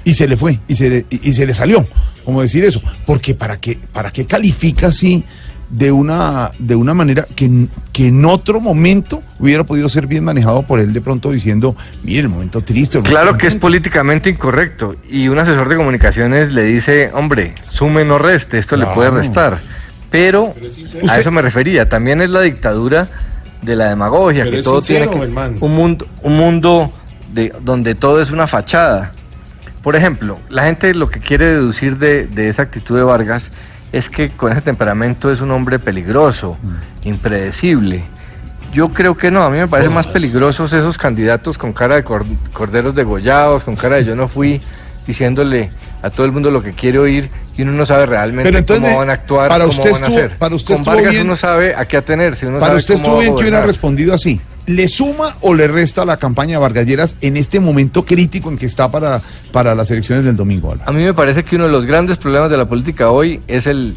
[0.02, 1.86] y se le fue y se le, y, y se le salió,
[2.24, 5.24] como decir eso, porque para qué para qué califica así
[5.70, 10.24] de una de una manera que, en- que en otro momento hubiera podido ser bien
[10.24, 12.98] manejado por él de pronto diciendo, mire el momento triste.
[12.98, 17.55] el Claro momento que es políticamente incorrecto y un asesor de comunicaciones le dice, hombre,
[17.68, 19.59] sume no reste, esto le puede restar.
[20.10, 20.55] Pero
[21.09, 23.06] a eso me refería, también es la dictadura
[23.62, 26.92] de la demagogia, Pero que todo sincero, tiene que, un mundo, un mundo
[27.32, 29.12] de, donde todo es una fachada.
[29.84, 33.52] Por ejemplo, la gente lo que quiere deducir de, de esa actitud de Vargas
[33.92, 36.56] es que con ese temperamento es un hombre peligroso,
[37.04, 38.02] impredecible.
[38.72, 42.04] Yo creo que no, a mí me parecen más peligrosos esos candidatos con cara de
[42.04, 44.60] cor- corderos degollados, con cara de yo no fui,
[45.06, 45.70] diciéndole
[46.02, 48.84] a todo el mundo lo que quiere oír y uno no sabe realmente Pero entonces,
[48.86, 50.30] cómo van a actuar, para cómo usted van a hacer.
[50.38, 53.06] para usted con Vargas bien- uno sabe a qué atenerse, uno Para sabe usted cómo
[53.06, 54.40] estuvo bien que hubiera respondido así.
[54.70, 58.56] ¿Le suma o le resta la campaña de Vargas Lleras en este momento crítico en
[58.56, 59.20] que está para,
[59.51, 60.76] para las elecciones del domingo?
[60.86, 63.66] A mí me parece que uno de los grandes problemas de la política hoy es
[63.66, 63.97] el,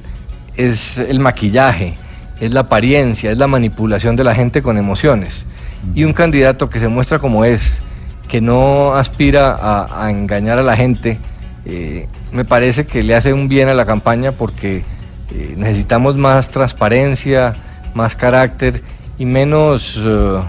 [0.58, 1.94] es el maquillaje,
[2.40, 5.46] es la apariencia, es la manipulación de la gente con emociones.
[5.94, 7.78] Y un candidato que se muestra como es,
[8.28, 11.20] que no aspira a, a engañar a la gente,
[11.68, 16.50] eh, me parece que le hace un bien a la campaña porque eh, necesitamos más
[16.50, 17.54] transparencia,
[17.94, 18.82] más carácter
[19.20, 20.40] y menos eh,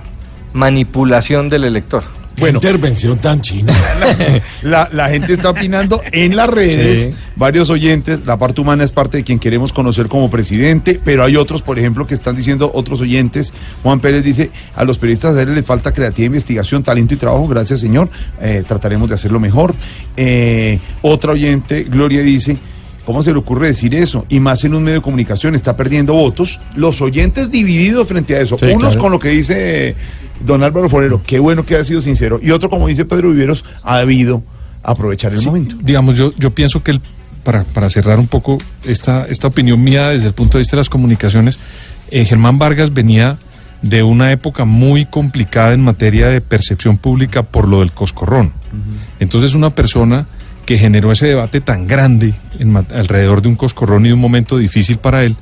[0.55, 2.03] manipulación del elector.
[2.37, 3.73] Bueno, intervención tan china.
[4.65, 7.15] La, la gente está opinando en las redes, Sí.
[7.37, 11.37] varios oyentes, la parte humana es parte de quien queremos conocer como presidente, pero hay
[11.37, 13.53] otros, por ejemplo, que están diciendo, otros oyentes,
[13.85, 17.79] Juan Pérez dice, a los periodistas de les falta creatividad, investigación, talento y trabajo, gracias
[17.79, 18.09] señor,
[18.41, 19.73] eh, trataremos de hacerlo mejor.
[20.17, 22.57] Eh, otra oyente, Gloria, dice,
[23.05, 24.27] ¿cómo se le ocurre decir eso?
[24.29, 28.41] Y más en un medio de comunicación, está perdiendo votos, los oyentes divididos frente a
[28.41, 28.99] eso, Sí, unos claro.
[29.01, 29.95] con lo que dice
[30.45, 33.65] don Álvaro Forero, qué bueno que ha sido sincero, y otro, como dice Pedro Viveros,
[33.83, 34.43] ha debido
[34.83, 35.77] aprovechar el Sí, momento.
[35.81, 37.01] Digamos, yo, yo pienso que el-
[37.43, 40.81] para, para cerrar un poco esta, esta opinión mía desde el punto de vista de
[40.81, 41.59] las comunicaciones,
[42.11, 43.39] eh, Germán Vargas venía
[43.83, 48.53] de una época muy complicada en materia de percepción pública por lo del coscorrón.
[49.21, 50.27] Entonces una persona
[50.65, 54.57] que generó ese debate tan grande en alrededor de un coscorrón y de un momento
[54.57, 55.37] difícil para él,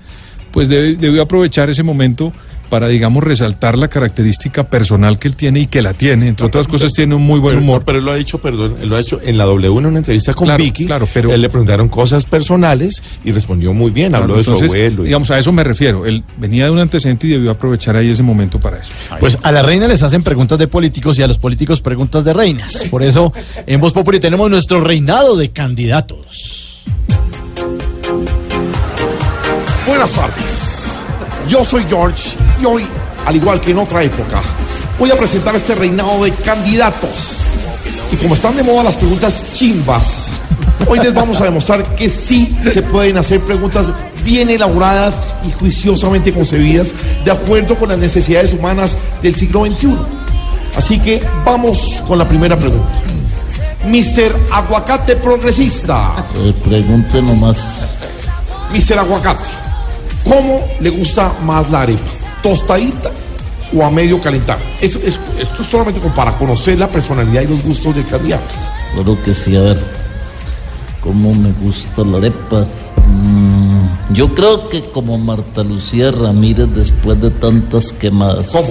[0.50, 2.32] pues debe- debió aprovechar ese momento
[2.72, 6.26] para, digamos, resaltar la característica personal que él tiene y que la tiene.
[6.28, 7.82] Entre otras cosas, tiene un muy buen humor.
[7.84, 9.98] pero él lo ha dicho, perdón, él lo ha hecho en la W en una
[9.98, 10.86] entrevista con Claro, Vicky.
[10.86, 14.14] claro, pero- él le preguntaron cosas personales y respondió muy bien.
[14.14, 15.02] Habló de su abuelo.
[15.02, 16.06] y- Digamos, a eso me refiero.
[16.06, 18.88] Él venía de un antecedente y debió aprovechar ahí ese momento para eso.
[19.20, 22.32] Pues a la reina les hacen preguntas de políticos y a los políticos preguntas de
[22.32, 22.86] reinas.
[22.90, 23.34] Por eso
[23.66, 26.80] en Voz Populi tenemos nuestro reinado de candidatos.
[29.86, 31.01] Buenas tardes.
[31.48, 32.86] Yo soy George y hoy,
[33.26, 34.40] al igual que en otra época,
[34.98, 37.38] voy a presentar este reinado de candidatos.
[38.12, 40.40] Y como están de moda las preguntas chimbas,
[40.86, 43.90] hoy les vamos a demostrar que sí se pueden hacer preguntas
[44.24, 45.14] bien elaboradas
[45.46, 46.94] y juiciosamente concebidas
[47.24, 49.96] de acuerdo con las necesidades humanas del siglo XXI.
[50.76, 53.02] Así que vamos con la primera pregunta.
[53.84, 54.38] Mr.
[54.52, 56.24] Aguacate Progresista.
[56.64, 58.00] pregunte nomás.
[58.72, 58.98] Mr.
[59.00, 59.50] Aguacate,
[60.24, 62.02] ¿cómo le gusta más la arepa?
[62.42, 63.10] ¿Tostadita
[63.76, 64.58] o a medio calentar?
[64.80, 68.44] Esto, es- esto es solamente como para conocer la personalidad y los gustos del candidato.
[68.94, 69.78] Claro que sí, a ver.
[71.00, 72.66] ¿Cómo me gusta la arepa?
[73.08, 78.50] Mm, yo creo que como Marta Lucía Ramírez después de tantas quemadas.
[78.52, 78.68] ¿Cómo?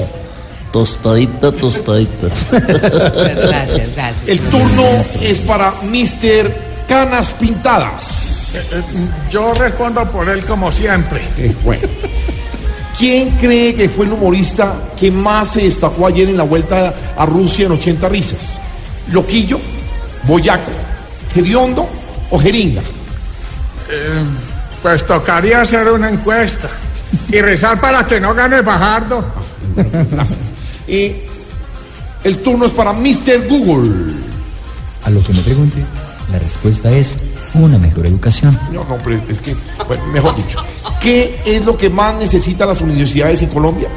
[0.72, 2.28] Tostadita, tostadita.
[2.52, 3.90] Gracias,
[4.28, 4.84] El turno
[5.22, 6.56] es para Mr.
[6.88, 8.41] Canas Pintadas.
[8.54, 8.84] Eh,
[9.30, 11.22] Yo respondo por él como siempre.
[11.38, 11.88] Eh, bueno.
[12.98, 17.26] ¿Quién cree que fue el humorista que más se destacó ayer en la vuelta a
[17.26, 18.62] Rusia en 80 risas?
[19.12, 19.60] ¿Loquillo,
[20.24, 20.72] Boyaco,
[21.36, 21.90] Hediondo
[22.30, 22.82] o Jeringa?
[23.90, 24.24] Eh,
[24.84, 26.70] pues tocaría hacer una encuesta
[27.30, 29.26] y rezar para que no gane Fajardo.
[30.12, 30.40] Gracias.
[30.88, 31.14] Y
[32.24, 33.48] el turno es para Mr.
[33.50, 34.14] Google.
[35.04, 35.84] A lo que me pregunte,
[36.32, 37.18] la respuesta es
[37.54, 38.58] una mejor educación.
[38.72, 39.56] No, no, pero es que,
[39.88, 40.60] bueno, mejor dicho,
[41.00, 43.90] ¿qué es lo que más necesitan las universidades en Colombia?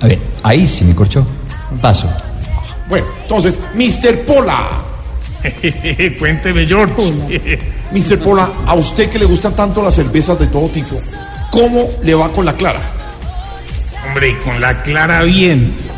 [0.00, 1.26] A ver, ahí sí me corchó.
[1.80, 2.08] Paso.
[2.88, 4.20] Bueno, entonces, Mr.
[4.26, 4.82] Pola.
[6.18, 6.94] Cuénteme, George.
[7.92, 8.18] Mr.
[8.18, 10.96] Pola, a usted que le gustan tanto las cervezas de todo tipo,
[11.50, 12.80] ¿cómo le va con la clara?
[14.06, 15.89] Hombre, y con la clara bien.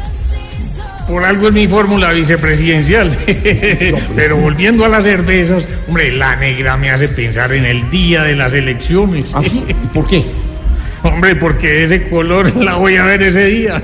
[1.07, 3.11] Por algo es mi fórmula vicepresidencial.
[4.17, 8.37] Pero volviendo a las cervezas, hombre, la negra me hace pensar en el día de
[8.37, 9.31] las elecciones.
[9.35, 9.65] ¿Ah, sí?
[9.69, 10.25] ¿Y por qué?
[11.03, 13.83] Hombre, porque ese color la voy a ver ese día.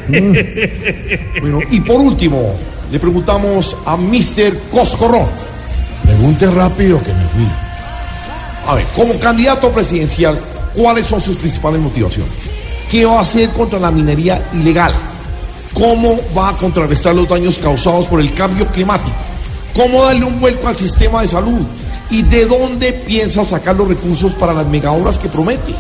[1.41, 2.57] Bueno, y por último,
[2.93, 4.57] le preguntamos a Mr.
[4.71, 5.27] Coscorrón.
[6.05, 7.47] Pregunte rápido que me fui.
[8.67, 10.39] A ver, como candidato presidencial,
[10.75, 12.33] ¿cuáles son sus principales motivaciones?
[12.91, 14.95] ¿Qué va a hacer contra la minería ilegal?
[15.75, 19.17] ¿Cómo va a contrarrestar los daños causados por el cambio climático?
[19.75, 21.61] ¿Cómo darle un vuelco al sistema de salud?
[22.11, 25.75] ¿Y de dónde piensa sacar los recursos para las megaobras que promete?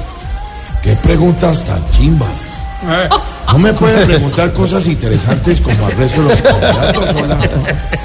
[0.82, 2.28] ¿Qué preguntas tan chimbas?
[3.52, 7.04] No me puede preguntar cosas interesantes como al resto de los candidatos.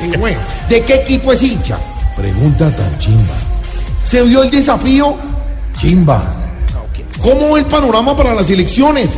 [0.01, 0.39] Y bueno,
[0.69, 1.77] ¿de qué equipo es hincha?
[2.15, 3.35] Pregunta tan chimba.
[4.03, 5.15] ¿Se vio el desafío?
[5.77, 6.23] Chimba.
[7.21, 9.09] ¿Cómo ve el panorama para las elecciones?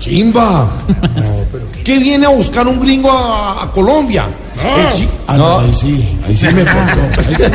[0.00, 0.68] Chimba.
[1.84, 4.24] ¿Qué viene a buscar un gringo a, a Colombia?
[4.90, 6.62] Chi- Ah, no, ahí sí, ahí sí me.
[6.62, 7.50] Ahí sí me.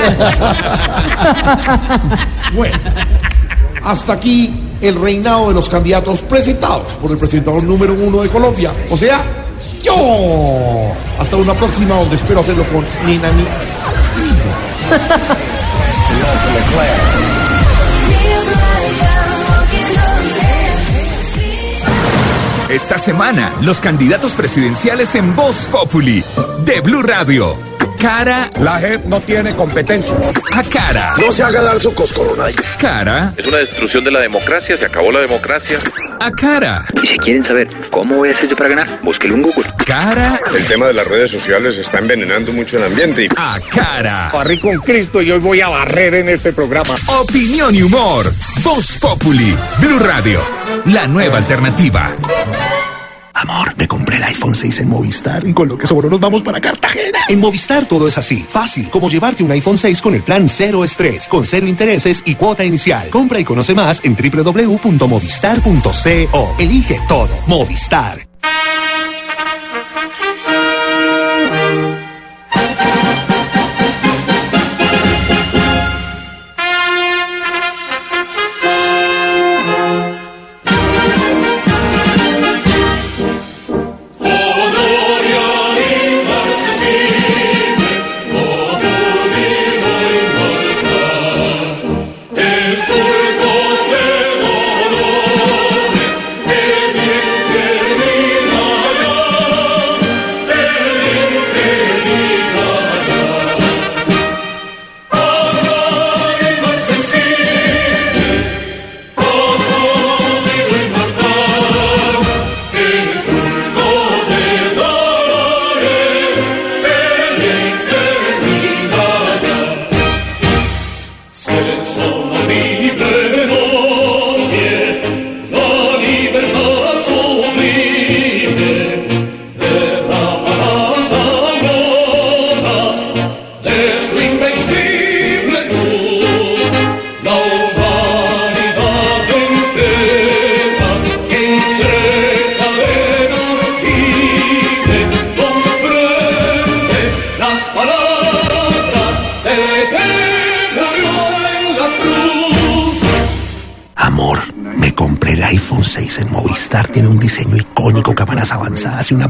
[2.55, 2.77] Bueno,
[3.83, 8.71] hasta aquí el reinado de los candidatos presentados por el presentador número uno de Colombia,
[8.89, 9.19] o sea,
[9.83, 9.93] yo.
[11.19, 13.29] Hasta una próxima donde espero hacerlo con Nina
[22.69, 26.23] Esta semana, los candidatos presidenciales en Voz Populi
[26.65, 27.74] de Blue Radio.
[27.99, 28.49] Cara.
[28.59, 30.15] La JEP no tiene competencia.
[30.53, 31.13] A cara.
[31.17, 32.45] No se haga dar su coscorona.
[32.79, 33.33] Cara.
[33.35, 35.77] Es una destrucción de la democracia, se acabó la democracia.
[36.19, 36.85] A cara.
[37.01, 39.65] Y si quieren saber cómo voy a hacer yo para ganar, búsquelo en Google.
[39.85, 40.39] Cara.
[40.53, 43.27] El tema de las redes sociales está envenenando mucho el ambiente.
[43.35, 44.29] A cara.
[44.33, 46.95] Barrí con Cristo y hoy voy a barrer en este programa.
[47.07, 48.31] Opinión y humor.
[48.63, 49.55] Voz Populi.
[49.79, 50.39] Blue Radio.
[50.85, 52.15] La nueva alternativa.
[53.35, 56.41] Amor, me compré el iPhone 6 en Movistar y con lo que sobró nos vamos
[56.41, 57.19] para Cartagena.
[57.27, 60.85] En Movistar todo es así, fácil, como llevarte un iPhone 6 con el plan cero
[60.85, 63.09] estrés, con cero intereses y cuota inicial.
[63.09, 66.55] Compra y conoce más en www.movistar.co.
[66.57, 68.34] Elige todo, Movistar.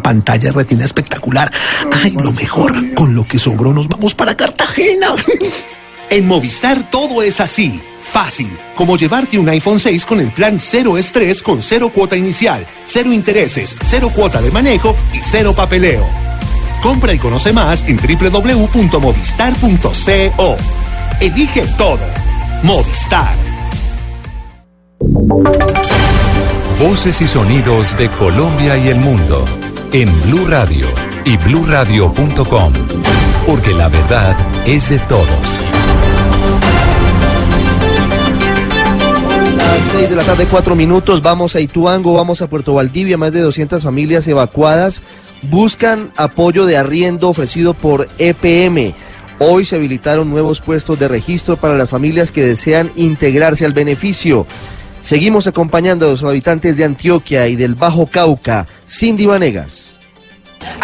[0.05, 1.51] Pantalla retina espectacular.
[2.03, 5.15] Ay, lo mejor, con lo que sobró nos vamos para Cartagena.
[6.11, 7.81] En Movistar todo es así.
[8.03, 12.67] Fácil, como llevarte un iPhone 6 con el plan cero estrés con cero cuota inicial,
[12.85, 16.07] cero intereses, cero cuota de manejo y cero papeleo.
[16.83, 20.57] Compra y conoce más en www.movistar.co.
[21.19, 21.97] Elige todo.
[22.61, 23.33] Movistar.
[26.79, 29.43] Voces y sonidos de Colombia y el mundo
[29.95, 30.89] en Blue Radio
[31.23, 32.73] y bluradio.com,
[33.47, 34.35] porque la verdad
[34.67, 35.29] es de todos.
[39.55, 43.31] Las 6 de la tarde, 4 minutos, vamos a Ituango, vamos a Puerto Valdivia, más
[43.31, 45.01] de 200 familias evacuadas
[45.43, 48.95] buscan apoyo de arriendo ofrecido por EPM.
[49.39, 54.45] Hoy se habilitaron nuevos puestos de registro para las familias que desean integrarse al beneficio.
[55.03, 58.67] Seguimos acompañando a los habitantes de Antioquia y del Bajo Cauca.
[58.89, 59.84] Cindy Vanegas.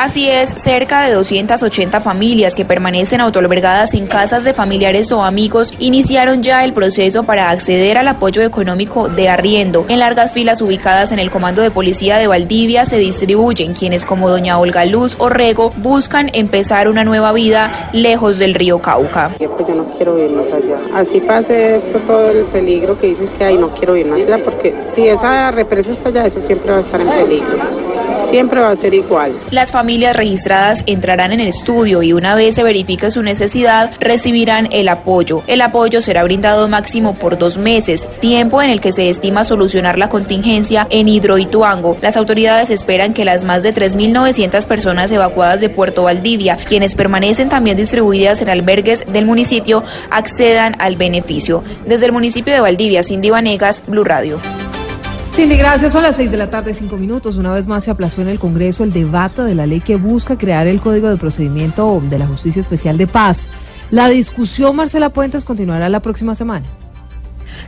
[0.02, 5.76] Así es, cerca de 280 familias que permanecen autoalbergadas en casas de familiares o amigos
[5.78, 9.86] iniciaron ya el proceso para acceder al apoyo económico de arriendo.
[9.90, 14.28] En largas filas ubicadas en el Comando de Policía de Valdivia se distribuyen quienes como
[14.28, 19.30] doña Olga Luz Orrego buscan empezar una nueva vida lejos del río Cauca.
[19.38, 20.78] Pues yo no quiero vivir más allá.
[20.96, 24.44] Así pase esto, todo el peligro que dicen que hay, no quiero vivir más allá
[24.44, 27.91] porque si esa represa está allá, eso siempre va a estar en peligro.
[28.32, 29.38] Siempre va a ser igual.
[29.52, 34.70] Las familias registradas entrarán en el estudio y una vez se verifique su necesidad, recibirán
[34.72, 35.44] el apoyo.
[35.48, 39.98] El apoyo será brindado máximo por dos meses, tiempo en el que se estima solucionar
[39.98, 41.98] la contingencia en Hidroituango.
[42.02, 47.50] Las autoridades esperan que las más de 3.900 personas evacuadas de Puerto Valdivia, quienes permanecen
[47.50, 51.64] también distribuidas en albergues del municipio, accedan al beneficio.
[51.86, 54.40] Desde el municipio de Valdivia, Cindy Vanegas, Blue Radio.
[55.32, 55.94] Cindy, gracias.
[55.94, 57.38] Son las seis de la tarde, cinco minutos.
[57.38, 60.38] Una vez más se aplazó en el Congreso el debate de la ley que busca
[60.38, 63.48] crear el Código de Procedimiento de la Justicia Especial de Paz.
[63.92, 66.66] La discusión, Marcela Puentes, continuará la próxima semana.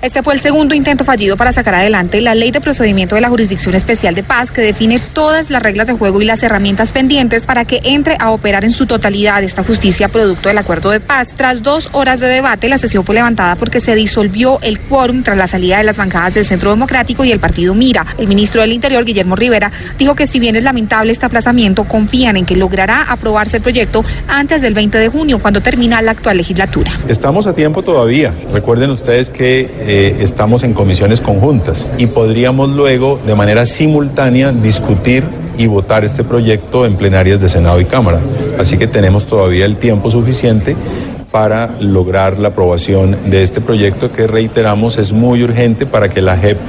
[0.02, 3.30] Este fue el segundo intento fallido para sacar adelante la ley de procedimiento de la
[3.30, 7.46] Jurisdicción Especial de Paz que define todas las reglas de juego y las herramientas pendientes
[7.46, 11.30] para que entre a operar en su totalidad esta justicia producto del acuerdo de paz.
[11.36, 15.38] Tras dos horas de debate, la sesión fue levantada porque se disolvió el quórum tras
[15.38, 18.06] la salida de las bancadas del Centro Democrático y el partido Mira.
[18.18, 22.38] El ministro del Interior, Guillermo Rivera, dijo que si bien es lamentable este aplazamiento, confían
[22.38, 26.38] en que logrará aprobarse el proyecto antes del 20 de junio, cuando termina la actual
[26.38, 26.92] legislatura.
[27.08, 28.34] Estamos a tiempo todavía.
[28.52, 35.24] Recuerden ustedes que eh, estamos en comisiones conjuntas y podríamos luego de manera simultánea discutir
[35.58, 38.20] y votar este proyecto en plenarias de Senado y Cámara.
[38.58, 40.76] Así que tenemos todavía el tiempo suficiente
[41.32, 46.38] para lograr la aprobación de este proyecto que reiteramos es muy urgente para que la
[46.38, 46.60] JEP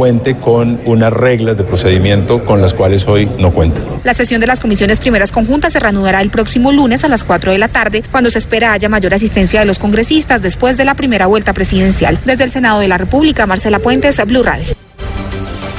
[0.00, 3.82] cuente con unas reglas de procedimiento con las cuales hoy no cuenta.
[4.02, 7.52] La sesión de las comisiones primeras conjuntas se reanudará el próximo lunes a las 4
[7.52, 10.94] de la tarde, cuando se espera haya mayor asistencia de los congresistas después de la
[10.94, 12.18] primera vuelta presidencial.
[12.24, 14.74] Desde el Senado de la República, Marcela Puentes, Blue Radio.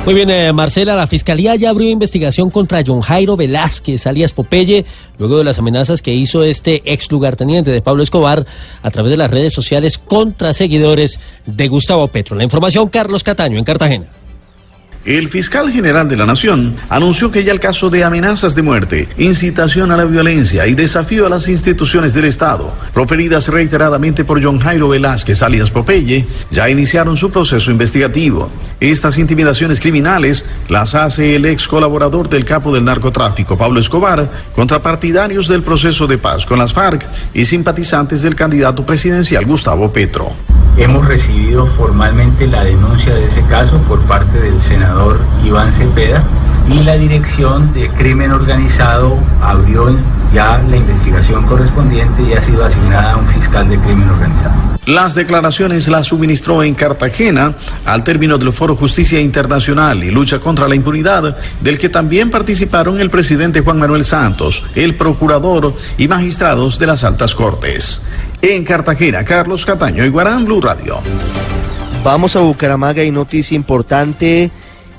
[0.04, 4.84] Muy bien, eh, Marcela, la Fiscalía ya abrió investigación contra John Jairo Velázquez, alias Popeye,
[5.20, 8.48] luego de las amenazas que hizo este ex lugarteniente de Pablo Escobar
[8.82, 12.36] a través de las redes sociales contra seguidores de Gustavo Petro.
[12.36, 14.08] La información, Carlos Cataño, en Cartagena.
[15.04, 19.10] El fiscal general de la Nación anunció que ya el caso de amenazas de muerte,
[19.18, 24.60] incitación a la violencia y desafío a las instituciones del Estado, proferidas reiteradamente por John
[24.60, 28.52] Jairo Velázquez alias Popeye, ya iniciaron su proceso investigativo.
[28.80, 34.84] Estas intimidaciones criminales las hace el ex colaborador del capo del narcotráfico, Pablo Escobar, contra
[34.84, 40.32] partidarios del proceso de paz con las FARC y simpatizantes del candidato presidencial Gustavo Petro.
[40.78, 44.91] Hemos recibido formalmente la denuncia de ese caso por parte del senador
[45.46, 46.24] Iván Cepeda
[46.70, 49.96] y la Dirección de Crimen Organizado abrió
[50.34, 54.54] ya la investigación correspondiente y ha sido asignada a un fiscal de crimen organizado.
[54.86, 57.54] Las declaraciones las suministró en Cartagena
[57.86, 63.00] al término del Foro Justicia Internacional y Lucha contra la Impunidad, del que también participaron
[63.00, 68.02] el presidente Juan Manuel Santos, el procurador y magistrados de las altas cortes.
[68.42, 71.00] En Cartagena, Carlos Cataño y Guarán Blue Radio.
[72.04, 74.50] Vamos a Bucaramanga y noticia importante.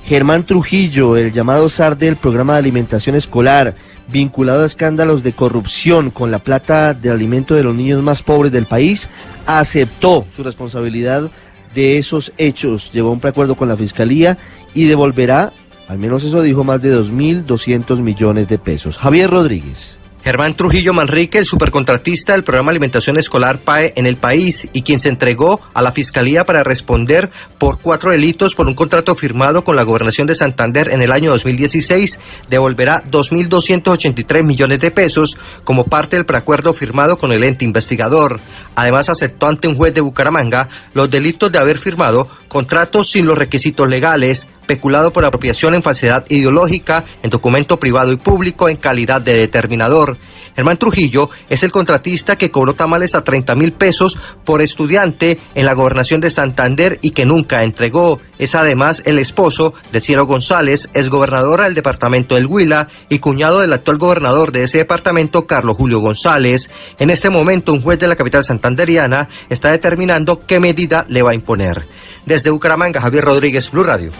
[0.07, 3.75] Germán Trujillo, el llamado SAR del programa de alimentación escolar,
[4.09, 8.53] vinculado a escándalos de corrupción con la plata de alimento de los niños más pobres
[8.53, 9.09] del país,
[9.47, 11.31] aceptó su responsabilidad
[11.75, 14.37] de esos hechos, llevó un preacuerdo con la fiscalía
[14.75, 15.53] y devolverá,
[15.89, 18.99] al menos eso dijo, más de 2.200 millones de pesos.
[18.99, 20.02] Javier Rodríguez.
[20.25, 25.01] Germán Trujillo Manrique, el supercontratista del programa Alimentación Escolar PAE en el país y quien
[25.01, 27.29] se entregó a la Fiscalía para responder
[27.59, 31.31] por cuatro delitos por un contrato firmado con la Gobernación de Santander en el año
[31.31, 38.39] 2016, devolverá 2.283 millones de pesos como parte del preacuerdo firmado con el ente investigador.
[38.77, 43.39] Además, aceptó ante un juez de Bucaramanga los delitos de haber firmado contratos sin los
[43.39, 49.23] requisitos legales, peculado por apropiación en falsedad ideológica, en documento privado y público en calidad
[49.23, 50.19] de determinador.
[50.55, 55.65] Germán Trujillo es el contratista que cobró tamales a 30 mil pesos por estudiante en
[55.65, 58.21] la gobernación de Santander y que nunca entregó.
[58.39, 63.61] Es además el esposo de Cielo González, es gobernadora del departamento del Huila y cuñado
[63.61, 66.69] del actual gobernador de ese departamento, Carlos Julio González.
[66.99, 71.31] En este momento, un juez de la capital santanderiana está determinando qué medida le va
[71.31, 72.02] a imponer.
[72.27, 74.11] Desde Bucaramanga, Javier Rodríguez, Blue Radio.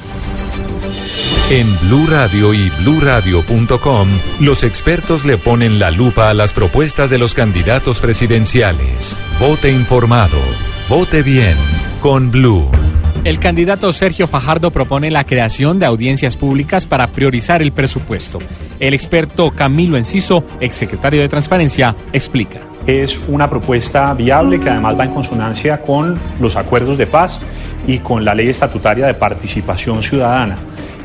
[1.51, 4.09] En Blue Radio y bluradio.com,
[4.41, 9.17] los expertos le ponen la lupa a las propuestas de los candidatos presidenciales.
[9.39, 10.39] Vote informado,
[10.89, 11.57] vote bien
[12.01, 12.71] con Blue.
[13.25, 18.39] El candidato Sergio Fajardo propone la creación de audiencias públicas para priorizar el presupuesto.
[18.81, 22.72] El experto Camilo Enciso, exsecretario de Transparencia, explica.
[22.87, 27.41] Es una propuesta viable que además va en consonancia con los acuerdos de paz
[27.87, 30.57] y con la ley estatutaria de participación ciudadana.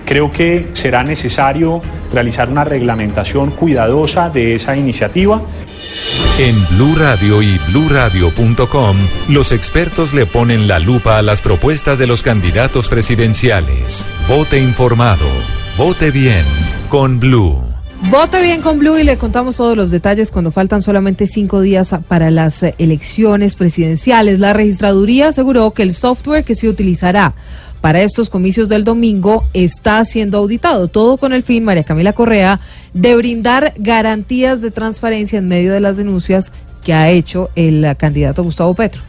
[0.05, 1.81] Creo que será necesario
[2.13, 5.41] realizar una reglamentación cuidadosa de esa iniciativa.
[6.39, 8.95] En Blue Radio y bluradio.com,
[9.29, 14.05] los expertos le ponen la lupa a las propuestas de los candidatos presidenciales.
[14.29, 15.25] Vote informado,
[15.77, 16.45] vote bien
[16.89, 17.66] con Blue.
[18.03, 21.93] Vote bien con Blue y le contamos todos los detalles cuando faltan solamente cinco días
[22.07, 24.39] para las elecciones presidenciales.
[24.39, 27.33] La registraduría aseguró que el software que se utilizará
[27.81, 32.61] para estos comicios del domingo está siendo auditado, todo con el fin, María Camila Correa,
[32.93, 36.53] de brindar garantías de transparencia en medio de las denuncias
[36.83, 39.01] que ha hecho el candidato Gustavo Petro.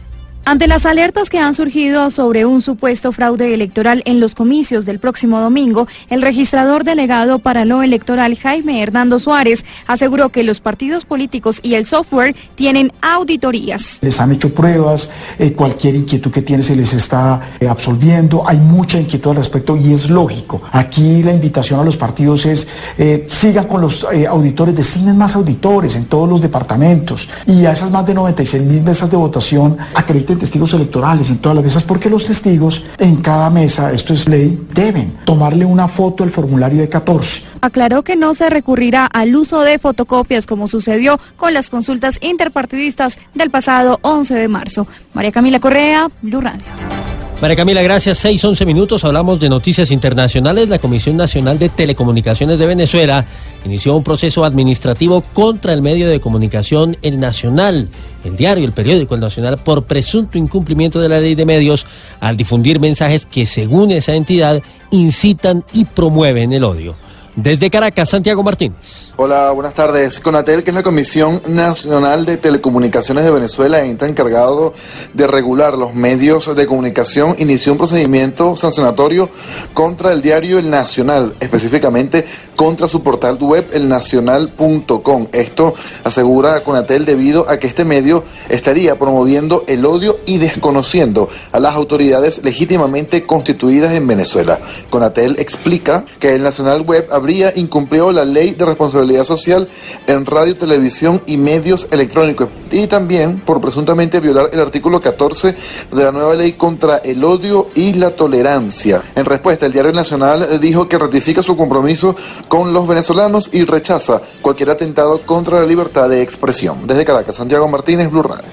[0.49, 4.97] Ante las alertas que han surgido sobre un supuesto fraude electoral en los comicios del
[4.97, 11.05] próximo domingo, el registrador delegado para lo electoral Jaime Hernando Suárez aseguró que los partidos
[11.05, 13.99] políticos y el software tienen auditorías.
[14.01, 18.57] Les han hecho pruebas, eh, cualquier inquietud que tiene se les está eh, absolviendo, hay
[18.57, 20.63] mucha inquietud al respecto y es lógico.
[20.71, 22.67] Aquí la invitación a los partidos es
[22.97, 27.91] eh, sigan con los auditores, designen más auditores en todos los departamentos y a esas
[27.91, 32.09] más de 96 mil mesas de votación acrediten testigos electorales en todas las mesas, porque
[32.09, 36.89] los testigos en cada mesa, esto es ley, deben tomarle una foto al formulario de
[36.89, 37.43] 14.
[37.61, 43.17] Aclaró que no se recurrirá al uso de fotocopias como sucedió con las consultas interpartidistas
[43.35, 44.87] del pasado 11 de marzo.
[45.13, 47.08] María Camila Correa, Blue Radio.
[47.41, 48.17] María Camila, gracias.
[48.17, 49.05] Seis, once minutos.
[49.05, 50.67] Hablamos de noticias internacionales.
[50.67, 53.25] La Comisión Nacional de Telecomunicaciones de Venezuela
[53.63, 57.87] inició un proceso administrativo contra el medio de comunicación El Nacional,
[58.25, 61.85] el diario, el periódico El Nacional, por presunto incumplimiento de la ley de medios
[62.19, 64.61] al difundir mensajes que, según esa entidad,
[64.91, 66.95] incitan y promueven el odio.
[67.35, 69.13] Desde Caracas, Santiago Martínez.
[69.15, 70.19] Hola, buenas tardes.
[70.19, 74.73] Conatel, que es la Comisión Nacional de Telecomunicaciones de Venezuela, está encargado
[75.13, 79.29] de regular los medios de comunicación, inició un procedimiento sancionatorio
[79.73, 82.25] contra el diario El Nacional, específicamente
[82.55, 85.27] contra su portal web elnacional.com.
[85.31, 85.73] Esto
[86.03, 91.75] asegura Conatel debido a que este medio estaría promoviendo el odio y desconociendo a las
[91.75, 94.59] autoridades legítimamente constituidas en Venezuela.
[94.89, 99.67] Conatel explica que el Nacional Web habría incumplido la ley de responsabilidad social
[100.07, 105.55] en radio, televisión y medios electrónicos y también por presuntamente violar el artículo 14
[105.91, 109.03] de la nueva ley contra el odio y la tolerancia.
[109.15, 112.15] En respuesta, el Diario Nacional dijo que ratifica su compromiso
[112.47, 116.87] con los venezolanos y rechaza cualquier atentado contra la libertad de expresión.
[116.87, 118.49] Desde Caracas, Santiago Martínez, Blue Radio.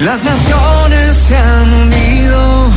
[0.00, 2.72] Las naciones se han unido.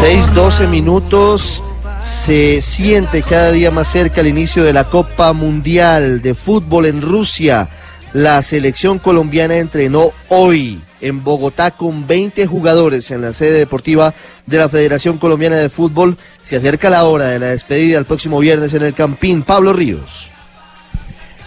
[0.00, 1.62] 6, 12 minutos.
[2.06, 7.02] Se siente cada día más cerca el inicio de la Copa Mundial de Fútbol en
[7.02, 7.68] Rusia.
[8.12, 14.14] La selección colombiana entrenó hoy en Bogotá con 20 jugadores en la sede deportiva
[14.46, 16.16] de la Federación Colombiana de Fútbol.
[16.44, 19.42] Se acerca la hora de la despedida el próximo viernes en el Campín.
[19.42, 20.30] Pablo Ríos.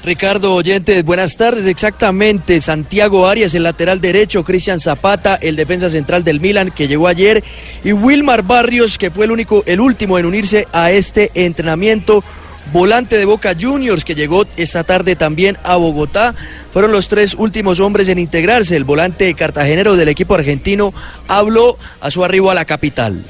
[0.03, 1.65] Ricardo Oyentes, buenas tardes.
[1.65, 7.07] Exactamente, Santiago Arias, el lateral derecho, Cristian Zapata, el defensa central del Milan, que llegó
[7.07, 7.43] ayer,
[7.83, 12.23] y Wilmar Barrios, que fue el único, el último en unirse a este entrenamiento.
[12.71, 16.35] Volante de Boca Juniors, que llegó esta tarde también a Bogotá.
[16.71, 18.75] Fueron los tres últimos hombres en integrarse.
[18.75, 20.93] El volante cartagenero del equipo argentino
[21.27, 23.23] habló a su arribo a la capital.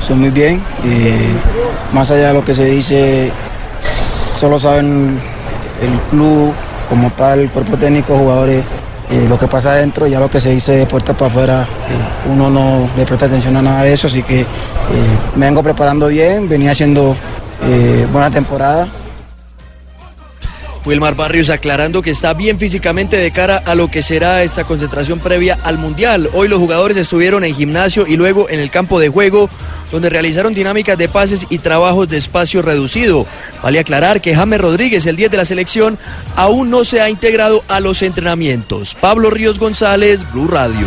[0.00, 0.60] Son muy bien.
[0.84, 1.14] Eh,
[1.92, 3.30] más allá de lo que se dice,
[4.40, 5.16] solo saben
[5.82, 6.52] el club
[6.88, 8.64] como tal, el cuerpo técnico, jugadores,
[9.10, 12.30] eh, lo que pasa adentro, ya lo que se dice de puerta para afuera, eh,
[12.30, 14.46] uno no le presta atención a nada de eso, así que eh,
[15.36, 17.16] me vengo preparando bien, venía haciendo
[18.10, 18.88] buena temporada.
[20.84, 25.20] Wilmar Barrios aclarando que está bien físicamente de cara a lo que será esta concentración
[25.20, 26.28] previa al Mundial.
[26.32, 29.48] Hoy los jugadores estuvieron en gimnasio y luego en el campo de juego,
[29.92, 33.26] donde realizaron dinámicas de pases y trabajos de espacio reducido.
[33.62, 35.98] Vale aclarar que James Rodríguez, el 10 de la selección,
[36.34, 38.96] aún no se ha integrado a los entrenamientos.
[39.00, 40.86] Pablo Ríos González, Blue Radio.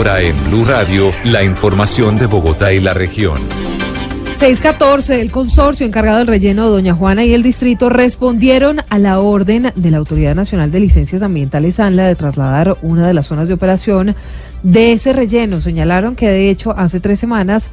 [0.00, 3.36] Ahora en Blue Radio, la información de Bogotá y la región.
[4.36, 9.72] 614, el consorcio encargado del relleno Doña Juana y el distrito respondieron a la orden
[9.74, 13.52] de la Autoridad Nacional de Licencias Ambientales ANLA de trasladar una de las zonas de
[13.52, 14.16] operación
[14.62, 15.60] de ese relleno.
[15.60, 17.70] Señalaron que de hecho hace tres semanas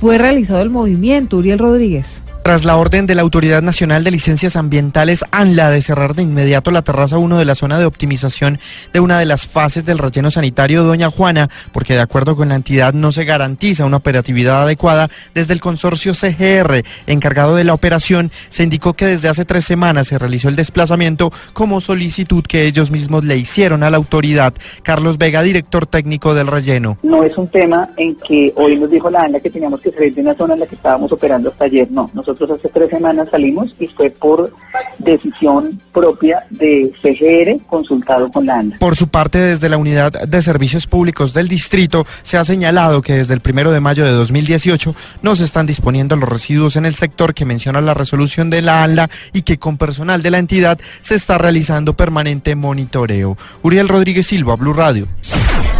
[0.00, 1.36] fue realizado el movimiento.
[1.36, 2.22] Uriel Rodríguez.
[2.48, 6.70] Tras la orden de la Autoridad Nacional de Licencias Ambientales, ANLA, de cerrar de inmediato
[6.70, 8.58] la terraza 1 de la zona de optimización
[8.90, 12.54] de una de las fases del relleno sanitario Doña Juana, porque de acuerdo con la
[12.54, 18.30] entidad no se garantiza una operatividad adecuada, desde el consorcio CGR, encargado de la operación,
[18.48, 22.90] se indicó que desde hace tres semanas se realizó el desplazamiento como solicitud que ellos
[22.90, 24.54] mismos le hicieron a la autoridad.
[24.82, 26.96] Carlos Vega, director técnico del relleno.
[27.02, 30.14] No es un tema en que hoy nos dijo la ANLA que teníamos que salir
[30.14, 32.10] de una zona en la que estábamos operando hasta ayer, no.
[32.14, 34.52] Nosotros hace tres semanas salimos y fue por
[34.98, 38.78] decisión propia de CGR consultado con la ANLA.
[38.78, 43.14] Por su parte, desde la Unidad de Servicios Públicos del Distrito se ha señalado que
[43.14, 46.94] desde el primero de mayo de 2018 no se están disponiendo los residuos en el
[46.94, 50.78] sector que menciona la resolución de la ANLA y que con personal de la entidad
[51.00, 53.36] se está realizando permanente monitoreo.
[53.62, 55.08] Uriel Rodríguez Silva, Blue Radio.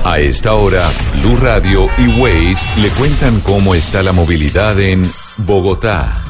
[0.04, 0.88] A esta hora,
[1.20, 5.02] Blue Radio y Waze le cuentan cómo está la movilidad en
[5.38, 6.27] Bogotá.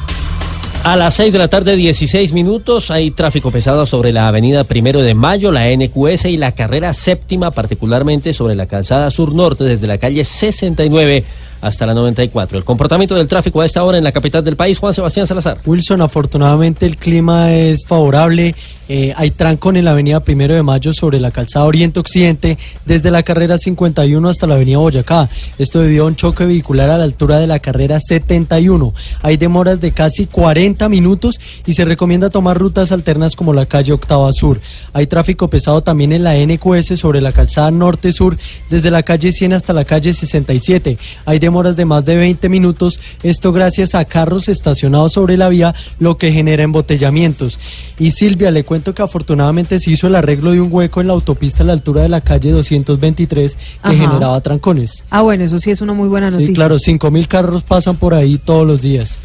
[0.83, 5.01] A las 6 de la tarde, 16 minutos, hay tráfico pesado sobre la avenida Primero
[5.01, 9.97] de Mayo, la NQS y la carrera séptima, particularmente sobre la calzada sur-norte, desde la
[9.97, 11.25] calle 69
[11.61, 12.57] hasta la 94.
[12.57, 15.59] El comportamiento del tráfico a esta hora en la capital del país, Juan Sebastián Salazar.
[15.65, 18.55] Wilson, afortunadamente el clima es favorable.
[18.91, 22.57] Eh, hay trancón en la avenida Primero de Mayo sobre la calzada Oriente-Occidente,
[22.87, 25.29] desde la carrera 51 hasta la avenida Boyacá.
[25.59, 28.91] Esto debido a un choque vehicular a la altura de la carrera 71.
[29.21, 33.93] Hay demoras de casi 40 minutos y se recomienda tomar rutas alternas como la calle
[33.93, 34.59] Octava Sur.
[34.93, 38.39] Hay tráfico pesado también en la NQS sobre la calzada Norte-Sur,
[38.71, 40.97] desde la calle 100 hasta la calle 67.
[41.27, 45.73] Hay demoras de más de 20 minutos, esto gracias a carros estacionados sobre la vía,
[45.97, 47.59] lo que genera embotellamientos.
[47.97, 51.13] Y Silvia, le cuento que afortunadamente se hizo el arreglo de un hueco en la
[51.13, 53.97] autopista a la altura de la calle 223 que Ajá.
[53.97, 55.05] generaba trancones.
[55.09, 56.47] Ah, bueno, eso sí es una muy buena noticia.
[56.47, 59.19] Sí, claro, 5 mil carros pasan por ahí todos los días.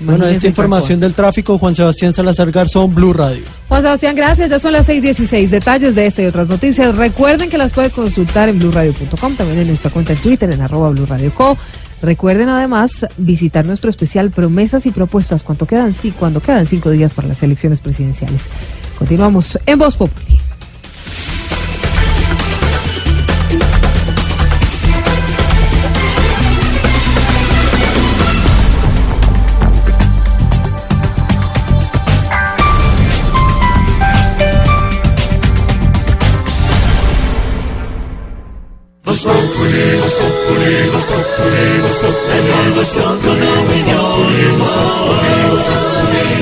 [0.00, 3.44] Bueno, esta información del tráfico, Juan Sebastián Salazar Garzón, Blue Radio.
[3.72, 4.50] Juan Sebastián, gracias.
[4.50, 5.48] Ya son las 6:16.
[5.48, 6.94] Detalles de esta y otras noticias.
[6.94, 10.90] Recuerden que las puede consultar en blurradio.com, también en nuestra cuenta en Twitter, en arroba
[10.90, 11.56] blurradioco.
[12.02, 15.42] Recuerden además visitar nuestro especial Promesas y Propuestas.
[15.42, 15.94] ¿Cuánto quedan?
[15.94, 18.42] Sí, cuando quedan cinco días para las elecciones presidenciales.
[18.98, 20.38] Continuamos en Voz Populi.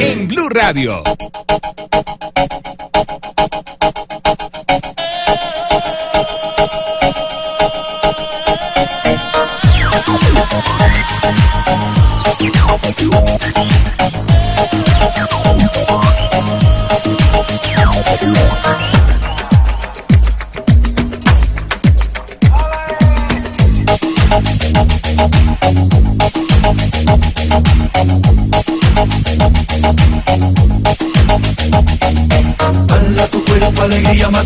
[0.01, 1.03] En Blue Radio.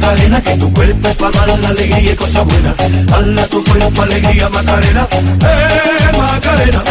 [0.04, 2.74] Macarena, que tu cuerpo es para dar la alegría y cosas buenas.
[3.10, 6.82] Hala tu cuerpo, alegría, Macarena, eh, Macarena.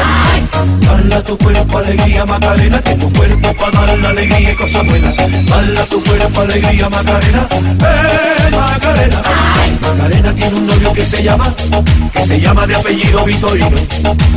[0.90, 5.15] Hala tu cuerpo, alegría, Macarena, que tu cuerpo para dar la alegría y cosas buenas.
[5.19, 9.22] Hala tu cuerpo, alegría, Macarena, eh, Macarena.
[9.80, 11.53] Macarena tiene un novio que se llama,
[12.14, 13.69] que se llama de apellido Vitorino.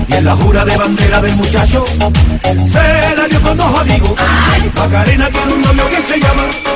[0.07, 4.13] Y en la jura de bandera del muchacho, se la dio con dos amigos.
[4.75, 6.76] Macarena tiene un novio que se llama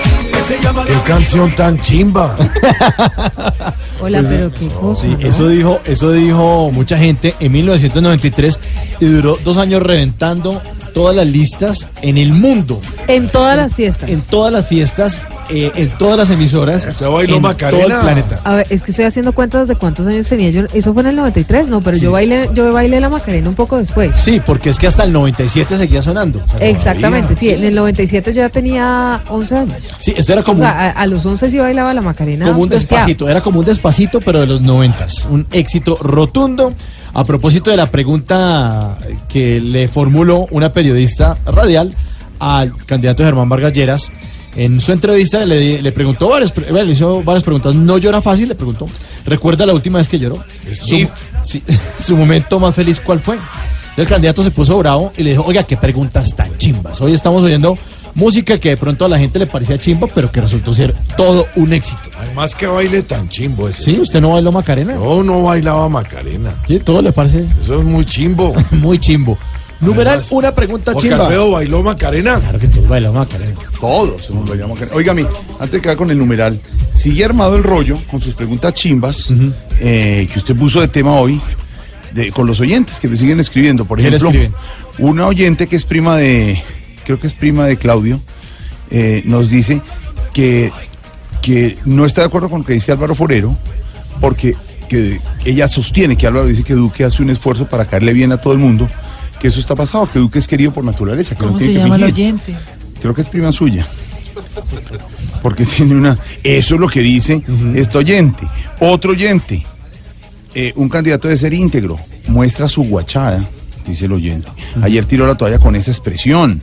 [0.87, 2.37] Qué canción tan chimba.
[4.01, 5.03] Hola, pero qué cosa.
[5.03, 5.19] Sí, ¿no?
[5.21, 8.59] eso dijo, eso dijo mucha gente en 1993
[8.99, 10.61] y duró dos años reventando
[10.93, 14.11] todas las listas en el mundo, En todas las fiestas.
[14.11, 17.85] en todas las fiestas, eh, en todas las emisoras, bailó en Macarena?
[17.87, 18.41] todo el planeta.
[18.45, 20.63] A ver, es que estoy haciendo cuentas de cuántos años tenía yo.
[20.73, 23.77] Eso fue en el 93, no, pero yo bailé yo bailé la Macarena un poco
[23.79, 24.15] después.
[24.17, 26.43] Sí, porque es que hasta el 97 seguía sonando.
[26.61, 29.77] Exactamente, sí, en el 97 yo ya tenía 11 años.
[29.99, 32.47] Sí, esto era O como, sea, a, a los 11 sí bailaba la Macarena.
[32.47, 35.27] como un despacito, era como un despacito, pero de los noventas.
[35.31, 36.73] Un éxito rotundo.
[37.13, 38.97] A propósito de la pregunta
[39.29, 41.93] que le formuló una periodista radial
[42.39, 44.13] al candidato Germán Vargas Lleras,
[44.57, 47.75] en su entrevista le, le preguntó varias, le hizo varias preguntas.
[47.75, 48.49] ¿No llora fácil?
[48.49, 48.87] Le preguntó.
[49.25, 50.43] ¿Recuerda la última vez que lloró?
[50.73, 51.09] Su,
[51.45, 51.63] sí,
[51.99, 53.39] su momento más feliz, ¿cuál fue?
[53.97, 57.01] El candidato se puso bravo y le dijo, oiga, qué preguntas tan chimbas.
[57.01, 57.77] Hoy estamos oyendo
[58.15, 61.47] música que de pronto a la gente le parecía chimba, pero que resultó ser todo
[61.57, 62.01] un éxito.
[62.19, 63.83] Además que baile tan chimbo ese.
[63.83, 64.01] ¿Sí?
[64.01, 64.95] ¿Usted no bailó Macarena?
[64.95, 66.55] Yo no bailaba Macarena.
[66.67, 68.55] Sí, todo le parece Eso es muy chimbo.
[68.71, 69.37] muy chimbo.
[69.81, 71.17] Numeral, Además, una pregunta chimba.
[71.17, 72.39] Alfredo bailó Macarena.
[72.39, 73.55] Claro que todos bailamos Macarena.
[73.81, 74.97] Todos hemos bailado Macarena.
[74.97, 76.61] Óigame, antes de quedar con el numeral,
[76.93, 79.33] sigue armado el rollo con sus preguntas chimbas
[79.81, 81.41] eh, que usted puso de tema hoy
[82.13, 83.85] de, con los oyentes que me siguen escribiendo.
[83.87, 84.59] Por ¿Qué le ejemplo,
[84.99, 86.63] una oyente que es prima de,
[87.05, 88.21] creo que es prima de Claudio,
[88.91, 89.81] eh, nos dice
[90.35, 90.73] que,
[91.41, 93.57] que no está de acuerdo con lo que dice Álvaro Forero,
[94.21, 94.57] porque
[94.91, 98.39] que ella sostiene que Álvaro dice que Duque hace un esfuerzo para caerle bien a
[98.39, 98.89] todo el mundo,
[99.41, 101.35] que eso está pasado, que Duque es querido por naturaleza.
[101.35, 102.57] Que no ¿Cómo tiene se que llama el oyente?
[103.01, 103.87] Creo que es prima suya.
[105.43, 106.19] Porque tiene una.
[106.45, 107.43] Eso es lo que dice
[107.75, 108.47] este oyente.
[108.81, 109.65] Otro oyente.
[110.55, 111.99] eh, un candidato debe ser íntegro.
[112.29, 113.45] Muestra su guachada,
[113.87, 114.49] dice el oyente.
[114.83, 116.61] Ayer tiró la toalla con esa expresión.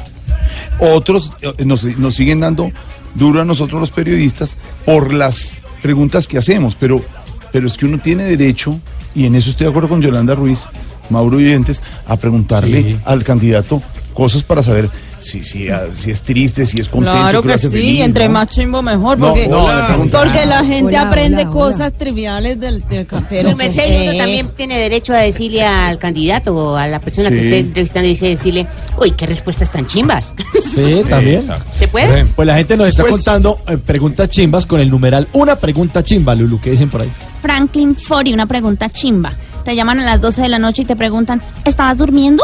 [0.79, 2.71] Otros eh, nos, nos siguen dando
[3.15, 4.55] duro a nosotros los periodistas
[4.85, 7.03] por las preguntas que hacemos, pero,
[7.51, 8.79] pero es que uno tiene derecho,
[9.15, 10.67] y en eso estoy de acuerdo con Yolanda Ruiz,
[11.09, 12.97] Mauro y oyentes, a preguntarle Sí.
[13.05, 13.81] al candidato
[14.13, 14.89] cosas para saber
[15.19, 17.19] si, si, ah, si es triste, si es contento.
[17.19, 18.33] Claro que sí, feliz, entre ¿no?
[18.33, 19.67] más chimbo mejor, porque, no,
[20.11, 23.43] porque la gente Hola, aprende hola, cosas triviales del, del café.
[23.43, 27.59] Su uno también tiene derecho a decirle al candidato o a la persona que esté
[27.59, 28.65] entrevistando y dice, decirle,
[28.99, 30.33] uy, qué respuestas tan chimbas.
[30.61, 31.43] Sí, también.
[31.73, 32.25] ¿Se puede?
[32.25, 36.03] Pues la gente nos está Pues- contando eh, preguntas chimbas con el numeral una pregunta
[36.03, 36.59] chimba, Lulu.
[36.59, 37.09] ¿Qué dicen por ahí?
[37.41, 39.31] Franklin Fori, una pregunta chimba.
[39.67, 42.41] Te llaman a las 12 de la noche y te preguntan, ¿estabas durmiendo?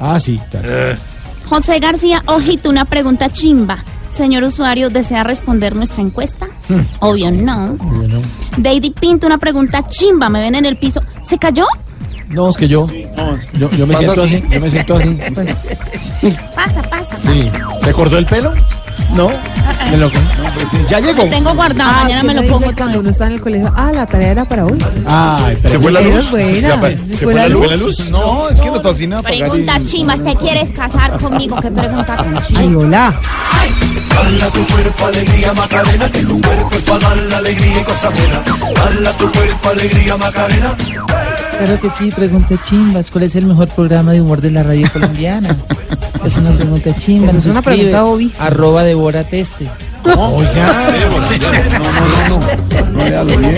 [0.00, 0.40] Ah, sí.
[0.50, 0.98] claro.
[1.48, 3.78] José García, ojito, una pregunta chimba.
[4.16, 6.48] Señor usuario, ¿desea responder nuestra encuesta?
[6.98, 7.74] Obvio no.
[7.78, 8.20] Bueno.
[8.56, 10.28] Daisy Pinto, una pregunta chimba.
[10.28, 11.00] Me ven en el piso.
[11.22, 11.64] ¿Se cayó?
[12.30, 12.88] No, es que yo,
[13.52, 14.34] yo, yo me Pasa siento así.
[14.34, 15.16] así, yo me siento así.
[16.56, 17.16] Pasa, pasa.
[17.20, 17.52] Sí.
[17.84, 18.52] ¿Se cortó el pelo?
[19.14, 19.30] No.
[19.90, 20.10] Me lo-
[20.88, 21.24] Ya llegó.
[21.24, 23.72] Lo tengo guardado, Ah, mañana ¿qué me lo pongo cuando uno está en el colegio.
[23.76, 24.78] Ah, la tarea era para hoy.
[25.06, 26.30] Ay, pero ¿Se fue la luz?
[26.30, 26.80] buena.
[27.08, 27.76] ¿Se ¿Se fue la luz?
[27.80, 28.10] luz?
[28.10, 31.56] No, es que nos fascina apagar y- Pregunta chimba, ¿te quieres casar conmigo?
[31.60, 32.60] ¿Qué pregunta tan chimba?
[32.60, 33.14] Ay, hola.
[34.14, 38.10] Dala tu cuerpo alegría Macarena, que tu cuerpo es para dar la alegría y cosa
[38.10, 38.42] buena.
[38.74, 40.76] Dala tu cuerpo alegría Macarena.
[41.58, 43.10] Claro que sí, pregunta chimbas.
[43.10, 45.56] ¿Cuál es el mejor programa de humor de la radio colombiana?
[46.24, 47.26] Es una pregunta chimba.
[47.26, 48.46] Eso nos es una pregunta obvísima.
[48.46, 49.68] Arroba devora teste.
[52.94, 53.56] Véalo bien.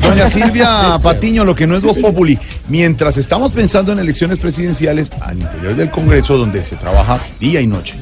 [0.00, 2.38] Doña Silvia Patiño, lo que no es Voz Populi.
[2.68, 7.66] Mientras estamos pensando en elecciones presidenciales al interior del Congreso, donde se trabaja día y
[7.66, 7.94] noche.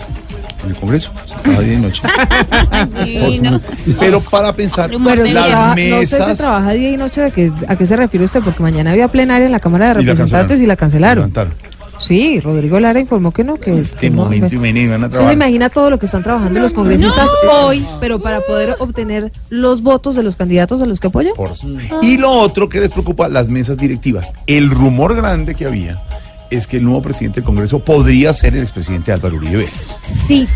[0.64, 2.02] En el Congreso se trabaja día y noche.
[4.00, 6.38] Pero para pensar, Pero las trabaja- no sé si mesas.
[6.38, 7.22] trabaja día y noche.
[7.24, 8.40] ¿A qué, ¿A qué se refiere usted?
[8.42, 11.32] Porque mañana había plenaria en la Cámara de Y la Representantes y la cancelaron.
[12.00, 13.54] Sí, Rodrigo Lara informó que no.
[13.54, 14.60] Que, Este que no, momento pues.
[14.60, 15.32] van a Usted se trabajar.
[15.32, 20.16] imagina todo lo que están trabajando los congresistas hoy, pero para poder obtener los votos
[20.16, 21.34] de los candidatos a los que apoyan.
[21.36, 21.52] Por-
[22.02, 24.32] Y lo otro que les preocupa, las mesas directivas.
[24.48, 26.02] El rumor grande que había
[26.54, 29.96] es que el nuevo presidente del Congreso podría ser el expresidente Álvaro Uribe Vélez.
[30.26, 30.46] Sí,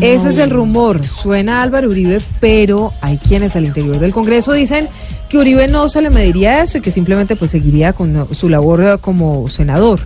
[0.00, 1.06] ese es el rumor.
[1.06, 4.88] Suena a Álvaro Uribe, pero hay quienes al interior del Congreso dicen
[5.28, 9.00] que Uribe no se le mediría eso y que simplemente pues seguiría con su labor
[9.00, 10.00] como senador.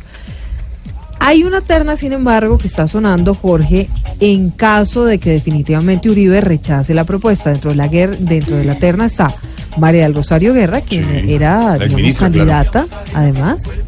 [1.20, 3.88] Hay una terna, sin embargo, que está sonando, Jorge,
[4.20, 7.50] en caso de que definitivamente Uribe rechace la propuesta.
[7.50, 9.34] Dentro de la, dentro de la terna está
[9.78, 12.18] María del Rosario Guerra, quien era digamos, claro.
[12.18, 13.80] candidata, además.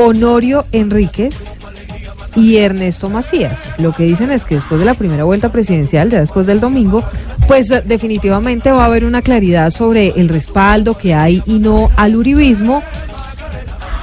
[0.00, 1.34] Honorio Enríquez
[2.34, 3.70] y Ernesto Macías.
[3.78, 7.04] Lo que dicen es que después de la primera vuelta presidencial, ya después del domingo,
[7.46, 11.90] pues eh, definitivamente va a haber una claridad sobre el respaldo que hay y no
[11.96, 12.82] al uribismo.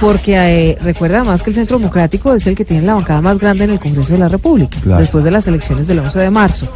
[0.00, 0.36] Porque
[0.70, 3.64] eh, recuerda además que el Centro Democrático es el que tiene la bancada más grande
[3.64, 5.00] en el Congreso de la República, Claro.
[5.00, 6.68] después de las elecciones del 11 de marzo.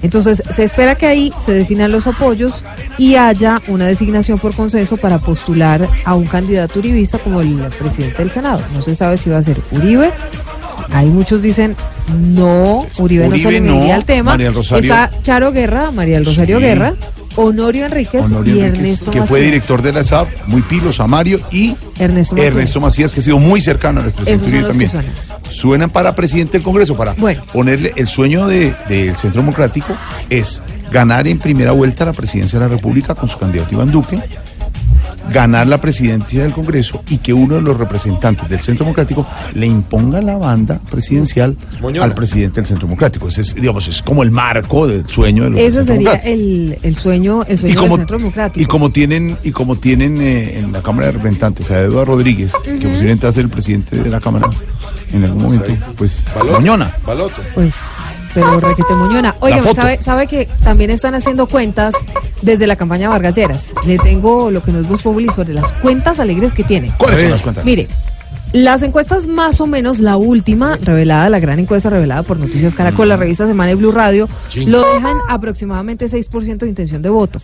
[0.00, 2.62] Entonces, se espera que ahí se definan los apoyos
[2.98, 8.18] y haya una designación por consenso para postular a un candidato uribista como el presidente
[8.18, 8.62] del Senado.
[8.74, 10.10] No se sabe si va a ser Uribe.
[10.90, 11.74] Hay muchos dicen
[12.16, 14.36] no, Uribe, no se le no, al tema.
[14.36, 16.64] Está Charo Guerra, María del Rosario Sí.
[16.64, 16.94] Guerra,
[17.40, 21.40] Honorio Enríquez Honorio y Enríquez, Ernesto que fue director de la SAP, muy pilo, Samario,
[21.50, 22.52] y Ernesto Macías.
[22.52, 24.90] Ernesto Macías, que ha sido muy cercano Uribe los que también.
[24.90, 25.12] suenan.
[25.50, 27.42] Suenan para presidente del Congreso, para Bueno.
[27.52, 29.96] ponerle el sueño de- del Centro Democrático
[30.28, 30.60] es
[30.90, 34.18] ganar en primera vuelta la presidencia de la República con su candidato Iván Duque,
[35.32, 39.66] ganar la presidencia del Congreso y que uno de los representantes del Centro Democrático le
[39.66, 41.56] imponga la banda presidencial
[42.00, 43.28] al presidente del Centro Democrático.
[43.28, 46.32] Ese es, digamos, es como el marco del sueño de los Centro sería Democrático.
[46.32, 48.62] el, el sueño, el sueño como, del Centro Democrático.
[48.62, 52.52] y como tienen, y como tienen eh, en la Cámara de Representantes a Eduardo Rodríguez,
[52.64, 54.48] que posiblemente va a ser el presidente de la Cámara
[55.12, 56.94] en algún momento, pues Moñona.
[57.54, 57.74] Pues,
[58.34, 59.34] pero requete moñona.
[59.40, 59.62] Oiga.
[59.74, 61.94] ¿sabe, sabe que también están haciendo cuentas
[62.42, 63.74] desde la campaña Vargas Lleras.
[63.86, 66.92] Le tengo lo que nos es Populi sobre las cuentas alegres que tiene.
[66.98, 67.64] ¿Cuáles son las cuentas?
[67.64, 67.88] Mire,
[68.52, 73.08] las encuestas más o menos, la última revelada, la gran encuesta revelada por Noticias Caracol,
[73.08, 74.70] la revista Semana y Blue Radio, Ching.
[74.70, 77.40] lo dejan aproximadamente 6% de intención de voto.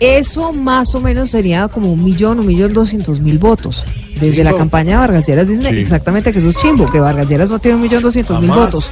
[0.00, 3.84] Eso más o menos sería como un millón, un millón doscientos mil votos.
[4.18, 5.78] Desde la campaña de Vargas Lleras dicen Sí.
[5.78, 8.90] exactamente que eso es chimbo, que Vargas Lleras no tiene un millón doscientos mil votos.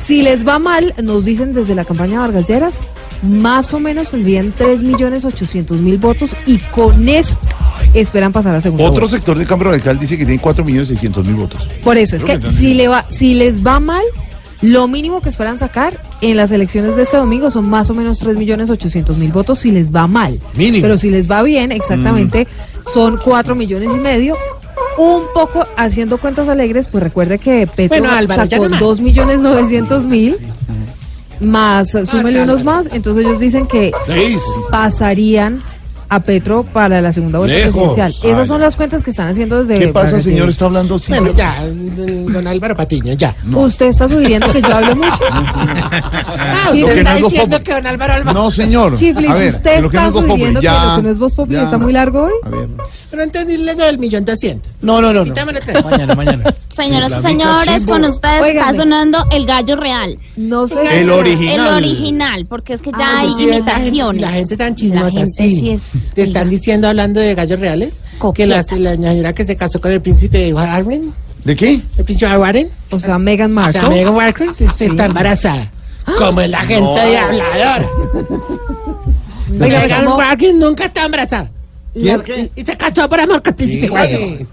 [0.00, 2.80] Si les va mal, nos dicen desde la campaña de Vargas Lleras,
[3.22, 7.38] más o menos tendrían 3 millones 800 mil votos y con eso
[7.94, 9.16] esperan pasar a segunda Otro vuelta.
[9.16, 11.68] sector de Cámara Radical dice que tiene 4.600.000 votos.
[11.84, 14.02] Por eso, es que que si, le va, si les va mal,
[14.62, 18.18] lo mínimo que esperan sacar en las elecciones de este domingo son más o menos
[18.20, 20.38] 3 millones 800 mil votos si les va mal.
[20.54, 20.82] Mínimo.
[20.82, 22.46] Pero si les va bien, exactamente,
[22.92, 24.34] son 4 millones y medio.
[24.98, 28.78] Un poco haciendo cuentas alegres, pues recuerde que Petro Bueno, Álvaro, sacó no
[31.46, 31.92] más.
[31.92, 34.42] 2 millones 900 mil más, eh, súmele unos más, entonces ellos dicen que Seis.
[34.70, 35.62] pasarían
[36.14, 37.72] a Petro para la segunda vuelta Lejos.
[37.72, 38.14] presidencial.
[38.22, 39.78] Ay, Esas son las cuentas que están haciendo desde...
[39.78, 40.48] ¿Qué pasa, señor?
[40.50, 43.34] Está hablando sin Bueno, ya, don Álvaro Patiño, ya.
[43.54, 45.10] Usted está sugiriendo que yo hable mucho.
[46.34, 48.32] Ah, Sí, usted está no diciendo que don Álvaro Alba.
[48.32, 48.96] No, señor.
[48.96, 51.78] Chiflis, A ver, usted está no sugiriendo que lo que no es Voz Populi está
[51.78, 52.32] muy largo hoy.
[52.44, 52.68] A ver.
[53.10, 54.72] Pero entendí lo del millón doscientos.
[54.80, 55.24] No, no, no.
[55.24, 55.34] no.
[55.84, 56.54] Mañana, mañana.
[56.74, 60.18] Señoras y señores, con ustedes está sonando el gallo real.
[60.36, 61.00] No sé.
[61.00, 61.54] El original.
[61.54, 64.20] El original, porque es que ya Ah, hay sí, la gente- imitaciones.
[64.22, 65.60] La gente tan chismosa, La gente sí.
[65.60, 67.94] sí es- Te están diciendo, hablando de gallos reales,
[68.34, 71.12] que la, la señora que se casó con el príncipe Warren,
[71.44, 71.80] ¿De qué?
[71.96, 73.80] el príncipe Warren, O sea, Meghan o Markle.
[73.80, 75.70] sea, Meghan Markle, se- está embarazada.
[76.18, 76.94] Como la gente No.
[76.94, 77.88] de hablador.
[79.50, 81.50] Meghan ¿cómo- Markle nunca está embarazada.
[81.94, 82.22] La-
[82.56, 84.48] Y se casó por amor con el príncipe Warren.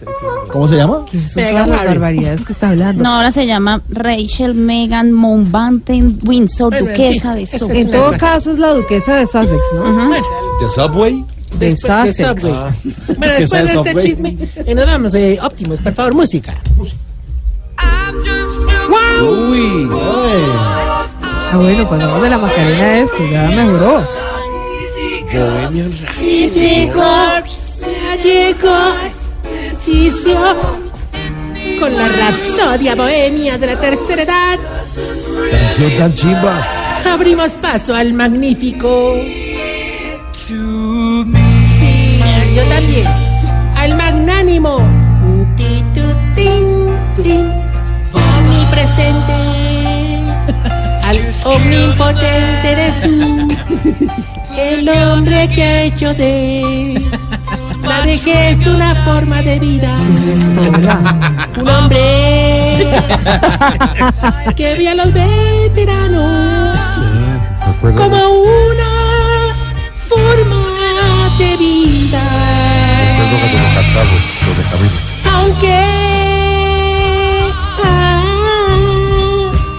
[0.51, 1.05] ¿Cómo se llama?
[1.09, 3.01] ¿Qué Meghan las barbaridades que está hablando?
[3.01, 8.11] No, ahora se llama Rachel Megan Mountbatten Windsor, Bueno, duquesa de sí, es En todo
[8.17, 10.09] caso es la duquesa de Sussex, ¿no?
[10.11, 11.23] ¿De Subway?
[11.57, 12.43] De Sussex.
[12.43, 12.73] Subway.
[13.17, 16.57] Bueno, después de este chisme, y nos vamos, eh, Optimus, por favor, música.
[18.89, 19.49] ¡Wow!
[19.49, 19.89] Uy.
[19.91, 24.03] Ah, bueno, pues vamos de la Macarena a esto, ya mejoró.
[25.33, 25.91] Bohemian
[29.89, 30.37] ejercicio
[31.79, 34.59] con la rapsodia bohemia de la tercera edad.
[35.51, 37.01] Canción tan chimba.
[37.05, 39.15] Abrimos paso al magnífico.
[42.79, 43.07] También.
[43.75, 44.77] Al magnánimo.
[48.13, 49.33] Omnipresente.
[51.03, 53.49] Al omnipotente eres tú.
[54.57, 57.05] El hombre que ha hecho de
[57.83, 59.93] la vejez una forma de vida.
[61.57, 62.87] Un hombre
[64.55, 66.79] que ve a los veteranos
[67.81, 68.29] como
[68.69, 68.89] una
[70.07, 70.58] forma
[71.39, 72.21] de vida.
[75.33, 75.73] Aunque.
[77.83, 78.77] ah,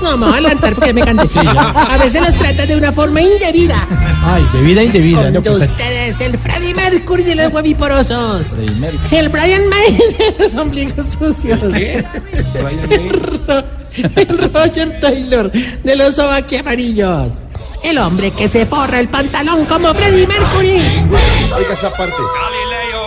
[0.03, 1.29] no me voy a adelantar porque me canté.
[1.39, 3.87] A veces los trata de una forma indebida.
[4.25, 5.23] Ay, de vida indebida.
[5.25, 5.41] Con ¿no?
[5.41, 8.47] de Pues, ustedes, el Freddie Mercury de los hueviporosos.
[9.11, 11.61] El Brian May de los ombligos sucios.
[12.91, 13.11] El,
[13.47, 13.65] Ro-
[14.17, 17.33] el Roger Taylor de los sobaquí amarillos.
[17.83, 20.79] El hombre que se forra el pantalón como Freddie Mercury.
[21.57, 22.23] Oiga esa parte.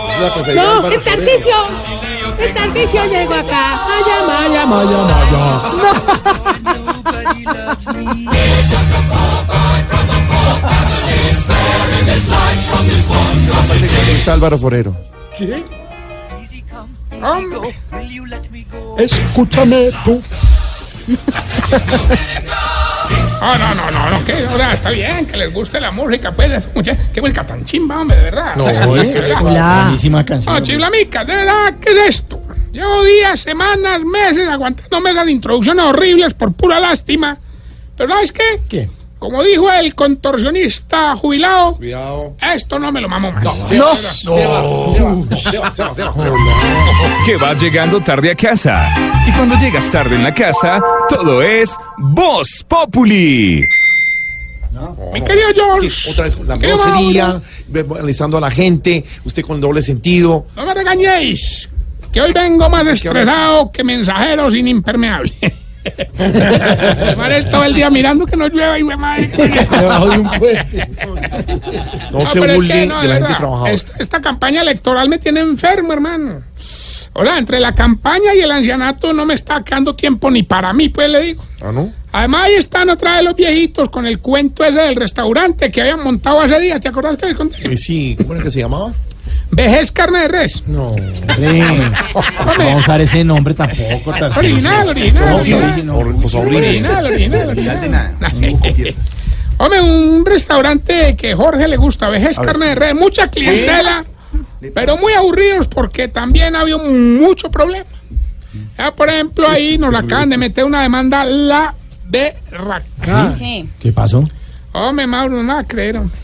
[0.10, 1.56] Es la No, es Tarcicio.
[2.38, 3.82] Es Tarcicio llegó acá.
[3.88, 5.74] Maya, maya, maya, maya.
[14.28, 14.96] Álvaro Forero.
[15.38, 15.64] ¿Qué?
[17.22, 17.76] Hombre.
[18.98, 20.22] Escúchame tú.
[23.42, 26.50] No, no, no, no, no, que, sea, está bien que les guste la música, pues,
[26.52, 28.56] es mucha- qué vuelta tan chimba, hombre, de verdad.
[28.56, 29.34] No, oye.
[29.42, 29.82] Hola.
[29.84, 30.54] buenísima canción.
[30.56, 32.42] No, chiflamicas, de verdad, ¿qué es esto?
[32.72, 37.38] Llevo días, semanas, meses aguantándome las introducciones horribles por pura lástima.
[37.98, 38.62] Pero ¿sabes qué?
[38.70, 38.90] ¿Qué?
[39.24, 41.78] Como dijo el contorsionista jubilado,
[42.54, 43.72] esto no me lo mamo más.
[47.26, 48.94] Que vas llegando tarde a casa.
[49.26, 53.66] Y cuando llegas tarde en la casa, todo es Voz Populi.
[55.14, 56.12] Mi querido George.
[56.12, 57.42] otra vez la grosería,
[57.98, 60.48] analizando a la gente, usted con doble sentido.
[60.54, 61.70] No me regañéis,
[62.12, 65.32] que hoy vengo más estresado que mensajero sin impermeable.
[66.20, 69.28] Además, todo el día mirando que no llueva y madre.
[69.28, 70.88] Debajo de un puente.
[72.12, 73.72] No se pero es que, no, de la gente verdad, trabajadora.
[73.72, 76.42] Esta, esta campaña electoral me tiene enfermo, hermano.
[77.16, 80.90] Ahora, entre la campaña y el ancianato no me está quedando tiempo ni para mí,
[80.90, 81.44] pues le digo.
[81.62, 81.92] ¿Ah, no?
[82.12, 86.04] Además, ahí están otra vez los viejitos con el cuento ese del restaurante que habían
[86.04, 86.80] montado hace días.
[86.82, 87.58] ¿Te acordás que les conté?
[87.72, 88.94] Eh, Sí, ¿cómo era que se llamaba?
[89.52, 90.64] Vejez carne de res.
[90.68, 90.96] No,
[92.48, 94.12] Vamos a usar ese nombre tampoco.
[94.14, 94.50] Tarcisio.
[94.50, 95.86] Original, original, No, original.
[95.86, 95.98] no.
[96.00, 98.16] Original, original, original.
[99.58, 104.04] Hombre, un restaurante que Jorge le gusta, vejez carne de res, mucha clientela,
[104.74, 107.86] pero muy aburridos porque también había mucho problema.
[108.78, 111.76] Ya, por ejemplo, ahí nos acaban de meter una demanda la
[112.10, 113.36] de Raca.
[113.38, 113.66] ¿Qué?
[113.80, 114.28] ¿Qué pasó?
[114.72, 115.98] Hombre, Mauro, no me creer.
[115.98, 116.18] hombre.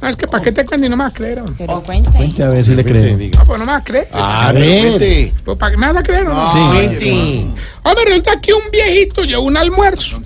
[0.00, 1.40] No, es que para qué te cuento y no me vas a creer.
[1.40, 1.54] hombre.
[1.58, 2.10] Pero cuente.
[2.16, 3.16] Cuente a ver si le creo.
[3.36, 4.08] No, pues no me vas a creer.
[4.12, 5.32] A ver.
[5.44, 6.52] Pues para qué me vas a creer o no.
[6.52, 6.78] Sí.
[6.78, 7.46] Vente.
[7.82, 10.20] Hombre, resulta que un viejito llevó un almuerzo.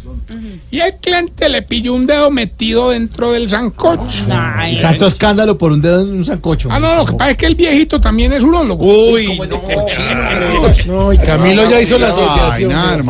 [0.70, 4.26] Y el cliente le pilló un dedo metido dentro del sancocho.
[4.68, 6.68] Y tanto escándalo por un dedo en un sancocho.
[6.70, 8.84] Ah, no, lo que pasa es que el viejito también es urólogo.
[8.84, 11.16] Uy, no.
[11.24, 12.72] Camilo ya hizo la asociación.
[12.74, 13.00] Ay.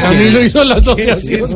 [0.00, 1.50] Camilo hizo la asociación.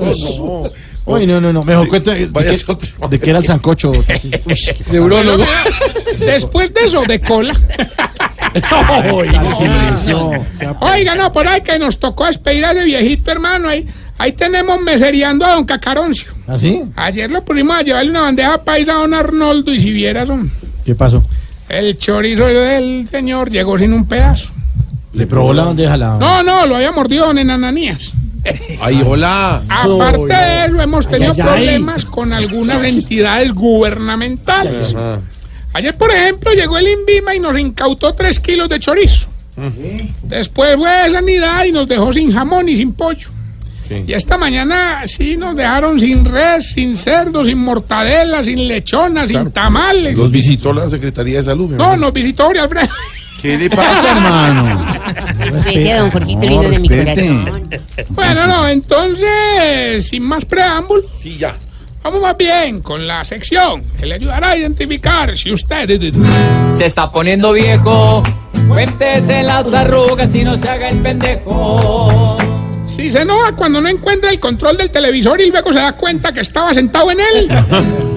[1.06, 1.14] No.
[1.14, 1.64] Uy, no, no, no.
[1.64, 3.90] Mejor cuente de, Vaya qué, de qué era el sancocho.
[4.90, 5.44] De urólogo.
[6.18, 7.54] Después de eso, de cola.
[10.80, 13.68] Oiga, no, por ahí que nos tocó despedir a ese viejito, hermano.
[13.68, 13.86] Ahí,
[14.18, 16.32] ahí tenemos meseriando a don Cacaroncio.
[16.46, 16.82] ¿Así?
[16.96, 20.52] Ayer lo pusimos a llevarle una bandeja paisa a don Arnoldo y si vieras, hombre,
[20.84, 21.22] ¿Qué pasó?
[21.68, 24.48] el chorizo del señor llegó sin un pedazo.
[25.14, 26.18] Le probó la bandeja a la.
[26.18, 28.12] No, no, lo había mordido don Enananías.
[28.81, 29.62] Ay, hola.
[29.69, 31.55] Aparte de eso, hemos tenido Ay, ay, ay.
[31.66, 34.94] problemas con algunas entidades gubernamentales.
[34.94, 35.20] Ajá.
[35.74, 39.28] Ayer, por ejemplo, llegó el INVIMA y nos incautó tres kilos de chorizo.
[40.23, 43.28] Después fue de sanidad y nos dejó sin jamón y sin pollo.
[43.86, 44.05] Sí.
[44.06, 49.51] Y esta mañana sí nos dejaron sin res, sin cerdo, sin mortadela, sin lechona, sin
[49.51, 50.16] tamales.
[50.16, 51.70] Los visitó la Secretaría de Salud.
[51.70, 52.89] No, nos visitó Ori Alfredo.
[53.43, 54.86] ¿Qué le pasa, hermano?
[55.39, 57.27] Respete a don Jorgito lindo de mi respete.
[57.28, 57.69] corazón.
[58.10, 61.56] Bueno, no, entonces, sin más preámbulos, Sí, ya.
[62.05, 65.89] vamos más bien con la sección que le ayudará a identificar si usted...
[66.77, 68.23] Se está poniendo viejo.
[68.69, 72.39] Cuéntese las arrugas y no se haga el pendejo.
[72.86, 76.32] Si se enoja cuando no encuentra el control del televisor y luego se da cuenta
[76.32, 77.48] que estaba sentado en él.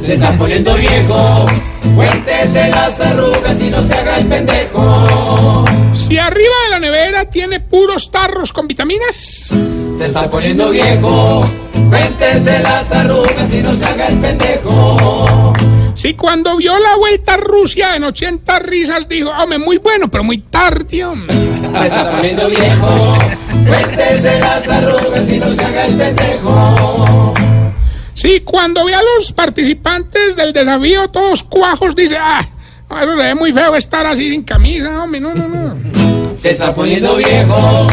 [0.06, 1.48] Se está poniendo viejo.
[1.96, 5.66] Cuéntese las arrugas y no se haga el pendejo.
[5.96, 9.52] Si arriba de la nevera tiene puros tarros con vitaminas.
[9.98, 11.42] Se está poniendo viejo.
[11.90, 15.54] Cuéntese las arrugas y no se haga el pendejo.
[15.96, 20.24] Si cuando vio la vuelta a Rusia en 80 risas dijo, hombre, muy bueno, pero
[20.24, 21.04] muy tarde.
[21.04, 21.34] hombre".
[21.34, 23.18] Se está poniendo viejo.
[23.68, 27.34] Cuéntese las arrugas y no se haga el pendejo.
[28.16, 32.48] Si cuando ve a los participantes del desafío todos cuajos dice, ah,
[32.90, 35.76] no, eso se ve muy feo estar así sin camisa, hombre, no, no, no.
[36.38, 37.88] Se está poniendo viejo.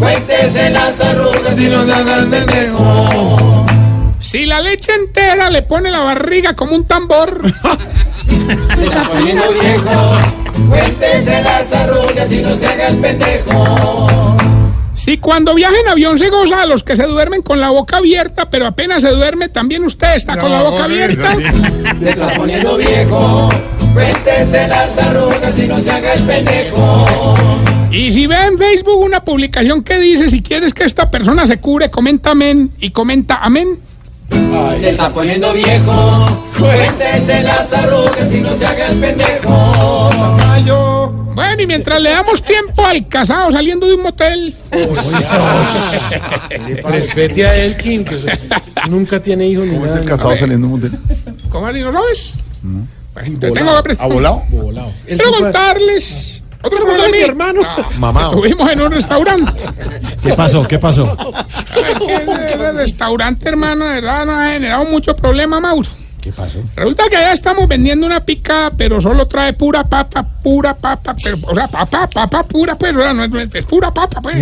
[0.00, 3.66] Cuéntese las arrugas y no se haga el pendejo.
[4.20, 7.40] Si la leche entera le pone la barriga como un tambor.
[8.76, 10.18] Se está poniendo viejo.
[10.68, 14.27] Cuéntese las arrugas y no se haga el pendejo.
[14.98, 17.98] Si cuando viaja en avión se goza a los que se duermen con la boca
[17.98, 21.36] abierta, pero apenas se duerme, también usted está con la boca abierta.
[22.00, 23.48] Se está poniendo viejo.
[23.94, 27.06] Cuéntese las arrugas y no se haga el pendejo.
[27.92, 31.58] Y si ve en Facebook una publicación que dice, si quieres que esta persona se
[31.58, 33.78] cure, comenta amén y comenta amén.
[34.80, 36.26] Se está poniendo viejo.
[36.58, 40.10] Cuéntese las arrugas y no se haga el pendejo.
[41.38, 44.56] Bueno, y mientras le damos tiempo al casado saliendo de un motel.
[46.84, 48.26] Respete a Elkin, que eso-
[48.88, 50.98] nunca tiene hijos ni ¿Cómo es el casado saliendo de un motel?
[51.48, 52.32] ¿Cómo así no sabes?
[53.14, 54.10] Pues, te tengo que prestar.
[54.10, 54.42] ¿Ha volado?
[54.50, 54.92] Volado.
[55.06, 57.60] El Quiero contarles Otro Pregúntale a mi hermano.
[57.62, 58.22] No, Mamá.
[58.24, 59.52] Estuvimos en un restaurante.
[60.22, 60.66] ¿Qué pasó?
[60.66, 61.16] ¿Qué pasó?
[62.04, 62.14] Que
[62.48, 65.88] ese restaurante, hermano, de verdad nos ha generado mucho problema, Mauro.
[66.20, 66.58] ¿Qué pasó?
[66.74, 71.38] Resulta que allá estamos vendiendo una picada, pero solo trae pura papa, pura papa, pero,
[71.42, 74.36] o sea, papa, papa pura, pues, o sea, no es, es pura papa, pues.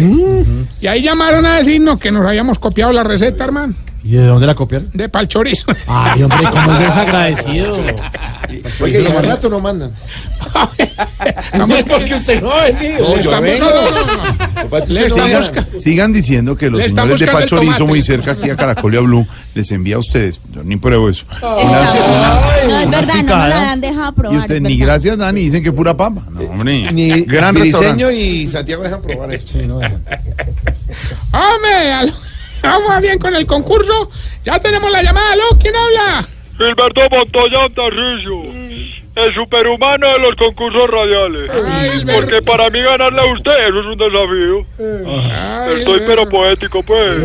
[0.80, 4.46] Y ahí llamaron a decirnos que nos habíamos copiado la receta, hermano, ¿Y de dónde
[4.46, 4.88] la copiaron?
[4.94, 5.66] de pal chorizo.
[5.88, 7.76] Ay, hombre, ¿cómo es desagradecido?
[8.80, 9.92] Oye, y hace rato no mandan.
[11.54, 13.20] No es porque usted no ha venido.
[13.20, 13.66] Yo vengo.
[13.66, 14.86] no, no, no, no.
[14.86, 19.00] Le Sigan, diciendo que los señores de Pachorizo muy cerca aquí a Caracol y a
[19.00, 20.40] Blue les envía a ustedes.
[20.52, 21.24] Yo ni pruebo eso.
[21.42, 24.38] No, es verdad, no me la han dejado Y probar.
[24.38, 26.22] usted es ni gracias dan y dicen que pura papa.
[26.30, 26.90] No, hombre.
[26.92, 29.58] Ni Gran diseño y Santiago dejan probar eso.
[31.32, 32.14] Hombre, al-
[32.62, 34.10] vamos bien con el concurso.
[34.44, 35.32] Ya tenemos la llamada.
[35.32, 35.44] ¿Aló?
[35.60, 36.28] ¿Quién habla?
[36.56, 38.42] Gilberto Montoya Tarrillo,
[39.14, 41.50] el superhumano de los concursos radiales.
[42.14, 44.66] Porque para mí ganarle a usted, eso es un desafío.
[45.34, 47.22] Ay, Estoy pero poético, pues.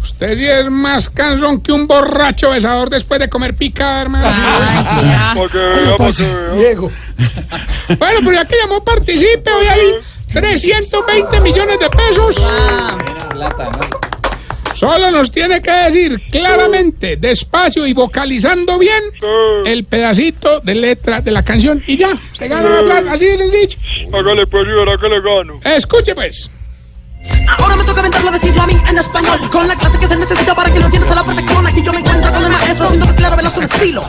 [0.00, 4.26] Usted sí es más cansón que un borracho besador después de comer picada, hermano.
[4.26, 6.52] Para que vea, para que vea.
[6.54, 6.90] Diego.
[7.98, 9.50] Bueno, pero ya que llamó, participe.
[9.50, 9.94] Hoy hay
[10.32, 12.36] 320 millones de pesos.
[14.74, 19.02] Solo nos tiene que decir claramente, despacio y vocalizando bien,
[19.64, 23.38] el pedacito de letra de la canción y ya, se gana la plata, así de
[23.38, 23.78] sencillo.
[24.12, 25.60] Hágale pues verá que le gano.
[25.64, 26.50] Escuche pues.
[27.58, 30.16] Ahora me toca aventarlo a decirlo a mí en español Con la clase que se
[30.16, 32.86] necesita para que lo entiendas a la perfección Aquí yo me encuentro con el maestro
[32.86, 34.02] haciendo claro veloz un estilo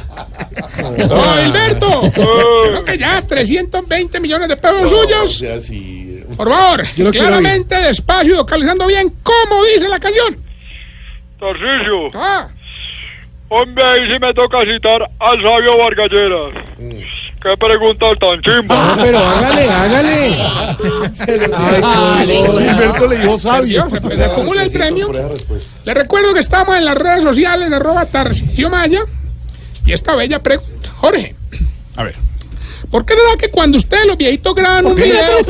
[1.10, 2.12] ¡Oh, Hilberto!
[2.14, 5.38] Creo que ya 320 millones de pesos suyos.
[5.38, 6.24] sea, sí.
[6.36, 10.45] Por favor, claramente, despacio y vocalizando bien, ¿cómo dice la canción?
[11.40, 12.08] Tarcisio.
[12.16, 12.48] Ah.
[13.50, 16.54] Hombre, ahí sí me toca citar al sabio Vargalleras.
[16.78, 18.96] Qué pregunta tan chimba.
[18.96, 20.36] No, pero hágale, hágale.
[21.54, 23.88] Ay, Gilberto le dijo sabio.
[23.90, 25.12] Se acumula el premio.
[25.84, 29.02] Le recuerdo que estamos en las redes sociales, arroba Tarcisio Maya.
[29.86, 30.90] Y esta bella pregunta.
[30.98, 31.36] Jorge,
[31.96, 32.16] a ver.
[32.90, 35.44] ¿Por qué será que cuando ustedes los viejitos graban un video...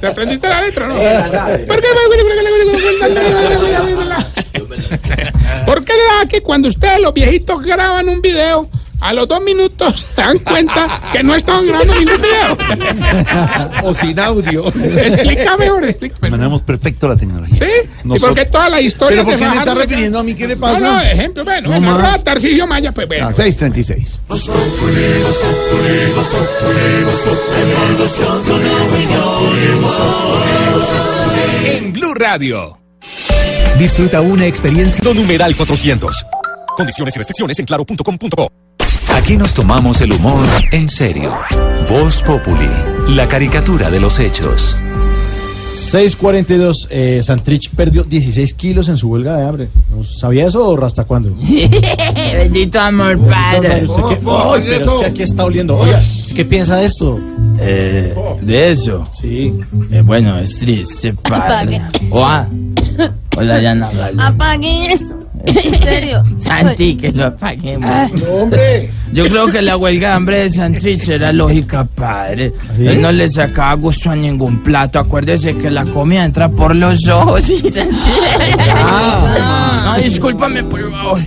[0.00, 0.94] ¿Te aprendiste la letra, no?
[0.94, 1.88] ¿Por qué,
[5.66, 8.68] ¿Por qué será que cuando ustedes los viejitos graban un video,
[9.02, 12.56] a los dos minutos se dan cuenta que no estaban grabando ningún video?
[13.82, 14.66] O sin audio.
[14.68, 16.30] Explícame, ahora, explícame.
[16.30, 17.58] Manejamos perfecto la tecnología.
[17.58, 17.88] ¿Sí?
[18.04, 20.34] ¿Y Nosotros- por qué todas las historias ¿Pero por qué me está refiriendo a mí?
[20.34, 20.80] ¿Qué le pasa?
[20.80, 22.02] No, no, ejemplo, bueno, No bueno, más.
[22.04, 23.28] arroba Tarcisio Maya, pues bueno.
[23.28, 24.20] Ah, 636.
[31.64, 32.78] En Blue Radio.
[33.78, 35.02] Disfruta una experiencia.
[35.12, 36.24] numeral 400.
[36.76, 38.52] Condiciones y restricciones en claro.com.co.
[39.10, 41.32] Aquí nos tomamos el humor en serio.
[41.88, 42.70] Voz Populi,
[43.08, 44.76] la caricatura de los hechos.
[45.74, 49.68] 642, eh, Santrich perdió 16 kilos en su huelga de hambre.
[49.90, 51.34] ¿No ¿Sabía eso o hasta cuándo?
[52.14, 53.84] Bendito amor, padre.
[53.84, 54.18] ¿Usted qué?
[54.26, 55.76] Ay, pero es que aquí está oliendo.
[55.76, 57.20] Oiga, ¿usted ¿qué piensa de esto?
[57.58, 59.08] Eh, de eso.
[59.12, 59.52] Sí.
[59.90, 61.76] Eh, bueno, es triste, padre.
[61.76, 62.08] Apague.
[62.10, 62.48] Oa.
[63.36, 63.88] Hola, Yana.
[64.18, 65.22] Apague eso.
[65.44, 66.22] En serio.
[66.36, 67.90] Santi, que lo apaguemos.
[67.90, 68.08] Ah.
[68.30, 68.90] hombre.
[69.12, 72.52] Yo creo que la huelga de hambre de Santrich era lógica, padre.
[72.76, 72.86] ¿Sí?
[72.86, 74.98] Él no le sacaba gusto a ningún plato.
[74.98, 77.48] Acuérdese que la comida entra por los ojos.
[77.50, 81.20] Y Santrich- No, discúlpame, por favor.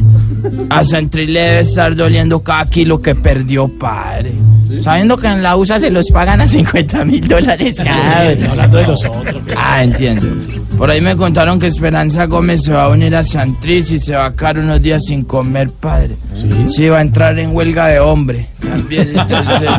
[0.70, 4.32] A Santrich le debe estar doliendo cada kilo que perdió, padre.
[4.82, 8.50] Sabiendo que en la USA se los pagan a 50 mil dólares cada vez.
[8.50, 9.44] Hablando de los otros.
[9.56, 10.28] Ah, entiendo.
[10.78, 14.16] Por ahí me contaron que Esperanza Gómez se va a unir a Santrich y se
[14.16, 16.16] va a quedar unos días sin comer, padre.
[16.68, 18.48] Sí, va a entrar en huelga de hombre.
[18.62, 19.70] También, entonces.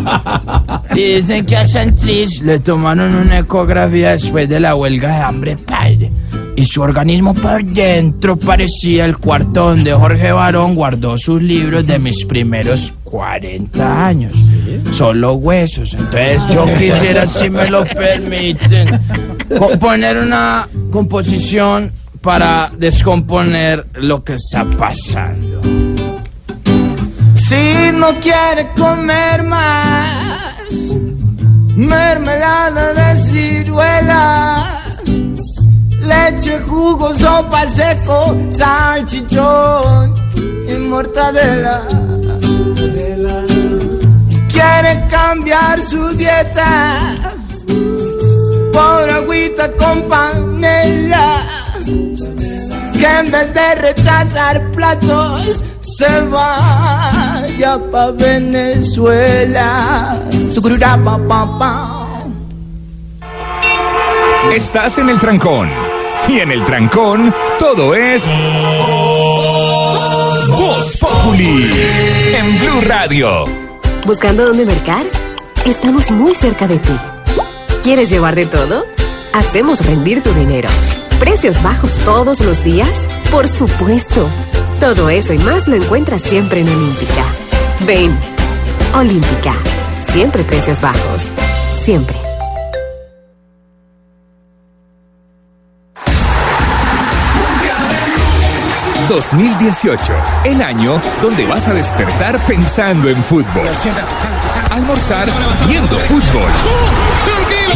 [0.94, 5.56] Y dicen que a Santrich le tomaron una ecografía después de la huelga de hambre,
[5.56, 6.10] padre.
[6.56, 11.98] Y su organismo por dentro parecía el cuarto donde Jorge Barón guardó sus libros de
[11.98, 14.32] mis primeros 40 años.
[14.92, 15.92] Solo huesos.
[15.94, 18.88] Entonces yo quisiera, si me lo permiten,
[19.58, 21.92] co- poner una composición
[22.22, 25.60] para descomponer lo que está pasando.
[27.34, 30.56] Si no quiere comer más
[31.76, 34.85] mermelada de ciruelas,
[36.06, 40.14] leche, jugo, sopa seco, salchichón
[40.68, 41.86] y mortadela.
[44.48, 47.14] Quiere cambiar su dieta
[48.72, 51.46] por agüita con panela.
[52.92, 59.68] Que en vez de rechazar platos se vaya ya pa' Venezuela.
[60.48, 61.72] Sucururá, pa, pa, pa.
[64.52, 65.85] Estás en el trancón.
[66.28, 68.28] Y en el trancón, todo es.
[70.48, 71.70] Voz Populi.
[72.34, 73.44] En Blue Radio.
[74.04, 75.04] ¿Buscando dónde mercar?
[75.64, 76.96] Estamos muy cerca de ti.
[77.82, 78.84] ¿Quieres llevar de todo?
[79.32, 80.68] Hacemos rendir tu dinero.
[81.20, 82.90] ¿Precios bajos todos los días?
[83.30, 84.28] Por supuesto.
[84.80, 87.24] Todo eso y más lo encuentras siempre en Olímpica.
[87.86, 88.16] Ven.
[88.94, 89.54] Olímpica.
[90.12, 91.30] Siempre precios bajos.
[91.74, 92.25] Siempre.
[99.08, 100.12] ...2018...
[100.44, 103.68] El año donde vas a despertar pensando en fútbol.
[104.70, 105.28] Almorzar
[105.68, 106.50] viendo fútbol.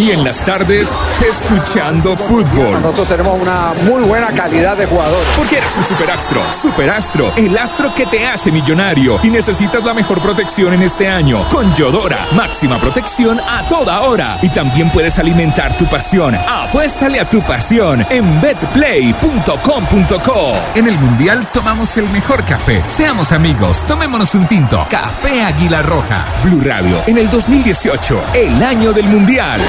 [0.00, 0.94] Y en las tardes,
[1.28, 2.80] escuchando fútbol.
[2.80, 5.22] Nosotros tenemos una muy buena calidad de jugador.
[5.36, 6.40] Porque eres un superastro.
[6.50, 9.20] Superastro, el astro que te hace millonario.
[9.22, 11.46] Y necesitas la mejor protección en este año.
[11.50, 14.38] Con Yodora, máxima protección a toda hora.
[14.40, 16.34] Y también puedes alimentar tu pasión.
[16.34, 20.54] Apuéstale a tu pasión en betplay.com.co.
[20.76, 22.82] En el Mundial tomamos el mejor café.
[22.88, 24.86] Seamos amigos, tomémonos un tinto.
[24.88, 26.24] Café Águila Roja.
[26.42, 29.60] Blue Radio, en el 2018, el año del Mundial.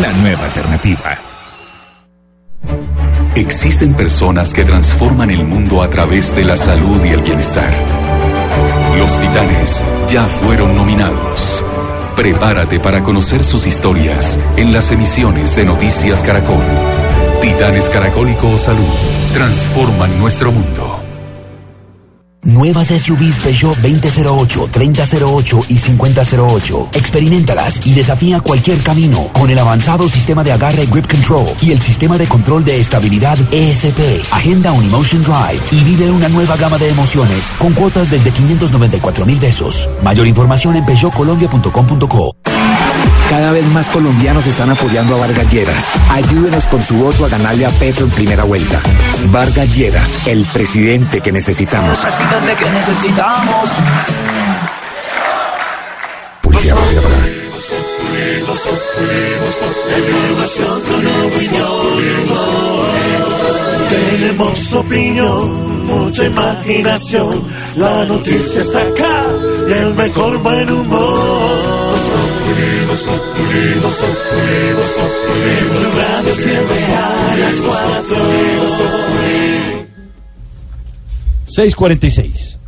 [0.00, 1.16] La nueva alternativa.
[3.34, 7.70] Existen personas que transforman el mundo a través de la salud y el bienestar.
[8.96, 11.62] Los titanes ya fueron nominados.
[12.16, 16.64] Prepárate para conocer sus historias en las emisiones de Noticias Caracol.
[17.42, 18.94] Titanes Caracólico o Salud
[19.32, 21.05] transforman nuestro mundo.
[22.46, 26.88] Nuevas SUVs Peugeot 2008, 3008 y 5008.
[26.92, 31.80] Experimentalas y desafía cualquier camino con el avanzado sistema de agarre Grip Control y el
[31.80, 33.98] sistema de control de estabilidad ESP.
[34.30, 39.26] Agenda un Emotion Drive y vive una nueva gama de emociones con cuotas desde 594
[39.26, 39.88] mil pesos.
[40.04, 42.55] Mayor información en peugeotcolombia.com.co.
[43.30, 45.86] Cada vez más colombianos están apoyando a Vargas Lleras.
[46.10, 48.80] Ayúdenos con su voto a ganarle a Petro en primera vuelta.
[49.30, 51.98] Vargas Lleras, el presidente que necesitamos.
[51.98, 53.70] Presidente que necesitamos.
[63.90, 67.42] Tenemos opinión, mucha imaginación.
[67.76, 69.24] La noticia está acá
[69.68, 71.76] y el mejor buen humor.
[75.70, 78.16] Blue Radio siempre a las cuatro.
[81.46, 82.58] 646.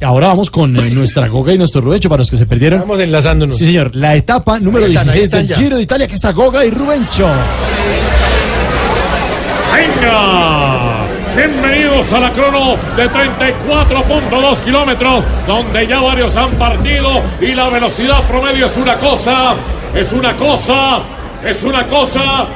[0.00, 2.80] Ahora vamos con eh, nuestra Goga y nuestro Rubencho para los que se perdieron.
[2.80, 3.56] Vamos enlazándonos.
[3.56, 3.96] Sí, señor.
[3.96, 5.56] La etapa número están, ahí 16 están del ya.
[5.56, 7.26] Giro de Italia, que está Goga y Rubencho.
[9.72, 11.06] ¡Venga!
[11.36, 18.26] Bienvenidos a la crono de 34.2 kilómetros, donde ya varios han partido y la velocidad
[18.26, 19.56] promedio es una cosa,
[19.94, 21.02] es una cosa,
[21.44, 22.48] es una cosa.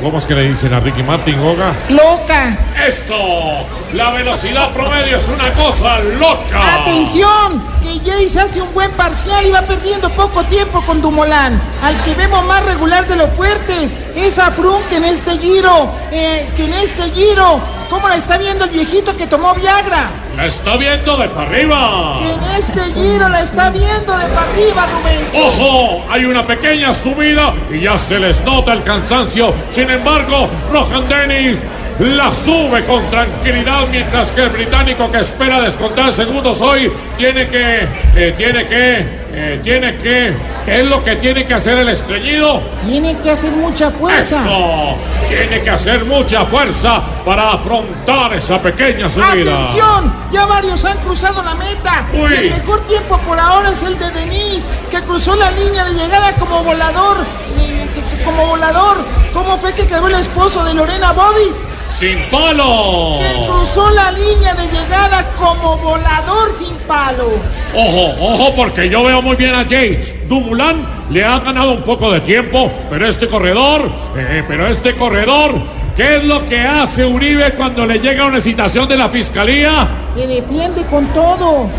[0.00, 1.76] ¿Cómo es que le dicen a Ricky Martin, Goga?
[1.90, 2.72] ¡Loca!
[2.88, 3.66] ¡Eso!
[3.92, 6.80] La velocidad promedio es una cosa loca.
[6.80, 7.62] ¡Atención!
[7.82, 11.62] Que Jace hace un buen parcial y va perdiendo poco tiempo con Dumolán.
[11.82, 15.92] Al que vemos más regular de los fuertes es a Frun que en este giro,
[16.10, 17.60] eh, que en este giro.
[17.90, 20.10] ¿Cómo la está viendo el viejito que tomó Viagra?
[20.36, 22.16] La está viendo de para arriba.
[22.20, 25.28] Que en este giro la está viendo de para arriba, Rubén.
[25.34, 26.04] ¡Ojo!
[26.08, 29.52] Hay una pequeña subida y ya se les nota el cansancio.
[29.70, 31.58] Sin embargo, Rohan Dennis
[32.00, 37.88] la sube con tranquilidad mientras que el británico que espera descontar segundos hoy tiene que,
[38.16, 38.98] eh, tiene que,
[39.32, 42.62] eh, tiene que, ¿qué es lo que tiene que hacer el estreñido?
[42.86, 44.40] Tiene que hacer mucha fuerza.
[44.40, 44.96] Eso,
[45.28, 49.28] tiene que hacer mucha fuerza para afrontar esa pequeña subida.
[49.28, 50.14] ¡Atención!
[50.32, 52.06] Ya varios han cruzado la meta.
[52.14, 52.34] Uy.
[52.34, 56.34] El mejor tiempo por ahora es el de Denise, que cruzó la línea de llegada
[56.36, 57.18] como volador.
[57.58, 57.88] eh,
[58.24, 58.98] como volador.
[59.32, 61.54] ¿Cómo fue que quedó el esposo de Lorena Bobby?
[61.98, 63.16] ¡Sin palo!
[63.18, 67.32] Que cruzó la línea de llegada como volador sin palo.
[67.74, 70.16] Ojo, ojo, porque yo veo muy bien a James.
[70.28, 75.60] Dumoulin le ha ganado un poco de tiempo, pero este corredor, eh, pero este corredor,
[75.94, 80.06] ¿qué es lo que hace Uribe cuando le llega una citación de la fiscalía?
[80.14, 81.70] Se defiende con todo.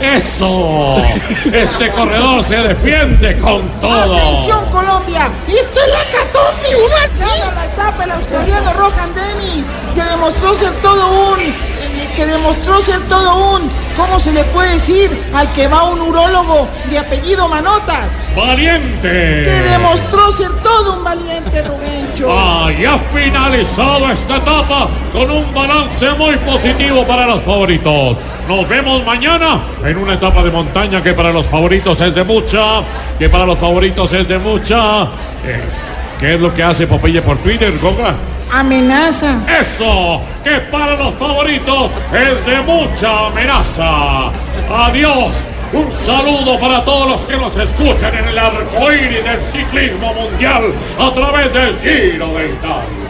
[0.00, 0.96] ¡Eso!
[1.52, 4.16] Este corredor se defiende con todo.
[4.16, 5.30] ¡Atención, Colombia!
[5.48, 6.68] ¡Esto es la catombe!
[6.76, 7.54] ¡Uno así!
[7.54, 11.40] la etapa el australiano Rohan Dennis, que demostró ser todo un...
[11.40, 13.85] eh, que demostró ser todo un...
[13.96, 18.12] ¿Cómo se le puede decir al que va un urólogo de apellido Manotas?
[18.36, 19.08] ¡Valiente!
[19.08, 22.28] Que demostró ser todo un valiente, Rubencho.
[22.30, 28.18] Ay, Y ha finalizado esta etapa con un balance muy positivo para los favoritos.
[28.46, 32.82] Nos vemos mañana en una etapa de montaña que para los favoritos es de mucha,
[33.18, 35.04] que para los favoritos es de mucha.
[35.42, 35.64] Eh,
[36.18, 38.14] ¿Qué es lo que hace Popeye por Twitter, Goga?
[38.52, 39.40] Amenaza.
[39.60, 44.30] Eso, que para los favoritos es de mucha amenaza.
[44.70, 45.46] Adiós.
[45.72, 51.12] Un saludo para todos los que nos escuchan en el arcoíris del ciclismo mundial a
[51.12, 53.06] través del Giro de Italia.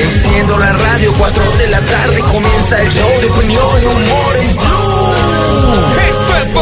[0.00, 4.54] Enciendo la radio, 4 de la tarde comienza el show de opinión y humor en
[4.54, 5.07] Blue.
[6.40, 6.52] Es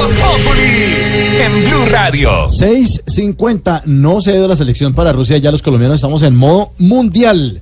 [1.38, 2.48] en Blue Radio.
[2.48, 7.60] 6.50, no se ido la selección para Rusia, ya los colombianos estamos en modo mundial.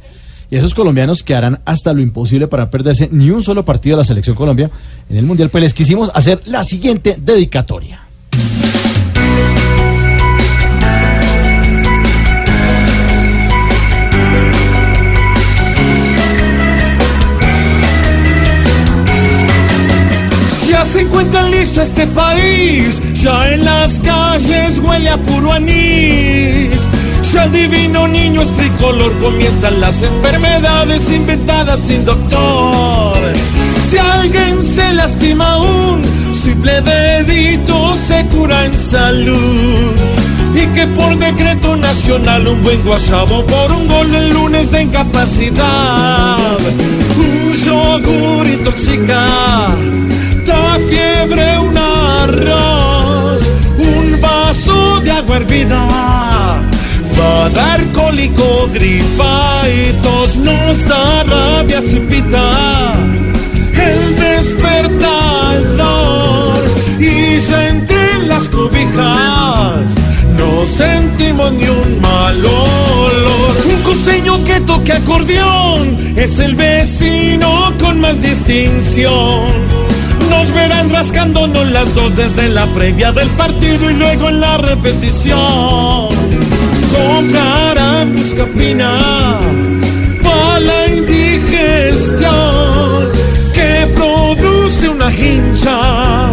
[0.48, 4.02] Y esos colombianos que harán hasta lo imposible para perderse ni un solo partido de
[4.02, 4.70] la selección Colombia
[5.10, 8.00] en el mundial, pues les quisimos hacer la siguiente dedicatoria.
[20.84, 26.88] Se encuentra listo este país, ya en las calles huele a puro anís.
[27.32, 33.16] Ya el divino niño es tricolor, comienzan las enfermedades inventadas sin doctor.
[33.82, 36.04] Si alguien se lastima un
[36.34, 39.92] simple dedito se cura en salud.
[40.54, 46.58] Y que por decreto nacional un buen guayabo por un gol el lunes de incapacidad.
[47.16, 49.74] Un yogur intoxica,
[50.88, 53.42] fiebre un arroz,
[53.78, 55.86] un vaso de agua hervida.
[57.18, 62.94] Va a dar cólico, gripa y tos, nos da rabia sin pita.
[63.72, 65.34] El despertador
[66.98, 69.94] y ya entre las cobijas
[70.36, 73.56] no sentimos ni un mal olor.
[73.66, 79.44] Un costeño que toque acordeón es el vecino con más distinción.
[80.36, 86.08] Nos verán rascándonos las dos desde la previa del partido y luego en la repetición.
[86.92, 89.38] Comprarán muscapina
[90.24, 93.12] para la indigestión
[93.54, 96.32] que produce una hincha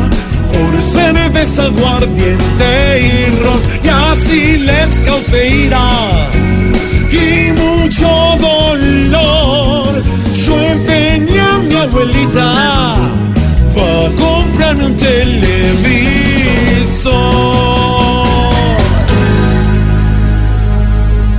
[0.51, 6.27] por cerveza, aguardiente y ron y así les cause ira
[7.11, 8.07] y mucho
[8.39, 10.01] dolor.
[10.43, 12.97] Yo empeñé a mi abuelita
[13.81, 15.41] para comprar un televisor.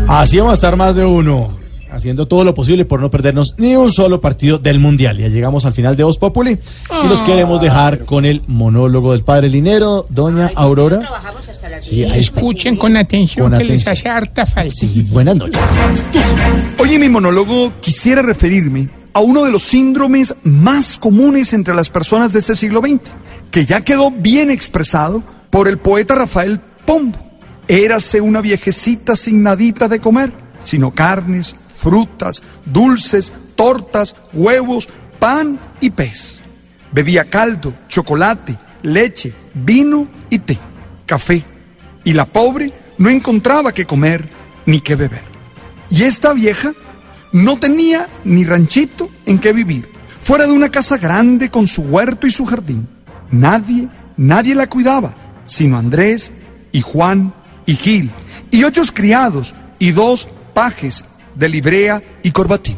[0.08, 1.56] Así vamos a estar más de uno,
[1.90, 5.16] haciendo todo lo posible por no perdernos ni un solo partido del Mundial.
[5.16, 6.58] Ya llegamos al final de Voz Populi
[7.02, 11.00] y nos queremos dejar con el monólogo del padre Linero, doña Aurora.
[11.80, 12.40] Sí, ahí está.
[12.40, 14.74] Escuchen con atención Con que les hace harta falta.
[14.74, 15.60] Sí, buenas noches.
[16.78, 21.90] Hoy en mi monólogo quisiera referirme a uno de los síndromes más comunes entre las
[21.90, 23.10] personas de este siglo XX,
[23.50, 27.18] que ya quedó bien expresado por el poeta Rafael Pombo.
[27.68, 35.90] Érase una viejecita sin nadita de comer, sino carnes, frutas, dulces, tortas, huevos, pan y
[35.90, 36.40] pez.
[36.92, 40.58] Bebía caldo, chocolate, leche, vino y té,
[41.06, 41.44] café.
[42.04, 44.28] Y la pobre no encontraba qué comer
[44.66, 45.22] ni qué beber.
[45.90, 46.72] Y esta vieja
[47.32, 49.88] no tenía ni ranchito en qué vivir,
[50.22, 52.86] fuera de una casa grande con su huerto y su jardín.
[53.30, 56.30] Nadie, nadie la cuidaba, sino Andrés
[56.70, 57.32] y Juan
[57.66, 58.10] y Gil,
[58.50, 61.04] y ocho criados y dos pajes
[61.34, 62.76] de librea y corbatín.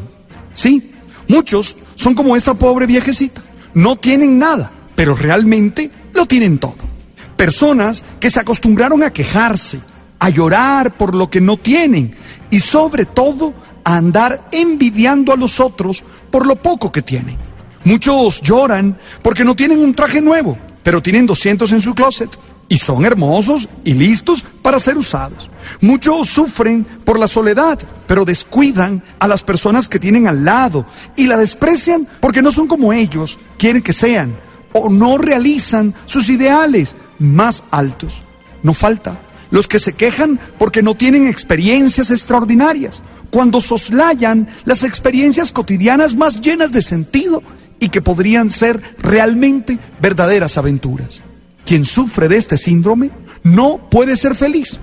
[0.53, 0.91] Sí,
[1.27, 3.41] muchos son como esta pobre viejecita.
[3.73, 6.77] No tienen nada, pero realmente lo tienen todo.
[7.35, 9.79] Personas que se acostumbraron a quejarse,
[10.19, 12.15] a llorar por lo que no tienen
[12.49, 13.53] y sobre todo
[13.85, 17.37] andar envidiando a los otros por lo poco que tienen.
[17.85, 22.35] Muchos lloran porque no tienen un traje nuevo, pero tienen 200 en su closet
[22.67, 25.51] y son hermosos y listos para ser usados.
[25.81, 31.27] Muchos sufren por la soledad, pero descuidan a las personas que tienen al lado y
[31.27, 34.35] la desprecian porque no son como ellos quieren que sean
[34.73, 38.23] o no realizan sus ideales más altos.
[38.63, 39.19] No falta
[39.51, 43.03] los que se quejan porque no tienen experiencias extraordinarias,
[43.35, 47.43] cuando soslayan las experiencias cotidianas más llenas de sentido
[47.81, 51.21] y que podrían ser realmente verdaderas aventuras.
[51.65, 53.11] Quien sufre de este síndrome
[53.43, 54.79] no puede ser feliz,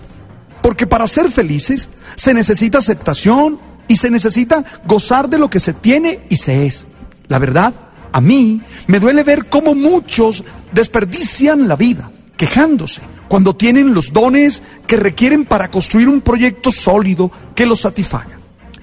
[0.61, 3.59] porque para ser felices se necesita aceptación
[3.89, 6.85] y se necesita gozar de lo que se tiene y se es.
[7.29, 7.73] La verdad
[8.13, 14.63] A mí me duele ver cómo muchos desperdician la vida, quejándose, cuando tienen los dones
[14.87, 18.42] que requieren para construir un proyecto sólido que los satisfaga.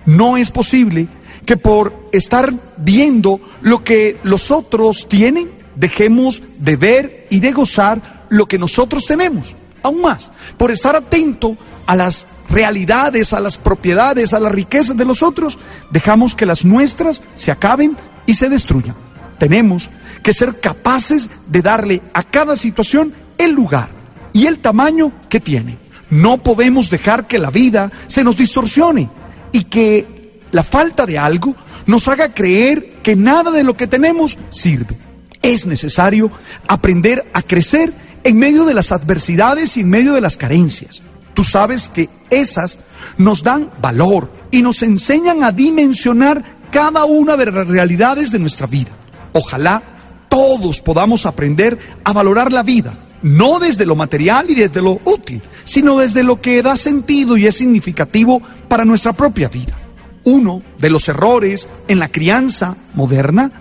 [0.10, 1.08] No es posible
[1.46, 8.26] que por estar viendo lo que los otros tienen, dejemos de ver y de gozar
[8.30, 9.56] lo que nosotros tenemos.
[9.84, 11.56] Aún más, por estar atento
[11.86, 15.60] a las realidades, a las propiedades, a las riquezas de los otros,
[15.92, 18.96] dejamos que las nuestras se acaben y se destruyan.
[19.38, 19.92] Tenemos
[20.24, 23.90] que ser capaces de darle a cada situación el lugar
[24.34, 25.78] y el tamaño que tiene.
[26.10, 29.08] No podemos dejar que la vida se nos distorsione
[29.52, 31.56] y que la falta de algo
[31.86, 34.96] nos haga creer que nada de lo que tenemos sirve.
[35.42, 36.30] Es necesario
[36.68, 41.02] aprender a crecer en medio de las adversidades y en medio de las carencias.
[41.34, 42.80] Tú sabes que esas
[43.18, 48.68] nos dan valor y nos enseñan a dimensionar cada una de las realidades de nuestra
[48.68, 48.92] vida.
[49.34, 49.82] Ojalá
[50.28, 55.42] todos podamos aprender a valorar la vida, no desde lo material y desde lo útil,
[55.64, 59.78] sino desde lo que da sentido y es significativo para nuestra propia vida.
[60.24, 63.52] Uno de los errores en la crianza moderna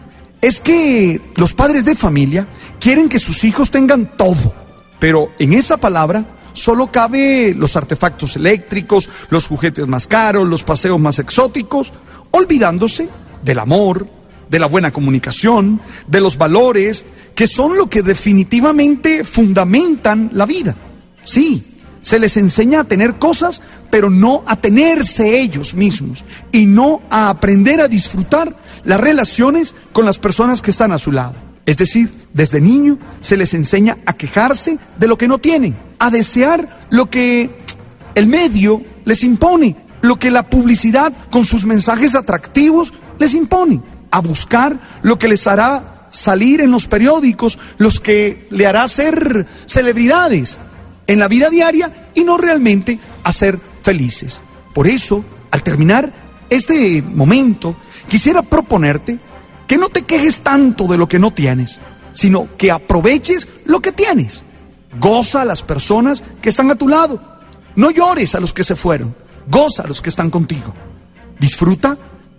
[0.40, 2.46] es que los padres de familia
[2.78, 4.54] quieren que sus hijos tengan todo,
[4.98, 11.00] pero en esa palabra solo cabe los artefactos eléctricos, los juguetes más caros, los paseos
[11.00, 11.92] más exóticos,
[12.30, 13.08] olvidándose
[13.42, 14.08] del amor,
[14.50, 17.04] de la buena comunicación, de los valores,
[17.34, 20.76] que son lo que definitivamente fundamentan la vida.
[21.24, 21.62] Sí,
[22.00, 23.60] se les enseña a tener cosas,
[23.90, 30.04] pero no a tenerse ellos mismos y no a aprender a disfrutar las relaciones con
[30.04, 31.34] las personas que están a su lado.
[31.66, 36.10] Es decir, desde niño se les enseña a quejarse de lo que no tienen, a
[36.10, 37.50] desear lo que
[38.14, 44.20] el medio les impone, lo que la publicidad con sus mensajes atractivos les impone, a
[44.20, 50.58] buscar lo que les hará salir en los periódicos, los que le hará ser celebridades
[51.06, 54.40] en la vida diaria y no realmente a ser felices.
[54.74, 56.12] Por eso, al terminar
[56.50, 57.76] este momento,
[58.08, 59.18] quisiera proponerte
[59.66, 61.78] que no te quejes tanto de lo que no tienes,
[62.12, 64.42] sino que aproveches lo que tienes.
[64.98, 67.20] Goza a las personas que están a tu lado.
[67.76, 69.14] No llores a los que se fueron.
[69.46, 70.74] Goza a los que están contigo.
[71.38, 71.96] Disfruta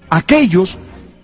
[0.09, 0.77] a aquellos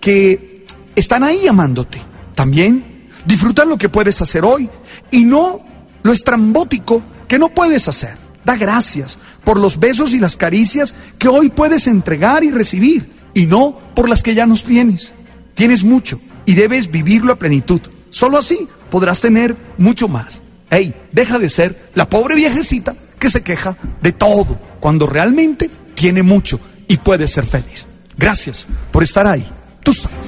[0.06, 2.00] que están ahí amándote.
[2.36, 4.70] También disfruta lo que puedes hacer hoy
[5.10, 5.66] y no
[6.04, 8.16] lo estrambótico que no puedes hacer.
[8.44, 13.46] Da gracias por los besos y las caricias que hoy puedes entregar y recibir y
[13.46, 15.12] no por las que ya nos tienes.
[15.54, 17.80] Tienes mucho y debes vivirlo a plenitud.
[18.10, 20.40] Solo así podrás tener mucho más.
[20.70, 26.22] Ey, deja de ser la pobre viejecita que se queja de todo cuando realmente tiene
[26.22, 27.86] mucho y puede ser feliz.
[28.16, 29.44] Gracias por estar ahí.
[29.86, 30.26] Tú sabes.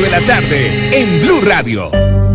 [0.00, 2.31] de la tarde en Blue Radio.